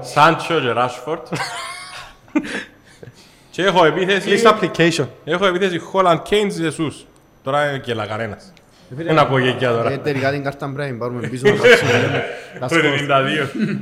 [0.00, 1.26] Σάντσο και Ράσφορτ.
[3.50, 5.06] Και έχω επίθεση, List application.
[5.24, 7.06] έχω επίθεση Holland Keynes Ζεσούς.
[7.42, 8.52] Τώρα είναι και λαγαρένας.
[8.88, 9.98] Δεν ακούω γεκιά Ε, τώρα.
[9.98, 12.24] τελικά την κάρτα πρέπει να την πάρουμε πίσω να παίξουμε.
[12.60, 12.90] Τα Το σκορ.
[13.64, 13.78] 92.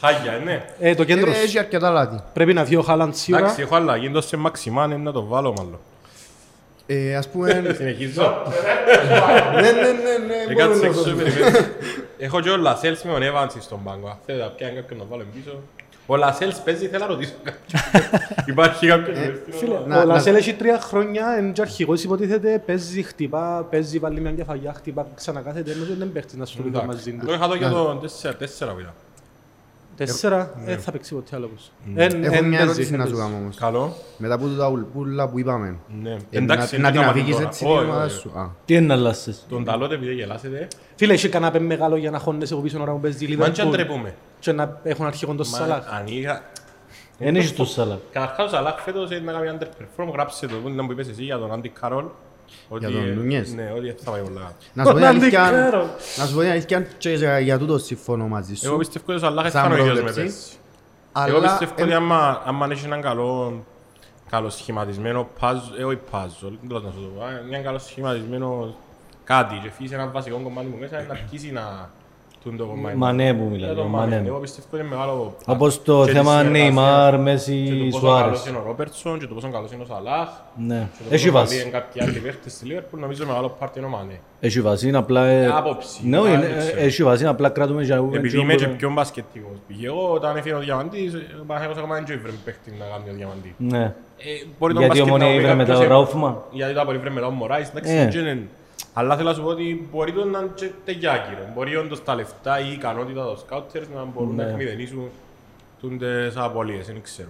[0.00, 0.64] Χάγια, ναι.
[0.80, 2.20] Ε, το κέντρος Ε, Έχει αρκετά λάθη.
[2.32, 3.44] πρέπει να βγει ο Χάλαντ σίγουρα.
[3.44, 5.78] Εντάξει, έχω αλλαγή, δώσε μαξιμάν, είναι να το βάλω μάλλον.
[6.86, 7.62] Ε, Ας πούμε...
[7.76, 8.42] Συνεχίζω.
[9.54, 9.82] Ναι, ναι, ναι,
[10.26, 10.34] ναι.
[10.34, 11.22] Ε, μπορούμε κάτσε να έξω, το δούμε.
[11.22, 11.56] περιμένω.
[12.18, 14.08] Έχω και ο Λασέλς με τον Εύανση στον πάγκο.
[14.08, 15.62] Αν Θέλετε να πιάνε κάποιον να βάλω πίσω.
[16.12, 17.80] Ο Λασέλς παίζει, θέλω να ρωτήσω κάποιον.
[18.52, 19.86] Υπάρχει κάποιος μες στην Φίλε, ομάδα.
[19.88, 24.20] Να- ο να- Λασέλ έχει τρία χρόνια, είναι και αρχηγός υποτίθεται, παίζει, χτυπά, παίζει, βάλει
[24.20, 27.32] μια κεφαλιά, χτυπά, ξανακάθεται, ενώ δεν παίχτης να σου λέει μαζί Το του.
[27.32, 28.92] είχα δω για το 4 που ήταν.
[30.06, 31.72] Τέσσερα, δεν θα παίξει ποτέ άλλος πως.
[31.94, 33.26] Εν- Έχω εν μια παίζει, ερώτηση εν να σου παίζει.
[33.26, 33.56] κάνω όμως.
[33.56, 33.96] Καλό.
[34.18, 35.76] Μετά από τα ουλπούλα που είπαμε.
[36.02, 36.10] Ναι.
[36.10, 37.46] ε, Εντάξει, να- να την έκαμα αφήγεις τώρα.
[37.46, 38.18] έτσι την Όχι, ομάδα όχι.
[38.18, 38.30] σου.
[38.38, 38.48] Α.
[38.64, 39.46] Τι είναι να αλλάσεις.
[39.48, 40.68] Τον ταλότε επειδή γελάσετε.
[40.96, 43.48] Φίλε, έχει κανένα πεν μεγάλο για να χώνεσαι από πίσω ώρα που παίζεις η Μα
[43.48, 44.14] και αν Liverpool τρεπούμε.
[44.38, 45.94] και να έχουν αρχηγόν τον Μα Σαλάχ.
[45.94, 46.42] αν είχα...
[47.18, 47.98] Δεν έχεις το σάλα.
[48.12, 50.12] Καταρχάς ο Σαλάχ φέτος είναι να κάνει underperform.
[50.12, 52.04] Γράψε το που ήταν που είπες εσύ για τον Άντι Καρόλ.
[52.68, 53.54] Ότι, Για τον ε, Νούνιες.
[53.54, 54.52] Ναι, ότι θα πάει πολλά.
[54.72, 55.90] Να σου πω την Τον αλήθεια, αντικάρω.
[56.18, 58.78] να σου πω την αλήθεια και για- για τούτο συμφωνώ μαζί Εγώ σου.
[58.78, 60.22] πιστεύω ότι ο Σαλάχ Σαν θα είναι ο ίδιος με πρόβλεψη.
[61.12, 61.28] πέρσι.
[61.28, 63.64] Εγώ Αλλά πιστεύω ότι άμα, άμα έχεις έναν καλό,
[64.30, 67.78] καλό σχηματισμένο puzzle, ε, όχι puzzle, δεν θέλω να σου το πω, ε, έναν καλό
[67.78, 68.74] σχηματισμένο
[69.24, 71.99] κάτι και φύγεις ένα βασικό κομμάτι μου μέσα να αρχίσει να τούν το κομμάτι.
[72.96, 73.74] Μανέ που Για μιλάμε.
[73.74, 74.14] το Μανέ.
[74.14, 74.28] Μανέ.
[74.28, 77.90] Εγώ πιστεύω ότι είναι μεγάλο Όπως το και της θέμα συνεργασία Neymar, και το Messi,
[77.90, 78.48] πόσο καλός Suarez.
[78.48, 80.28] είναι ο Ρόπερτσον και το πόσο καλός είναι ο Σαλάχ.
[80.66, 80.88] Ναι.
[80.96, 81.54] και το Έχει πόσο βάση.
[81.56, 84.20] καλοί είναι κάποιοι άλλοι παίχτες στη Liverpool, νομίζω μεγάλο πάρτι είναι ο Μανέ.
[84.40, 85.24] Έχει βάση, είναι απλά...
[85.26, 86.00] ε, άποψη.
[86.08, 86.80] Ναι, όχι, Α, είναι- δεν ξέρω.
[86.80, 89.56] έχει βάση, είναι απλά κρατούμε για να πούμε Επειδή και είμαι και μπορούμε- πιο μπασκετικός.
[89.68, 89.82] π.χ.
[89.84, 93.54] Εγώ όταν έφυγε ο Διαμαντής, ο Παναθηναϊκός ακόμα δεν ήβρε παίχτη να κάνει ο Διαμαντή.
[93.56, 93.82] Ναι.
[93.82, 96.36] Ε, μπορεί τον Γιατί μπάσκετ ομόνια να ήβρε πει μετά κάποιος, ο ε, Ράουφμαν.
[96.50, 98.08] Γιατί το απολύβρε μετά ο Μωράης, εντάξει, Ε.
[98.22, 98.48] δεν είναι.
[99.00, 101.52] Αλλά θέλω να σου πω ότι μπορεί το να είναι και τεγιάκυρο.
[101.54, 104.50] Μπορεί όντως τα λεφτά ή η ικανότητα των σκάουτερς να μπορούν να Ναι.
[104.50, 105.08] εκμηδενήσουν
[105.80, 107.28] τούντες απολύες, δεν ξέρω.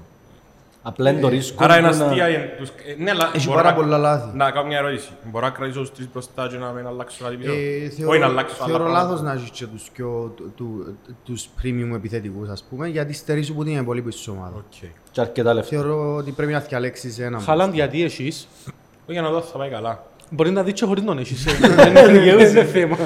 [0.83, 1.65] Απλά είναι το ρίσκο.
[1.65, 2.25] Άρα είναι που να- αστεία.
[2.27, 4.37] ε, τους- ε, Ναι, αλλά Έχει μπορώ πάρα να- πολλά λάθη.
[4.37, 5.11] Να κάνω μια ερώτηση.
[5.25, 7.91] Μπορώ να κρατήσω τους τρεις μπροστά και να μην αλλάξω κάτι πίσω; Ε, Όχι να
[7.91, 9.03] θεωρώ, αλλάξω άλλα θεωρώ πράγματα.
[9.09, 13.47] λάθος να έχεις και τους, πιο, του- του- τους premium επιθετικούς ας πούμε γιατί στερείς
[13.47, 14.57] σου που την είναι πολύ πίσω στην ομάδα.
[14.57, 14.89] Οκ.
[15.11, 15.69] Και αρκετά λεφτά.
[15.77, 17.41] Θεωρώ ότι πρέπει να διαλέξεις έναν.
[17.41, 18.73] Χάλαντ γιατί έχεις, Όχι,
[19.13, 20.03] για να δω θα πάει καλά.
[20.31, 21.47] Μπορεί να δεις και χωρίς τον έχεις.
[21.47, 22.97] ε, Δεν είναι- δεν είναι θέμα.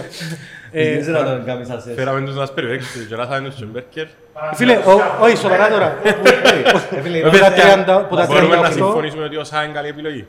[0.77, 1.95] Ε, Δεν ξέρω να τον κάνεις ασές.
[1.95, 4.07] Φέραμε τους να σπεριβέξεις και να θα είναι στους Μπέρκερ.
[4.55, 5.97] Φίλε, ο- όχι, σοβαρά τώρα.
[7.31, 10.27] Που τα 30 που τα Μπορούμε να 38, συμφωνήσουμε ότι ο Σά είναι καλή επιλογή.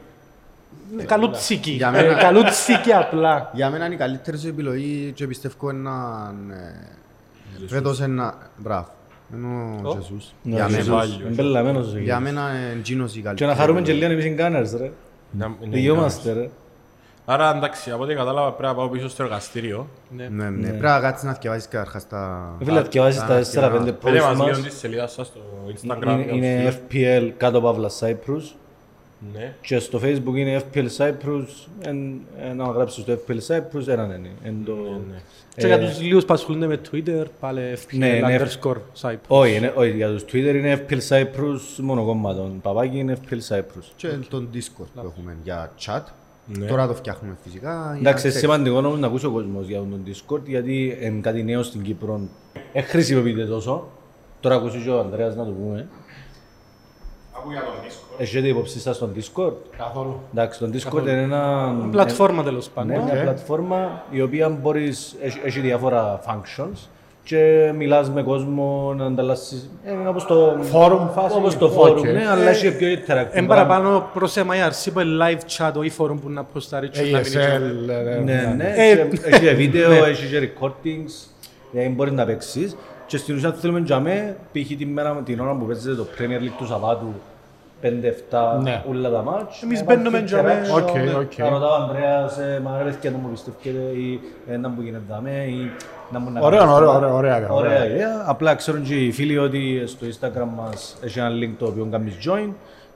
[1.06, 1.72] καλούτσικη.
[1.72, 3.50] Για Ε, μένα- Καλούτσικη απλά.
[3.54, 6.52] Για μένα είναι η καλύτερη σου επιλογή και πιστεύω έναν...
[6.52, 8.34] ε, Φέτος ένα...
[8.58, 8.88] Μπράβο.
[9.34, 10.34] Ενώ ο Ζεσούς.
[10.42, 10.82] Ναι, Για ο μένα.
[10.84, 10.96] Ζεσούς.
[10.96, 11.28] Βάλιο.
[11.28, 12.24] Εμπελαμένος ο Για Ζεσούς.
[12.34, 13.50] μένα είναι Τζίνος η Και καλύτερη.
[13.50, 14.14] να χαρούμε και επιλογή.
[14.16, 14.92] λίγο εμείς οι Gunners, ρε.
[15.32, 16.50] Να- ναι, Δικαιούμαστε, ρε.
[17.26, 19.88] Άρα εντάξει, από ό,τι κατάλαβα πρέπει να πάω πίσω στο εργαστήριο.
[20.18, 20.68] Ναι, ναι.
[20.68, 22.52] Πρέπει να κάτσεις να διαβάσεις καταρχάς τα...
[22.64, 23.20] Φίλε, διαβάζεις
[23.54, 24.62] τα 4-5 Πείτε posts μας λίγο μας.
[24.62, 26.02] της σελίδας σας στο Instagram.
[26.04, 28.42] Είναι- για Είναι τους FPL κάτω παύλα Cyprus.
[29.34, 29.54] Ναι.
[29.62, 31.46] Και στο facebook είναι FPL Cyprus.
[31.82, 34.30] Εν- εν- Να γράψεις στο FPL Cyprus, έναν είναι.
[34.44, 35.02] Εν το-
[35.56, 37.62] Και για Ε, τους λίγους που ασχολούνται με Twitter, πάλι
[37.92, 38.38] Ναι, ναι.
[38.40, 39.16] FPL underscore site.
[39.28, 42.62] Όχι, είναι- όχι, για τους Twitter είναι FPL Cyprus μονοκόμματον.
[42.62, 43.84] Παπάκι είναι FPL Cyprus.
[43.96, 46.02] Και τον Discord που έχουμε για chat.
[46.46, 46.66] Ναι.
[46.66, 47.70] Τώρα το φτιάχνουμε φυσικά.
[47.92, 48.40] για Εντάξει, είναι text.
[48.40, 52.20] σημαντικό όμως να ακούσει ο κόσμος για τον Discord, γιατί είναι κάτι νέο στην Κύπρο.
[52.74, 53.88] Δεν χρησιμοποιείται τόσο.
[54.40, 55.88] Τώρα ακούσει και ο Ανδρέας να το πούμε.
[57.38, 58.22] Άκου για τον Discord.
[58.22, 60.20] Έχετε υπόψη σας στον Discord; Καθόλου.
[60.32, 61.74] Εντάξει, το Discord είναι ένα...
[61.92, 63.04] Πλατφόρμα τέλος Ναι, πάντων.
[63.04, 66.78] μια πλατφόρμα η οποία μπορείς, έχει, έχει διάφορα functions
[67.26, 71.36] και μιλάς με κόσμο να ανταλλάσσεις, ε, είναι όπως το Forum φάση.
[71.38, 71.98] όπως το Οκ.
[71.98, 73.28] forum, ναι, αλλά έχει πιο interactive.
[73.32, 77.06] Εν παραπάνω προς MIRC που είναι live chat, όχι forum που να ποστάρει και να
[77.20, 81.30] μείνει και- Ναι, ναι, Ε, και έχει και βίντεο, έχει και recordings,
[81.72, 82.76] δηλαδή μπορείς να παίξεις.
[83.08, 84.68] Και στην ουσία θέλουμε για μέ, π.χ.
[84.78, 87.14] την, μέρα, την ώρα που παίζετε το Premier League του Σαββάτου,
[87.86, 88.84] 5-7 Ναι.
[88.90, 89.62] όλα τα ματς.
[89.62, 90.62] Εμείς να υπάρχει μπαίνουμε για μέ.
[90.66, 91.14] interaction, Οκ, ναι.
[91.14, 91.38] οκ.
[91.38, 94.82] Να ρωτάω ο Ανδρέας, ε, μα ρε παιδιά να μου πιστεύετε ή ε, να μου
[94.82, 95.72] γίνεται δαμέ ή
[96.12, 96.98] να μου να Ωραίο, κάνεις ωραίο, τώρα.
[97.06, 97.72] ωραίο, ωραία ιδέα, ωραία.
[97.72, 98.24] Ωραία ιδέα.
[98.26, 102.14] Απλά ξέρουν και οι φίλοι ότι στο Instagram μας έχει ένα link το οποίο κάνεις
[102.28, 102.50] join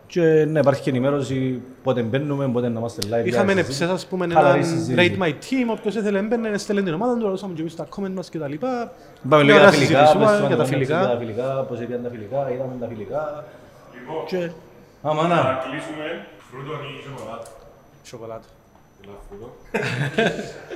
[0.07, 3.25] και να υπάρχει και ενημέρωση πότε μπαίνουμε, πότε να είμαστε live.
[3.27, 5.15] Είχαμε για εχθές, ας πούμε, Χαλαρή έναν συζήτηση.
[5.19, 8.11] Rate My Team, όποιος ήθελε έμπαινε, στέλνε την ομάδα, του ρωτούσαμε και εμείς τα comment
[8.15, 8.91] μας και τα λοιπά.
[9.29, 11.17] Πάμε λίγο Μια για τα ώρα φιλικά, συζητήσουμε πες για τα μας, για τα φιλικά.
[11.19, 13.43] φιλικά, πώς πήγαν τα φιλικά, είδαμε τα φιλικά.
[14.27, 14.49] Και
[15.01, 15.35] Άμα να.
[15.35, 16.05] Να κλείσουμε
[16.49, 17.47] φρούτο ή σοκολάτα.
[18.03, 18.47] σοκολάτα.
[19.03, 19.47] Έλα, φρούτο.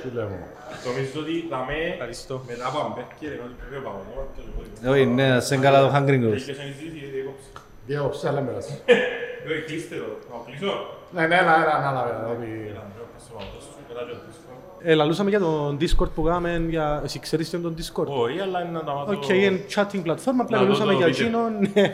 [0.02, 0.38] Τι λέμε.
[0.86, 2.42] Νομίζω ότι θα με Ευχαριστώ.
[2.48, 4.92] μετά από αμπέρκερ ενώ ότι πρέπει να πάω εδώ και λίγο.
[4.92, 6.32] Όχι, ναι, σε καλά το Hungry Ghost.
[6.38, 7.18] Έχεις ένα ζήτη γιατί
[7.84, 7.92] έκοψε.
[7.92, 8.66] Διέκοψε, αλλά μέρας.
[9.48, 10.02] Όχι, κλείστε το.
[10.30, 10.72] Να το κλείσω.
[11.14, 12.48] Ναι, ναι, έλα, έλα, έλα, έλα, ότι...
[12.70, 14.42] Έλα, μπρο, πες στο παγωτό σου, μετά και το δίσκο.
[14.86, 17.00] Ε, λαλούσαμε για τον Discord που κάναμε, για...
[17.04, 19.12] εσύ ξέρεις τι είναι τον Discord; Όχι, αλλά είναι να τα μάθω.
[19.12, 21.24] Οκ, είναι chatting πλατφόρμα, απλά Να δω λαλούσαμε το για βίντεο.
[21.26, 21.52] εκείνον.
[21.74, 21.86] ναι.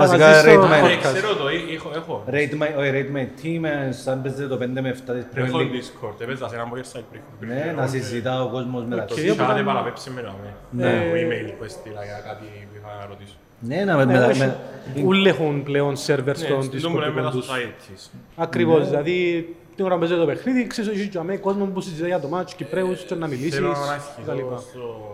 [0.00, 1.12] Βασικά, Θα μαζί στο rate my- Ε, podcast.
[1.14, 2.14] Ξέρω το, ε, έχω, έχω.
[2.34, 5.46] Rate my, όχι, rate my team, ε, σαν παίζετε το 5 με 7 της Premier
[5.48, 5.74] Έχω League.
[5.78, 7.22] Discord, έπαιζα σε ένα poker site πριν.
[7.50, 9.20] Ναι, να συζητά ο κόσμος μεταξύ.
[9.30, 9.36] Οκ.
[9.36, 10.50] Είχατε παραπέψει με νάμε.
[10.70, 10.92] Ναι.
[10.92, 13.36] Το email που έστειλα για κάτι που είχα να ρωτήσω.
[13.60, 14.04] Ναι, να με...
[14.04, 14.38] Ναι, με- όχι.
[14.38, 14.56] με-
[15.04, 16.92] Ούλοι έχουν πλέον σερβερ Ναι, στον στον Discord.
[16.92, 17.48] που λέμε δικό τα τους.
[17.48, 18.10] societies.
[18.36, 19.16] Ακριβώς, δηλαδή
[19.76, 22.28] την ώρα που παίζει το παιχνίδι, ξέρεις ότι για μένα κόσμος που συζητάει για το
[22.28, 23.74] μάτσο, Κυπρέους και να μιλήσεις Θέλω να
[24.26, 24.54] τα λοιπά.
[24.54, 25.10] ευχηθώ στο,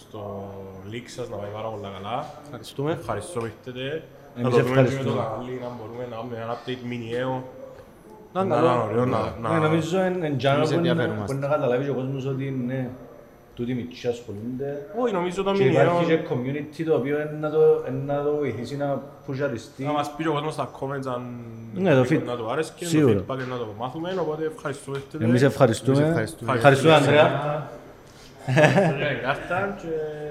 [0.00, 0.50] στο
[0.92, 2.26] leak σας να πάει πάρα πολλά καλά.
[2.44, 2.92] Ευχαριστούμε.
[2.92, 4.02] Ευχαριστώ που ήρθετε.
[4.34, 5.22] Να Εμείς το δούμε και με το ευχαριστούμε.
[5.22, 7.34] κανάλι, να μπορούμε να κάνουμε ένα update μηνιαίο.
[8.32, 8.84] Να Να είναι ήταν καλό.
[8.90, 9.20] ωραίο να...
[9.20, 11.26] Ναι, να- νομίζω εν- εν τζάρο Εμείς που είναι- ενδιαφέρομαστε.
[11.26, 12.80] που είναι να καταλάβει και ο κόσμος ότι ναι,
[13.60, 14.70] τούτοι μικροί ασχολούνται
[15.02, 16.28] Όχι, νομίζω το και υπάρχει και μηνιαίο...
[16.30, 19.82] community το οποίο είναι να το, είναι να το βοηθήσει να πουσαριστεί.
[19.84, 21.22] Να μας πει και ο κόσμος στα comments αν
[21.74, 23.18] Ναι, το feed- να του άρεσε και το σίγουρα.
[23.20, 25.24] feedback να το μάθουμε, οπότε ευχαριστώ που ήρθετε.
[25.24, 25.96] Εμείς ευχαριστούμε.
[25.98, 26.52] Εμείς ευχαριστούμε.
[26.54, 27.68] Ευχαριστούμε, Ανδρέα.
[28.46, 29.86] Ευχαριστώ για την κάρτα και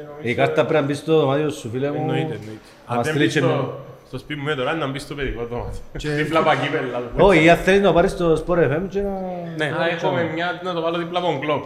[0.07, 1.95] νομίζω- Η κάρτα πρέπει να μπει στο δωμάτιο σου, φίλε μου.
[1.99, 2.67] Εννοείται, εννοείται.
[2.87, 3.73] Να Αν μας δεν στείλει μπεις και στο-
[4.07, 6.11] στο σπίτι μου με τώρα, να μπεις στο παιδικό δωμάτιο.
[6.15, 6.97] Δίπλα από κύπελλα.
[6.97, 7.25] το πω.
[7.25, 9.09] Όχι, αν θέλεις να πάρεις το Sport FM και να...
[9.57, 9.69] Ναι.
[9.69, 11.63] Να έχουμε μια, να το βάλω δίπλα από τον κλόπ.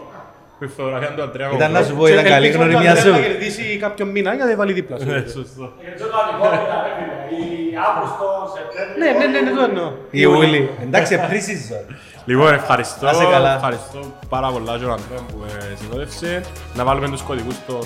[0.58, 2.78] Που η φωτογραφία του Αντρέα Ήταν να σου πω, Και ήταν καλή ελπίζω ότι ο
[2.78, 3.22] γνωριμία Ανδρέας σου.
[3.24, 5.06] Θα κερδίσει κάποιον μήνα για να δεν βάλει δίπλα σου.
[5.06, 5.72] Ναι, σωστό.
[9.00, 9.92] Ναι, ναι, ναι, ναι, το εννοώ.
[10.12, 10.70] Ιούλη.
[10.84, 11.96] Εντάξει, pre-season.
[12.26, 13.06] Λοιπόν, ευχαριστώ.
[13.06, 13.56] Να είσαι καλά.
[13.56, 14.00] Ευχαριστώ
[14.30, 16.42] πάρα πολλά τον Αντρέα που με συνόδευσε.
[16.76, 17.82] Να βάλουμε τους κωδικούς των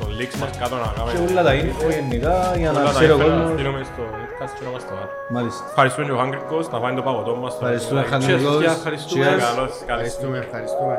[0.00, 1.12] των links μας κάτω να κάνουμε.
[1.26, 3.50] Και όλα τα info γενικά για να όλα τα ξέρει ο info να κόσμος.
[3.52, 5.10] στείλουμε στο podcast και να μας το βάλει.
[5.34, 5.62] Μάλιστα.
[5.68, 7.52] Ευχαριστούμε και ο Hungry Ghost να φάει το παγωτό μας.
[7.54, 8.12] Ευχαριστούμε, Cheers.
[8.14, 8.62] Hungry Ghost.
[8.80, 9.24] Ευχαριστούμε.
[9.24, 9.40] Cheers.
[9.46, 9.74] Καλώς, καλώς.
[9.82, 10.96] Ευχαριστούμε, ευχαριστούμε.